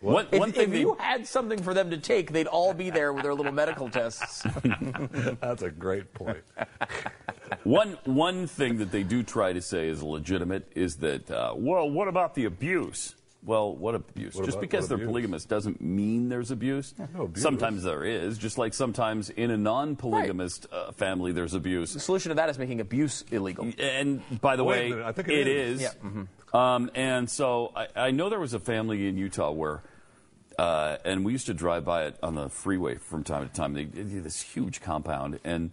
[0.00, 2.72] One, If, one thing if they- you had something for them to take, they'd all
[2.72, 4.42] be there with their little medical tests.
[5.40, 6.38] That's a great point.
[7.64, 11.88] one one thing that they do try to say is legitimate is that uh, well,
[11.90, 13.14] what about the abuse?
[13.42, 14.34] Well, what abuse?
[14.34, 15.08] What just about- because they're abuse?
[15.08, 16.94] polygamous doesn't mean there's abuse.
[17.14, 17.42] no abuse.
[17.42, 21.94] Sometimes there is, just like sometimes in a non-polygamist uh, family there's abuse.
[21.94, 23.70] The solution to that is making abuse illegal.
[23.78, 25.80] And by the Wait way, minute, I think it it is.
[25.82, 25.94] is.
[26.04, 26.22] Yeah,
[26.52, 29.82] Um, and so I, I know there was a family in Utah where,
[30.58, 33.74] uh, and we used to drive by it on the freeway from time to time.
[33.74, 35.70] They, this huge compound, and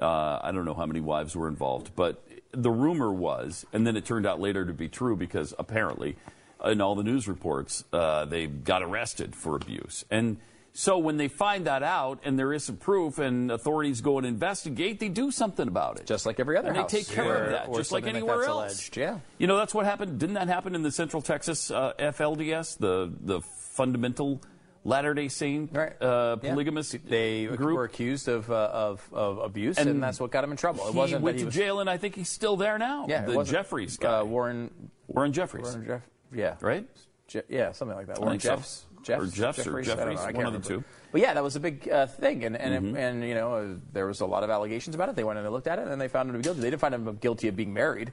[0.00, 3.96] uh, I don't know how many wives were involved, but the rumor was, and then
[3.96, 6.16] it turned out later to be true because apparently,
[6.64, 10.04] in all the news reports, uh, they got arrested for abuse.
[10.10, 10.38] And
[10.72, 14.26] so when they find that out and there is some proof and authorities go and
[14.26, 16.06] investigate, they do something about it.
[16.06, 16.92] Just like every other and house.
[16.92, 18.72] they take care Or- of that, or just like something like anywhere that's else.
[18.78, 19.18] alleged, yeah.
[19.38, 20.18] You know, that's what happened.
[20.20, 24.40] Didn't that happen in the Central Texas uh, FLDS, the the fundamental
[24.84, 26.36] Latter Day Saint uh, Yeah.
[26.52, 27.76] polygamous They group?
[27.76, 30.86] were accused of, uh, of, of abuse, and, And that's what got him in trouble.
[30.88, 32.78] It he wasn't went that he to was, jail, and I think he's still there
[32.78, 33.06] now.
[33.08, 34.70] Yeah, the wasn't- Jeffries guy, uh, Warren
[35.08, 36.02] Warren Jeffries, Warren Jeff,
[36.32, 36.86] yeah, right?
[37.28, 38.18] Je- yeah, something like that.
[38.20, 38.86] Warren think so.
[39.02, 39.88] Jeffs, Jeffs, Or Jeffs or Jeffries?
[39.88, 40.84] I know, Jeffries, one of the two.
[41.12, 42.98] But yeah, that was a big uh, thing, and and, Mhm.
[42.98, 45.16] and you know uh, there was a lot of allegations about it.
[45.16, 46.60] They went and they looked at it, and they found him to be guilty.
[46.60, 48.12] They didn't find him guilty of being married.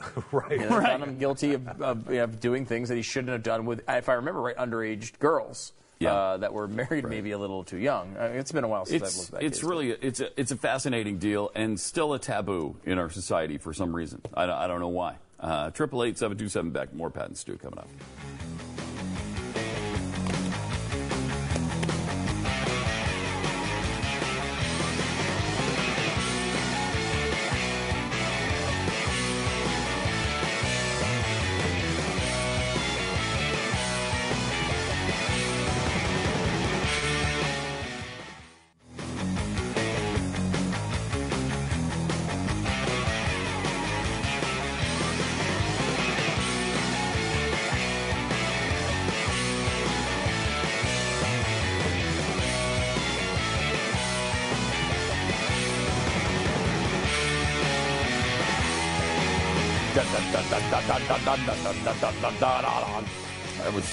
[0.32, 0.50] right.
[0.52, 3.02] You know, They found him guilty of, of, you know, of doing things that he
[3.02, 5.72] shouldn't have done with, if I remember right, underage girls.
[6.04, 8.14] Uh, that were married maybe a little too young.
[8.18, 9.64] I mean, it's been a while since I've looked at that it's case.
[9.70, 13.72] really it's a, it's a fascinating deal and still a taboo in our society for
[13.72, 14.20] some reason.
[14.34, 15.14] I don't, I don't know why.
[15.40, 16.92] Uh, Triple eight seven two seven Beck.
[16.92, 17.88] More Pat and Stu coming up.
[62.30, 63.92] That was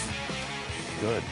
[1.01, 1.23] good.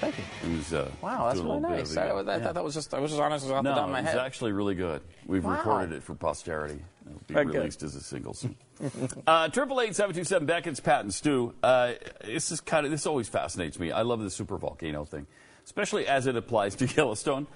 [0.00, 0.24] Thank you.
[0.44, 0.72] It was.
[0.72, 1.96] Uh, Wow, that's really nice.
[1.96, 3.90] I, I thought that was just I was just honest off no, the top of
[3.92, 4.20] my it was head.
[4.20, 5.00] actually really good.
[5.26, 5.52] We've Wow.
[5.56, 6.80] recorded it for posterity.
[7.06, 7.54] It'll be Very good.
[7.56, 8.56] released as a single soon.
[9.26, 11.52] Uh, Triple eight seven two seven Beck, it's Pat and Stu.
[11.62, 11.92] Uh,
[12.24, 13.90] this is kind of this always fascinates me.
[13.90, 15.26] I love the super volcano thing,
[15.64, 17.46] especially as it applies to Yellowstone.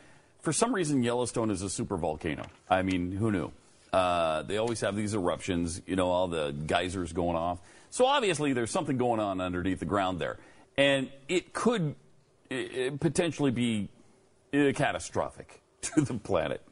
[0.40, 2.44] For some reason, Yellowstone is a super volcano.
[2.68, 3.52] I mean, who knew?
[3.92, 5.80] Uh, they always have these eruptions.
[5.86, 7.60] You know, all the geysers going off.
[7.93, 10.39] So obviously, there's something going on underneath the ground there,
[10.78, 11.94] and it could
[12.51, 12.56] uh,
[12.98, 13.90] potentially be
[14.55, 16.62] uh, catastrophic to the planet.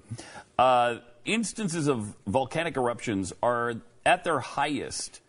[0.58, 3.74] Uh, instances of volcanic eruptions are
[4.06, 5.20] at their highest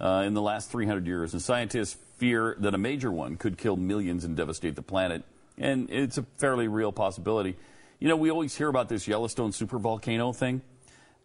[0.00, 3.76] uh, in the last 300 years, and scientists fear that a major one could kill
[3.76, 5.24] millions and devastate the planet.
[5.58, 7.54] And it's a fairly real possibility.
[7.98, 10.62] You know, we always hear about this Yellowstone supervolcano thing.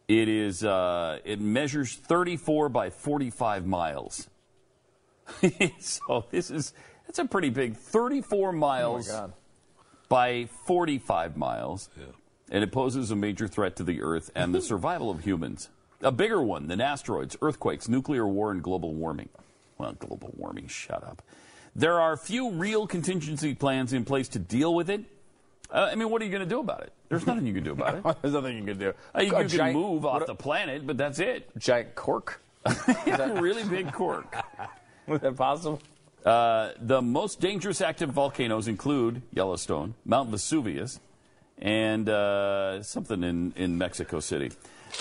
[0.10, 0.64] It is.
[0.64, 4.28] Uh, it measures 34 by 45 miles.
[5.80, 6.74] so this is.
[7.06, 9.34] That's a pretty big 34 miles God.
[10.10, 11.90] by 45 miles.
[11.98, 12.06] yeah.
[12.52, 15.70] And it poses a major threat to the Earth and the survival of humans.
[16.02, 19.30] A bigger one than asteroids, earthquakes, nuclear war, and global warming.
[19.78, 21.22] Well, global warming, shut up.
[21.76, 25.02] There are few real contingency plans in place to deal with it.
[25.72, 26.94] Uh, I mean, what are you going to do about it?
[27.10, 28.04] There's nothing you can do about it.
[28.22, 28.94] There's nothing you can do.
[29.16, 31.50] Uh, you A can giant- move off what- the planet, but that's it.
[31.58, 32.42] Giant cork?
[32.66, 34.36] a really big cork.
[35.08, 35.82] Is that possible?
[36.26, 41.00] Uh, the most dangerous active volcanoes include Yellowstone, Mount Vesuvius,
[41.58, 44.52] and uh, something in, in Mexico City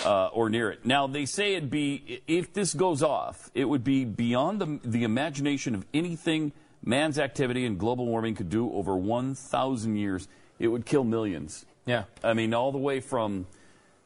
[0.05, 0.85] uh, or near it.
[0.85, 5.03] Now, they say it'd be, if this goes off, it would be beyond the, the
[5.03, 6.51] imagination of anything
[6.83, 10.27] man's activity and global warming could do over 1,000 years.
[10.59, 11.65] It would kill millions.
[11.85, 12.03] Yeah.
[12.23, 13.47] I mean, all the way from,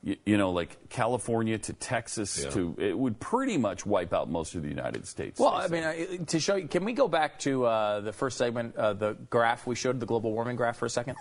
[0.04, 2.50] you, you know, like California to Texas Yeah.
[2.52, 5.40] to, it would pretty much wipe out most of the United States.
[5.40, 8.38] Well, I mean, uh, to show you, can we go back to uh, the first
[8.38, 11.16] segment, uh, the graph we showed, the global warming graph for a second?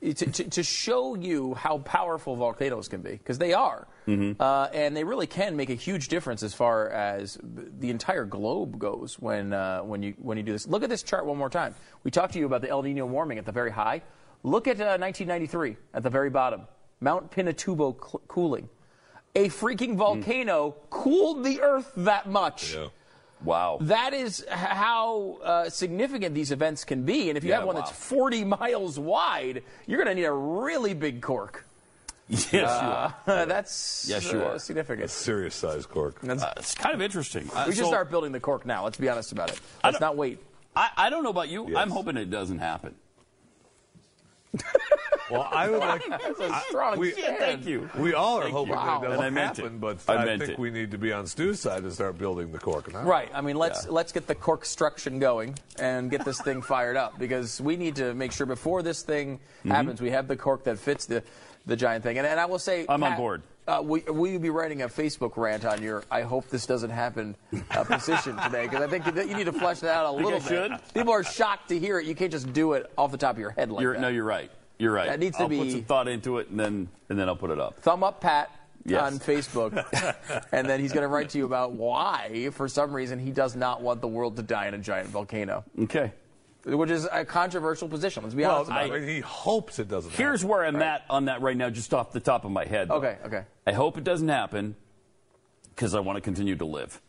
[0.00, 3.86] to, to, to show you how powerful volcanoes can be, because they are.
[4.06, 8.78] Uh, and they really can make a huge difference as far as the entire globe
[8.78, 10.66] goes when, uh, when, you, when you do this.
[10.66, 11.74] Look at this chart one more time.
[12.02, 14.02] We talked to you about the El Nino warming at the very high.
[14.44, 16.62] Look at uh, 1993 at the very bottom.
[17.00, 18.68] Mount Pinatubo cl- cooling.
[19.34, 22.76] A freaking volcano cooled the Earth that much.
[23.42, 23.78] Wow.
[23.80, 27.28] That is h- how uh, significant these events can be.
[27.30, 27.82] And if you Yeah, have one wow.
[27.82, 31.66] that's 40 miles wide, you're going to need a really big cork.
[32.28, 33.44] Yes, you Uh, are.
[33.46, 34.58] That's Yes, you uh, are.
[34.58, 35.10] significant.
[35.10, 36.16] Serious size cork.
[36.26, 37.50] Uh, it's kind of interesting.
[37.66, 38.84] We should so- start building the cork now.
[38.84, 39.60] Let's be honest about it.
[39.82, 40.38] Let's not wait.
[40.74, 41.76] I, I don't know about you.
[41.76, 42.94] I'm hoping it doesn't happen.
[45.30, 46.06] Well, I would like.
[46.08, 47.38] That's a strong we- stand.
[47.38, 47.88] Thank you.
[47.98, 48.78] We all are Thank hoping you.
[48.78, 48.98] that Wow.
[48.98, 49.80] it doesn't And I meant happen, it.
[49.80, 50.58] but I I, think it.
[50.58, 53.02] we need to be on Stu's side to start building the cork now.
[53.04, 53.30] Right.
[53.34, 53.92] I mean, let's Yeah.
[53.92, 57.96] let's get the cork construction going and get this thing fired up because we need
[57.96, 59.70] to make sure before this thing Mm-hmm.
[59.70, 61.22] happens, we have the cork that fits the
[61.66, 62.18] the giant thing.
[62.18, 63.42] And, and I will say, I'm on board.
[63.66, 66.90] uh, will, will you be writing a Facebook rant on your "I hope this doesn't
[66.90, 67.34] happen"
[67.70, 68.64] uh, position today?
[68.64, 70.42] Because I think you need to flesh that out a little bit.
[70.48, 70.72] should?
[70.92, 72.06] People are shocked to hear it.
[72.06, 74.00] You can't just do it off the top of your head like You're, that.
[74.00, 74.50] no, you're right.
[74.78, 75.08] You're right.
[75.08, 77.36] That needs to I'll put be- some thought into it, and then and then I'll
[77.36, 77.80] put it up.
[77.80, 78.50] Thumb up, Pat.
[78.86, 79.00] Yes.
[79.00, 83.18] On Facebook, and then he's going to write to you about why, for some reason,
[83.18, 85.64] he does not want the world to die in a giant volcano.
[85.84, 86.12] Okay.
[86.66, 88.22] Which is a controversial position.
[88.22, 89.08] Let's be Well, honest about I it.
[89.08, 90.12] he hopes it doesn't.
[90.12, 90.48] Here's happen.
[90.48, 92.88] where I'm at on that right now, just off the top of my head.
[92.88, 92.94] though.
[92.94, 93.44] Okay, okay.
[93.66, 94.74] I hope it doesn't happen
[95.74, 97.00] because I want to continue to live.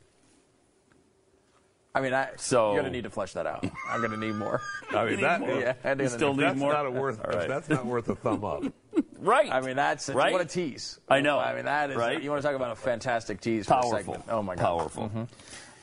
[1.93, 3.63] I mean, I, So- you're going to need to flesh that out.
[3.89, 4.59] I'm going to need more.
[4.91, 6.73] I mean, that yeah, I'm You still need- need that's more?
[6.73, 7.23] not a worth.
[7.23, 7.47] All right.
[7.47, 8.63] That's not worth a thumb up.
[9.19, 9.51] Right.
[9.51, 10.31] I mean, that's Right?
[10.31, 10.99] what a tease.
[11.09, 11.39] I know.
[11.39, 11.97] I mean, that is.
[11.97, 12.21] Right?
[12.21, 13.65] You want to talk about a fantastic tease?
[13.65, 14.23] For a Powerful.
[14.29, 14.61] Oh my god.
[14.61, 15.09] Powerful.
[15.09, 15.27] Mhm.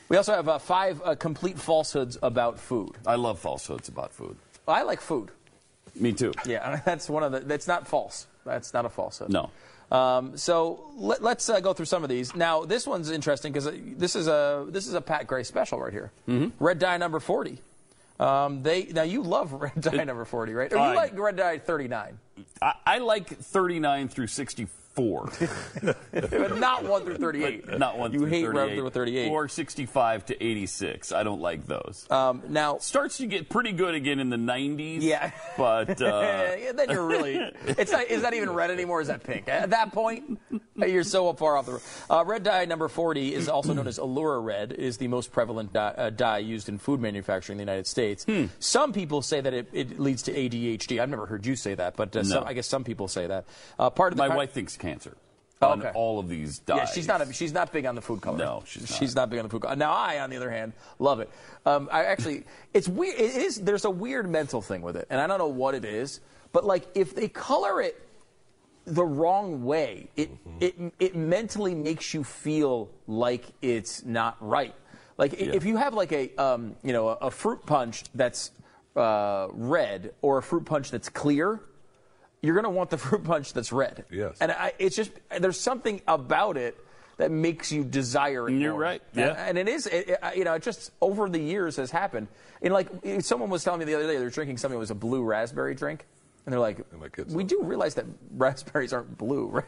[0.09, 2.91] We also have uh, five uh, complete falsehoods about food.
[3.07, 4.35] I love falsehoods about food.
[4.67, 5.29] I like food.
[5.95, 6.33] Me too.
[6.45, 7.39] Yeah, that's one of the.
[7.39, 8.27] That's not false.
[8.45, 9.29] That's not a falsehood.
[9.29, 9.49] No.
[9.91, 12.35] Um, so let, us uh, go through some of these.
[12.35, 15.93] Now, this one's interesting because this is a this is a Pat Gray special right
[15.93, 16.11] here.
[16.27, 16.63] Mm-hmm.
[16.63, 17.59] Red dye number forty.
[18.19, 20.71] Um, they now you love red dye number forty, right?
[20.73, 22.17] Or you I- like red dye thirty nine,
[22.61, 24.27] I, I like 39 through
[24.95, 25.31] 64.
[26.11, 27.79] but not one through thirty eight.
[27.79, 28.55] Not one You through hate 38.
[28.67, 29.29] red through 38.
[29.29, 31.11] Or 65 to 86.
[31.11, 32.05] I don't like those.
[32.09, 35.01] Um, now Starts to get pretty good again in the 90s.
[35.01, 35.31] Yeah.
[35.57, 36.05] But uh,
[36.59, 37.35] Yeah, then you're really.
[37.65, 38.07] It's not.
[38.07, 39.01] Is that even red anymore?
[39.01, 39.47] Is that pink?
[39.47, 40.39] At that point,
[40.75, 41.81] you're so far off the.
[42.09, 44.71] Uh, red dye number 40 is also known as Allura Red.
[44.73, 48.23] Is the most prevalent dye, uh, dye used in food manufacturing in the United States.
[48.25, 48.45] Hmm.
[48.59, 50.99] Some people say that it, it leads to ADHD.
[51.01, 53.45] I've never heard you say that, but uh, some, I guess some people say that.
[53.79, 55.15] Uh, part of the my con- wife thinks cancer
[55.63, 55.91] Oh, on okay.
[55.95, 56.77] all of these dyes.
[56.77, 57.21] Yeah, she's not.
[57.21, 58.37] A, she's not big on the food color.
[58.37, 58.99] No, she's not.
[58.99, 59.75] She's not big on the food color.
[59.75, 61.29] Now, I, on the other hand, love it.
[61.65, 62.43] Um, I actually,
[62.73, 63.19] it's weird.
[63.19, 63.61] It is.
[63.61, 66.19] There's a weird mental thing with it, and I don't know what it is.
[66.51, 67.95] But like, if they color it
[68.85, 74.75] the wrong way, it it it mentally makes you feel like it's not right.
[75.17, 78.51] Like i if you have like a um, you know a, a fruit punch that's
[78.95, 81.61] uh, red or a fruit punch that's clear,
[82.43, 84.05] you're going to want the fruit punch that's red.
[84.11, 84.37] Yes.
[84.39, 86.77] And I, it's just there's something about it
[87.17, 88.53] that makes you desire it.
[88.53, 88.81] You're more.
[88.81, 89.01] right.
[89.13, 89.45] And- Yeah.
[89.47, 92.27] And, it is, it, it- you know, it just over the years has happened.
[92.61, 92.87] And like
[93.21, 95.23] someone was telling me the other day, they were drinking something that was a blue
[95.23, 96.05] raspberry drink,
[96.45, 98.05] and they're like, my kids "We do realize that
[98.37, 99.65] raspberries aren't blue, right?"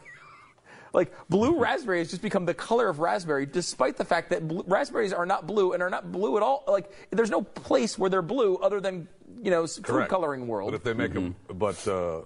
[0.92, 4.62] Like blue raspberry has just become the color of raspberry, despite the fact that bl-
[4.66, 6.64] raspberries are not blue and are not blue at all.
[6.66, 9.08] Like there's no place where they're blue other than
[9.42, 10.10] you know s- food Correct.
[10.10, 10.70] coloring world.
[10.70, 12.22] But if they make them, but uh,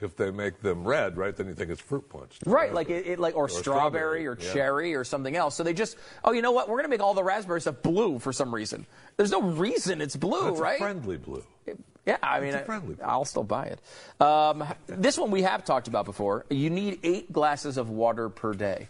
[0.00, 2.38] if they make them red, right, then you think it's fruit punch.
[2.46, 4.52] Right, like it, it like or, strawberry, or yeah.
[4.52, 5.56] cherry or something else.
[5.56, 6.68] So they just, oh, you know what?
[6.68, 8.86] We're gonna make all the raspberry stuff blue for some reason.
[9.16, 10.78] There's no reason it's blue, It's a right?
[10.78, 11.44] friendly blue.
[12.06, 12.58] Yeah, I mean,
[13.04, 13.80] I, will still buy it.
[14.22, 16.46] Um, this one we have talked about before.
[16.48, 18.88] You need eight glasses of water per day.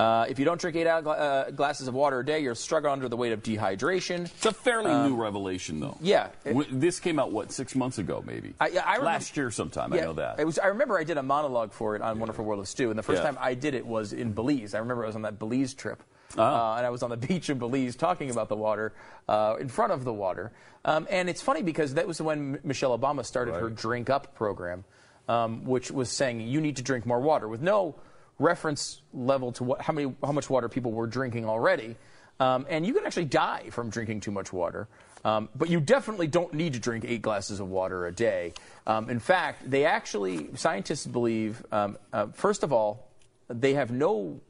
[0.00, 3.06] Uh, if you don't drink eight uh, glasses of water a day, you're struggling under
[3.08, 4.24] the weight of dehydration.
[4.24, 5.98] It's a fairly Um, new revelation, though.
[6.00, 6.28] yeah.
[6.46, 8.54] W- this came out, what, six months ago, maybe?
[8.58, 10.40] I- I remember- Last year sometime, I know that.
[10.40, 10.58] It was.
[10.58, 13.02] I remember I did a monologue for it on Wonderful World of Stu, and the
[13.02, 13.26] first Yeah.
[13.30, 14.74] time I did it was in Belize.
[14.74, 16.02] I remember I was on that Belize trip,
[16.38, 16.74] Ah.
[16.74, 18.94] uh, and I was on the beach in Belize talking about the water,
[19.28, 20.50] uh, in front of the water.
[20.82, 24.84] Um, and it's funny because that was when Michelle Obama started her Drink Up program,
[25.28, 27.96] um, which was saying you need to drink more water with no
[28.40, 31.94] reference level to what, how many how much water people were drinking already.
[32.40, 34.88] Um, and you can actually die from drinking too much water.
[35.24, 38.54] Um, but you definitely don't need to drink eight glasses of water a day.
[38.86, 43.10] Um, in fact, they actually, scientists believe, um, uh, first of all,
[43.48, 44.40] they have no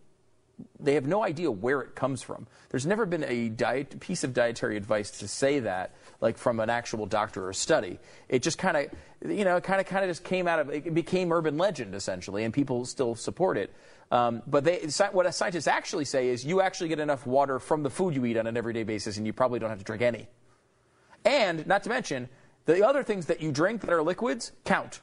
[0.78, 2.46] they have no idea where it comes from.
[2.70, 6.70] There's never been a diet, piece of dietary advice to say that, like from an
[6.70, 7.98] actual doctor or study.
[8.28, 10.70] It just kind of, you know, kind of, kind of just came out of.
[10.70, 13.72] It became urban legend essentially, and people still support it.
[14.10, 17.90] Um, but they, what scientists actually say is, you actually get enough water from the
[17.90, 20.28] food you eat on an everyday basis, and you probably don't have to drink any.
[21.24, 22.28] And not to mention,
[22.66, 25.00] the other things that you drink that are liquids count.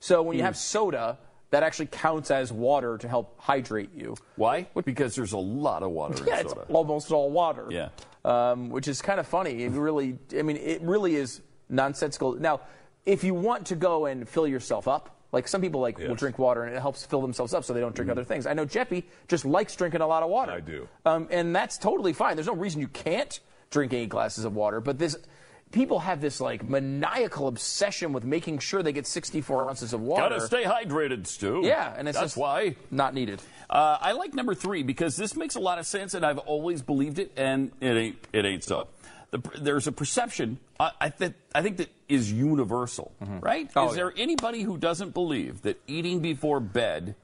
[0.00, 0.46] So when you Mm.
[0.46, 1.18] have soda,
[1.50, 4.16] that actually counts as water to help hydrate you.
[4.36, 4.68] Why?
[4.84, 7.66] Because there's a lot of water Yeah, in it's almost all water.
[7.70, 7.88] Yeah.
[8.24, 9.64] Um, which is kind of funny.
[9.64, 12.34] It really, I mean, it really is nonsensical.
[12.34, 12.60] Now,
[13.06, 16.38] if you want to go and fill yourself up, like some people like will drink
[16.38, 18.46] water and it helps fill themselves up so they don't drink other things.
[18.46, 20.52] I know Jeffy just likes drinking a lot of water.
[20.52, 20.88] I do.
[21.06, 22.36] Um, and that's totally fine.
[22.36, 23.38] There's no reason you can't
[23.70, 25.16] drink eight glasses of water, but this.
[25.72, 30.22] People have this like maniacal obsession with making sure they get 64 ounces of water.
[30.30, 31.62] Gotta stay hydrated, Stu.
[31.64, 32.74] Yeah, and it's That's just why.
[32.90, 33.40] not needed.
[33.68, 36.82] Uh, I like number three because this makes a lot of sense, and I've always
[36.82, 38.16] believed it, and it ain't.
[38.32, 38.88] It ain't so.
[39.30, 43.70] The, there's a perception I, I, that, I think that is universal, right?
[43.76, 47.14] Oh, is there anybody who doesn't believe that eating before bed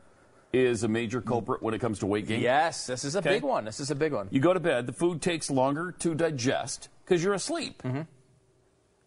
[0.53, 2.41] is a major culprit when it comes to weight gain.
[2.41, 3.31] Yes, this is a Okay.
[3.31, 3.65] big one.
[3.65, 4.29] This is a big one.
[4.31, 7.83] You go to bed, the food takes longer to digest because you're asleep.
[7.83, 8.03] Mm-hmm.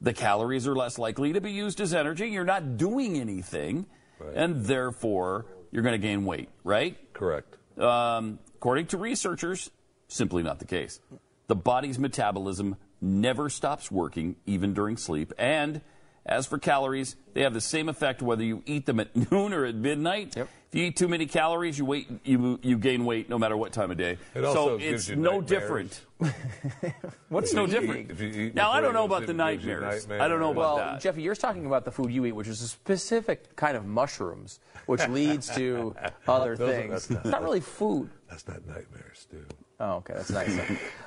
[0.02, 2.28] The calories are less likely to be used as energy.
[2.30, 3.86] You're not doing anything,
[4.34, 6.98] and therefore you're going to gain weight, right?
[7.14, 7.58] Correct.
[7.78, 9.72] Um, according to researchers,
[10.08, 11.00] simply not the case.
[11.48, 15.34] The body's metabolism never stops working, even during sleep.
[15.38, 15.82] And
[16.30, 19.66] as for calories, they have the same effect whether you eat them at noon or
[19.66, 20.38] at midnight.
[20.38, 23.72] If you eat too many calories, you wait, you you gain weight no matter what
[23.74, 24.18] time of day.
[24.36, 25.50] It also so gives it's you no nightmares.
[25.50, 26.02] different.
[27.30, 28.12] What's no different?
[28.22, 30.04] eat- eat now I don't know about the go to sleep, it gives you nightmares.
[30.04, 30.22] nightmares.
[30.22, 31.02] I don't know about well, that.
[31.02, 34.60] Jeffy, you're talking about the food you eat, which is a specific kind of mushrooms,
[34.86, 35.96] which leads to
[36.28, 36.92] other Those are- things.
[36.92, 38.10] that's not- it's not really food.
[38.30, 39.52] That's not nightmares, dude.
[39.82, 40.60] Oh, okay, that's nice.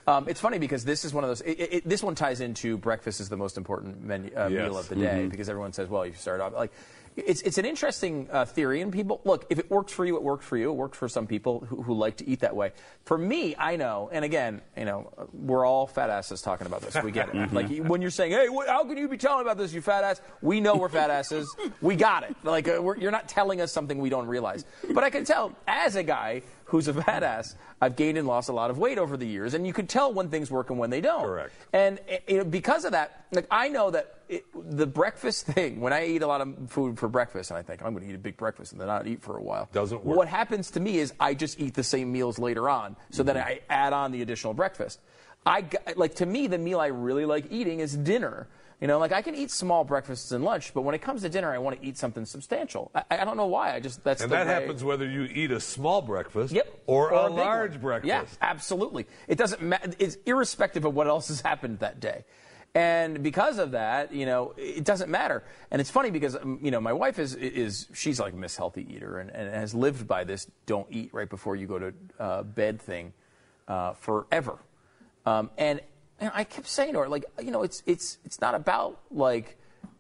[0.07, 1.43] um, it's funny because this is one of those.
[1.43, 4.63] It, it, this one ties into breakfast is the most important menu, uh, Yes.
[4.63, 5.31] meal of the day Mhm.
[5.31, 6.73] because everyone says, well, you start off like.
[7.15, 9.45] It's, it's an interesting uh, theory, and people look.
[9.51, 10.71] If it works for you, it works for you.
[10.71, 12.73] It works for some people who, who like to eat that way.
[13.05, 16.97] For me, I know, and again, you know, we're all fat asses talking about this.
[17.03, 17.35] We get it.
[17.35, 17.53] Mhm.
[17.53, 20.05] Like when you're saying, "Hey, what, how can you be telling about this, you fat
[20.05, 21.55] ass?" We know we're fat asses.
[21.83, 22.35] we got it.
[22.45, 24.65] Like uh, we're, you're not telling us something we don't realize.
[24.95, 26.41] But I can tell, as a guy
[26.73, 29.53] who's a fat ass, I've gained and lost a lot of weight over the years,
[29.53, 31.23] and you can tell when things work and when they don't.
[31.23, 31.53] Correct.
[31.75, 35.83] And uh, you know, because of that, like I know that it, the breakfast thing.
[35.83, 38.11] When I eat a lot of food for breakfast, and I think I'm going to
[38.11, 40.17] eat a big breakfast and then not eat for a while, Doesn't work.
[40.17, 43.37] What happens to me is I just eat the same meals later on, so then
[43.37, 44.99] I add on the additional breakfast.
[45.45, 45.67] I
[45.97, 48.49] like to me the meal I really like eating is dinner.
[48.83, 51.29] You know, like I can eat small breakfasts and lunch, but when it comes to
[51.29, 52.91] dinner, I want to eat something substantial.
[52.95, 53.77] I, I don't know why.
[53.77, 56.83] I just that's And the that way- happens whether you eat a small breakfast Yep.
[56.89, 57.81] or, a a, large one.
[57.81, 58.09] breakfast.
[58.09, 59.07] Yeah, absolutely.
[59.29, 59.93] It doesn't matter.
[60.01, 62.25] It's irrespective of what else has happened that day.
[62.75, 65.45] And because of that, you know, it doesn't matter.
[65.71, 68.89] And it's funny because, um, you know, my wife is, is she's like Miss Healthy
[68.93, 72.43] Eater and, and has lived by this don't eat right before you go to uh,
[72.43, 73.13] bed thing
[73.69, 74.59] uh, forever.
[75.25, 75.81] Um, and,
[76.23, 79.59] and I kept saying to her, like, you know, it's, it's, it's not about like,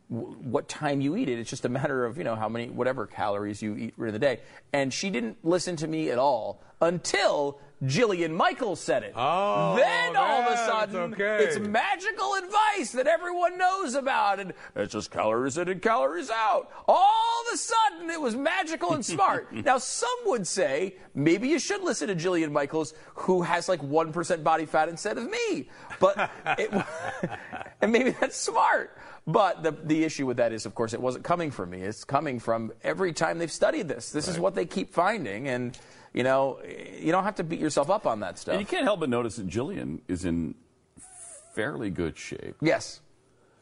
[0.08, 1.40] w- what time you eat it.
[1.40, 4.20] It's just a matter of, you know, how many, whatever calories you eat during the
[4.20, 4.38] day.
[4.72, 9.12] And she didn't listen to me at all until Jillian Michaels said it.
[9.16, 11.44] Oh, then all of a sudden, okay.
[11.44, 14.38] it's magical advice that everyone knows about.
[14.38, 16.70] And it's just calories in and calories out.
[16.86, 19.52] All of a sudden, it was magical and smart.
[19.52, 24.44] now, some would say maybe you should listen to Jillian Michaels, who has like 1%
[24.44, 25.68] body fat instead of me.
[26.02, 26.70] But it,
[27.80, 28.98] and maybe that's smart.
[29.24, 31.80] But the, the issue with that is, of course, it wasn't coming from me.
[31.80, 34.10] It's coming from every time they've studied this.
[34.10, 35.46] This is what they keep finding.
[35.46, 35.78] And,
[36.12, 36.58] you know,
[36.98, 38.54] you don't have to beat yourself up on that stuff.
[38.54, 40.56] And you can't help but notice that Jillian is in
[41.54, 42.56] fairly good shape.
[42.60, 43.00] Yes.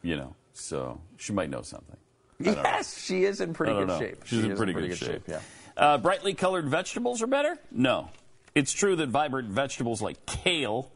[0.01, 1.97] You know, so she might know something.
[2.41, 2.63] Don't know.
[2.63, 3.99] Yes, she is in pretty good know.
[3.99, 4.23] shape.
[4.25, 5.21] She's She in is pretty, good, shape.
[5.27, 5.41] Yeah.
[5.77, 7.59] Uh, brightly colored vegetables are better?
[7.69, 8.09] No.
[8.55, 10.91] It's true that vibrant vegetables like kale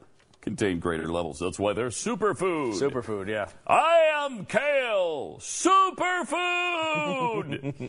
[0.46, 1.40] contain greater levels.
[1.40, 2.80] That's why they're superfood.
[2.80, 3.50] Superfood, yeah.
[3.68, 6.32] I am kale, superfood.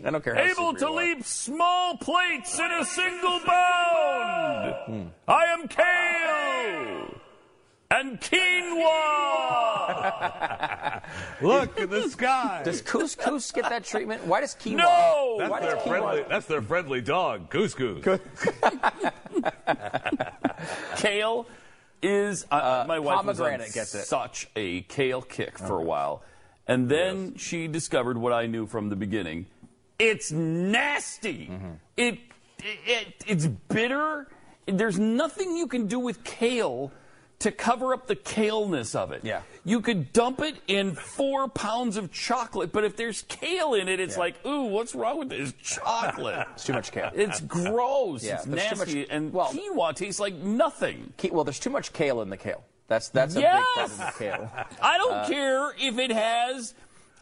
[0.07, 1.05] I don't care how Able super to you are.
[1.15, 5.13] leap small plates in a single bound.
[5.29, 7.13] I am kale
[7.89, 8.83] and quinoa.
[11.41, 12.63] Look at the sky.
[12.65, 14.27] Does couscous get that treatment?
[14.27, 14.77] Why does quinoa?
[14.79, 15.37] No!
[15.39, 15.89] That's Why does their quinoa?
[15.89, 16.25] friendly.
[16.29, 18.03] That's their friendly dog, couscous.
[20.97, 21.47] kale
[22.03, 24.05] is uh, my wife was on gets it.
[24.05, 26.23] such a kale kick for a while,
[26.67, 29.47] and then she discovered what I knew from the beginning.
[29.99, 31.49] It's nasty.
[31.51, 31.71] Mm-hmm.
[31.97, 32.19] It,
[32.59, 34.29] it it's bitter.
[34.67, 36.93] There's nothing you can do with kale
[37.41, 39.21] to cover up the kaleness of it.
[39.23, 39.43] Yeah.
[39.65, 44.01] You could dump it in four pounds of chocolate, but if there's kale in it,
[44.01, 44.21] it's Yeah.
[44.21, 46.47] like, ooh, what's wrong with this chocolate?
[46.55, 47.11] It's too much kale.
[47.15, 48.25] It's gross.
[48.25, 49.01] Yeah, it's nasty.
[49.01, 51.13] much- and well- quinoa tastes like nothing.
[51.31, 52.65] Well, there's too much kale in the kale.
[52.89, 53.67] That's that's a Yes!
[53.77, 54.51] big problem with kale.
[54.83, 56.73] I don't Uh, care if it has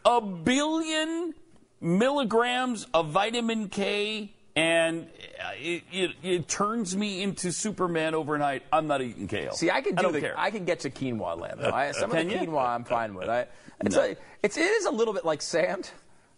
[0.05, 1.35] a billion
[1.81, 5.09] milligrams of vitamin K and
[5.41, 8.63] uh, it, it, it turns me into Superman overnight.
[8.73, 9.53] I'm not eating kale.
[9.53, 10.35] See, I can do don't the, care.
[10.39, 11.71] I can get to quinoa land though.
[11.71, 12.39] I, some of the you?
[12.39, 13.29] quinoa I'm fine with.
[13.29, 13.47] I,
[13.81, 14.03] it's No.
[14.03, 15.91] a, it's it is a little bit like sand.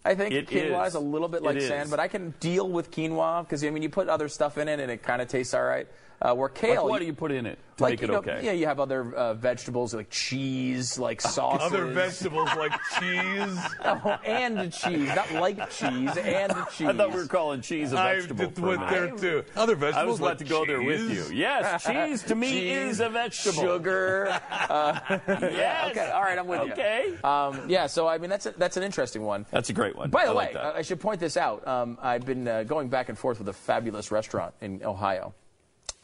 [0.04, 0.92] I think It quinoa is.
[0.92, 0.94] is.
[0.94, 3.90] a little bit like sand, but I can deal with quinoa because I mean you
[3.90, 5.86] put other stuff in it and it kind of tastes all right.
[6.22, 6.82] Uh, where kale.
[6.82, 8.40] Like what do you put in it to like, make it you know, okay?
[8.42, 11.66] Yeah, you have other uh, vegetables like cheese, like sauces.
[11.72, 13.58] Other vegetables like cheese.
[13.84, 16.88] Oh, and cheese, not like cheese, and cheese.
[16.88, 18.46] I thought we were calling cheese a vegetable.
[18.46, 19.44] did for went there too.
[19.54, 21.34] Other vegetables I was about like to go there with you.
[21.34, 23.62] Yes, cheese to me Cheese, is a vegetable.
[23.62, 24.40] Sugar.
[24.50, 25.90] Uh, Yes.
[25.90, 26.10] Okay.
[26.10, 26.72] All right, I'm with you.
[26.72, 27.14] Okay.
[27.22, 27.86] Um, yeah.
[27.86, 29.46] So I mean, that's a, that's an interesting one.
[29.50, 30.10] That's a great one.
[30.10, 31.66] By the I way, like uh, I should point this out.
[31.66, 35.34] Um, I've been uh, going back and forth with a fabulous restaurant in Ohio.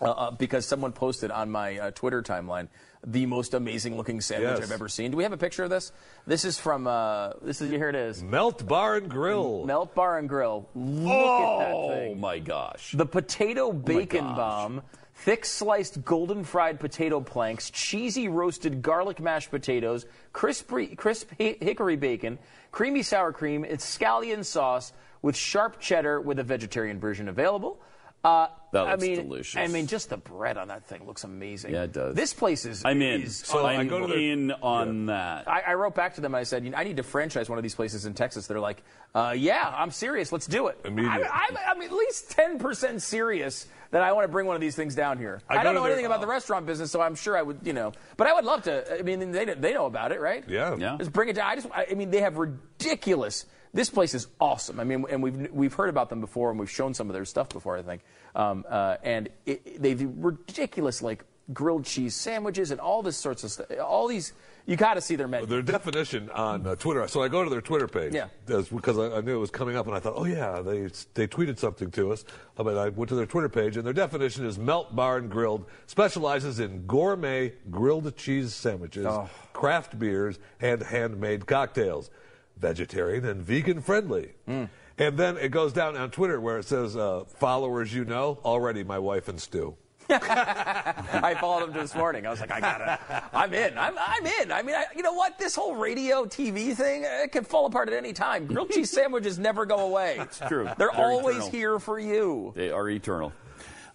[0.02, 2.66] Uh, uh, because someone posted on my uh, Twitter timeline
[3.06, 4.62] the most amazing looking sandwich Yes.
[4.62, 5.12] I've ever seen.
[5.12, 5.92] Do we have a picture of this?
[6.26, 6.86] This is from.
[6.86, 7.88] Uh, this is here.
[7.88, 8.22] It is.
[8.22, 9.64] Melt Bar and Grill.
[9.64, 10.68] Melt Bar and Grill.
[10.74, 12.12] Look oh at that thing.
[12.12, 12.92] Oh my gosh.
[12.92, 14.36] The potato bacon gosh.
[14.36, 14.82] bomb,
[15.14, 21.96] thick sliced golden fried potato planks, cheesy roasted garlic mashed potatoes, crispy, crisp hi- hickory
[21.96, 22.38] bacon,
[22.70, 24.92] creamy sour cream, it's scallion sauce
[25.22, 27.80] with sharp cheddar with a vegetarian version available.
[28.24, 29.56] Uh, That I looks mean, delicious.
[29.56, 31.72] I mean, just the bread on that thing looks amazing.
[31.72, 32.14] Yeah, it does.
[32.14, 32.84] This place is.
[32.84, 33.22] I'm in.
[33.22, 35.48] is So I'm go to their- in on that.
[35.48, 36.32] I, I wrote back to them.
[36.34, 38.46] I said, you know, I need to franchise one of these places in Texas.
[38.46, 38.82] They're like,
[39.14, 40.30] uh, yeah, I'm serious.
[40.30, 40.78] Let's do it.
[40.84, 41.10] Immediate.
[41.10, 44.76] I, I'm, I'm at least 10% serious that I want to bring one of these
[44.76, 45.42] things down here.
[45.50, 47.58] I I, don't know their- anything about the restaurant business, so I'm sure I would,
[47.64, 47.92] you know.
[48.16, 49.00] But I would love to.
[49.00, 50.44] I mean, they, they know about it, right?
[50.48, 50.76] Yeah.
[50.76, 50.96] Yeah.
[50.96, 51.50] Just bring it down.
[51.50, 53.46] I just, I I mean, they have ridiculous.
[53.74, 54.78] This place is awesome.
[54.80, 57.24] I mean, and we've we've heard about them before, and we've shown some of their
[57.24, 58.02] stuff before, I think.
[58.34, 63.50] Um, uh, and it, they've ridiculous like grilled cheese sandwiches and all this sorts of
[63.50, 63.66] stuff.
[63.84, 64.32] All these,
[64.66, 65.46] you got to see their menu.
[65.46, 67.06] Their definition on uh, Twitter.
[67.08, 68.14] So I go to their Twitter page.
[68.14, 68.28] Yeah.
[68.46, 71.26] Because I, I knew it was coming up, and I thought, oh yeah, they they
[71.26, 72.24] tweeted something to us.
[72.58, 75.30] I mean, I went to their Twitter page, and their definition is Melt Bar and
[75.30, 79.30] Grilled specializes in gourmet grilled cheese sandwiches, Oh.
[79.54, 82.10] craft beers, and handmade cocktails,
[82.56, 84.32] vegetarian and vegan friendly.
[84.48, 84.68] Mm.
[84.98, 88.84] And then it goes down on Twitter where it says, uh, followers you know, already
[88.84, 89.76] my wife and Stu.
[90.10, 92.26] I followed him this morning.
[92.26, 93.78] I was like, I gotta, I'm in.
[93.78, 94.52] I'm, I'm in.
[94.52, 95.38] I mean, I, you know what?
[95.38, 98.46] This whole radio TV thing, it can fall apart at any time.
[98.46, 100.16] Grilled cheese sandwiches never go away.
[100.18, 100.64] It's true.
[100.64, 101.50] They're, They're always eternal.
[101.50, 102.52] here for you.
[102.54, 103.32] They are eternal.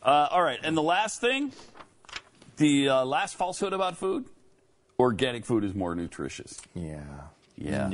[0.01, 1.51] Uh, all right, and the last thing,
[2.57, 4.25] the uh, last falsehood about food:
[4.99, 6.61] organic food is more nutritious.
[6.73, 7.03] Yeah.
[7.59, 7.89] Yeah,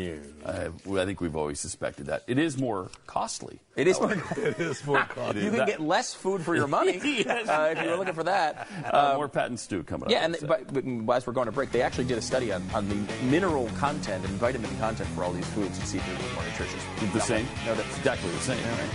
[0.46, 2.24] I, well, I think we've always suspected that.
[2.28, 3.62] It is more costly.
[3.78, 4.12] It is more.
[4.38, 5.46] it is more costly.
[5.46, 7.48] You can get less food for your money Yes.
[7.48, 8.68] uh, if you were looking for that.
[8.84, 10.12] Uh, more Pat and Stu coming up.
[10.12, 12.52] Yeah, and So- but, but as we're going to break, they actually did a study
[12.52, 16.08] on, on the mineral content and vitamin content for all these foods to see if
[16.12, 16.84] it was more nutritious.
[17.00, 17.20] the No.
[17.24, 17.48] same.
[17.66, 18.58] No, that's exactly the same.
[18.64, 18.90] Right?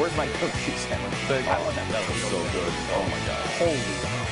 [0.00, 1.12] Where's my grilled cheese sandwich?
[1.28, 1.52] Thank you.
[1.52, 2.72] Oh, that, that was so good.
[2.96, 3.44] Oh my God.
[3.60, 3.76] Holy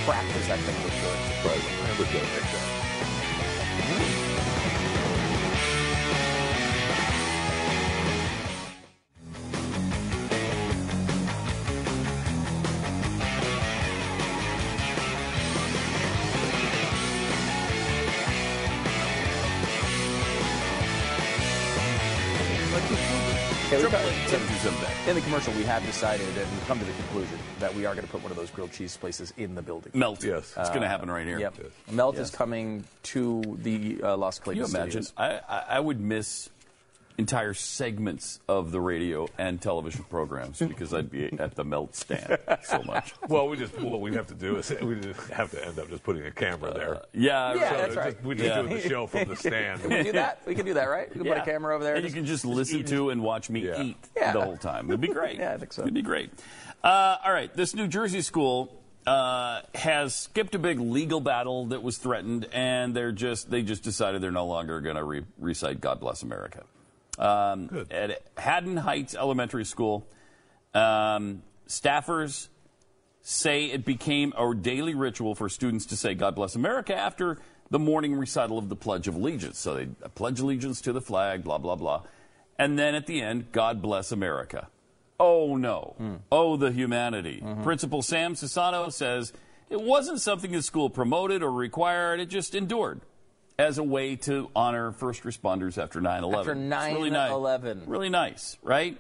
[0.09, 1.19] crap, does that thing look good?
[1.53, 1.65] Right.
[1.85, 2.80] I would go like that.
[25.11, 27.97] In the commercial, we have decided and we've come to the conclusion that we are
[27.97, 29.91] going to put one of those grilled cheese places in the building.
[29.93, 30.23] Melt.
[30.23, 30.55] Yes.
[30.57, 31.41] It's going to happen right here.
[31.41, 31.55] Yep.
[31.91, 32.29] Melt Yes.
[32.29, 35.05] is coming to the uh, Las Can you imagine?
[35.17, 36.49] I, I, I would miss
[37.21, 42.39] entire segments of the radio and television programs because I'd be at the melt stand
[42.65, 43.15] so much.
[43.29, 45.89] Well, we just what we'd have to do is we just have to end up
[45.89, 47.03] just putting a camera there.
[47.13, 47.77] Yeah, Yeah, right.
[47.79, 48.13] that's So right.
[48.15, 48.63] just- we just Yeah.
[48.63, 49.81] do the show from the stand.
[49.83, 50.41] Can we do that?
[50.47, 51.09] We can do that, right?
[51.15, 51.95] We can put a camera over there.
[51.97, 53.83] and you can just listen to and watch me Yeah.
[53.83, 54.33] eat Yeah.
[54.33, 54.89] the whole time.
[54.89, 55.39] It'd be great.
[55.39, 55.83] Yeah, I think so.
[55.83, 56.31] It'd be great.
[56.83, 58.77] Uh, all right, this New Jersey school
[59.07, 63.83] uh, has skipped a big legal battle that was threatened, and they're just they just
[63.83, 66.65] decided they're no longer going to re- recite "God Bless America."
[67.21, 67.93] Um, Good.
[67.93, 70.07] At Haddon Heights Elementary School,
[70.75, 72.49] um, staffers
[73.23, 77.39] say it became a daily ritual for students to say God bless America after
[77.71, 79.59] the morning recital of the Pledge of Allegiance.
[79.59, 82.03] So they pledge allegiance to the flag, blah, blah, blah.
[82.59, 84.69] And then at the end, God bless America.
[85.21, 85.95] Oh no.
[86.33, 87.45] Oh, the humanity.
[87.63, 89.33] Principal Sam Sisano says
[89.69, 93.03] it wasn't something the school promoted or required, it just endured
[93.61, 96.73] as a way to honor first responders after 9 11.
[96.73, 97.83] After 9/11.
[97.87, 98.99] Really nice, right?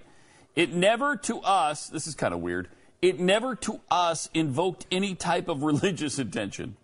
[0.54, 2.68] It never to us, this is kind of weird,
[3.00, 6.76] it never to us invoked any type of religious intention.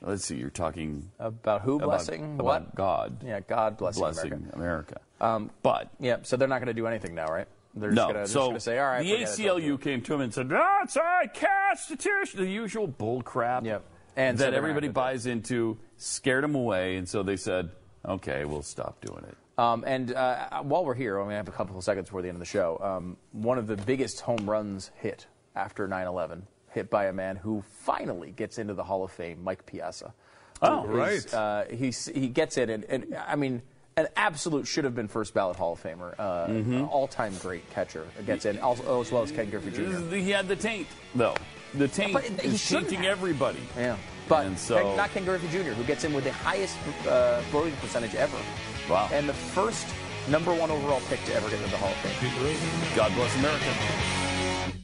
[0.00, 2.74] Let's see, you're talking about who about- blessing about what?
[2.74, 4.54] God Yeah, God blessing, blessing America.
[4.54, 5.00] America.
[5.20, 7.46] Um, but yeah, so they're not going to do anything now, right?
[7.74, 9.04] They're just no, going to so say, all right.
[9.04, 13.64] the ACLU came to him and said, "That's our Constitution." The usual bull crap.
[13.64, 13.84] Yep.
[14.16, 17.70] And that everybody buys into, scared them away, and so they said,
[18.04, 21.48] "Okay, we'll stop doing it." Um, and uh, while we're here, I mean, I have
[21.48, 22.78] a couple of seconds before the end of the show.
[22.82, 27.62] Um, one of the biggest home runs hit after 9/11, hit by a man who
[27.84, 30.14] finally gets into the Hall of Fame, Mike Piazza.
[30.62, 31.34] Oh, right.
[31.34, 33.62] Uh, he's, he gets in, and, and I mean,
[33.96, 36.88] an absolute should have been first ballot Hall of Famer, uh, Mhm.
[36.90, 40.14] all-time great catcher gets in, also, as well as Ken Griffey Jr.
[40.14, 41.34] He had the taint, though.
[41.74, 43.18] The taint But he is shouldn't tainting have.
[43.18, 43.60] everybody.
[43.76, 43.96] Yeah,
[44.28, 46.76] but And so- not Ken Griffey Jr., who gets in with the highest
[47.06, 48.36] uh, voting percentage ever.
[48.88, 49.08] Wow.
[49.12, 49.86] And the first
[50.28, 52.96] number one overall pick to ever get into the Hall of Fame.
[52.96, 54.29] God bless America.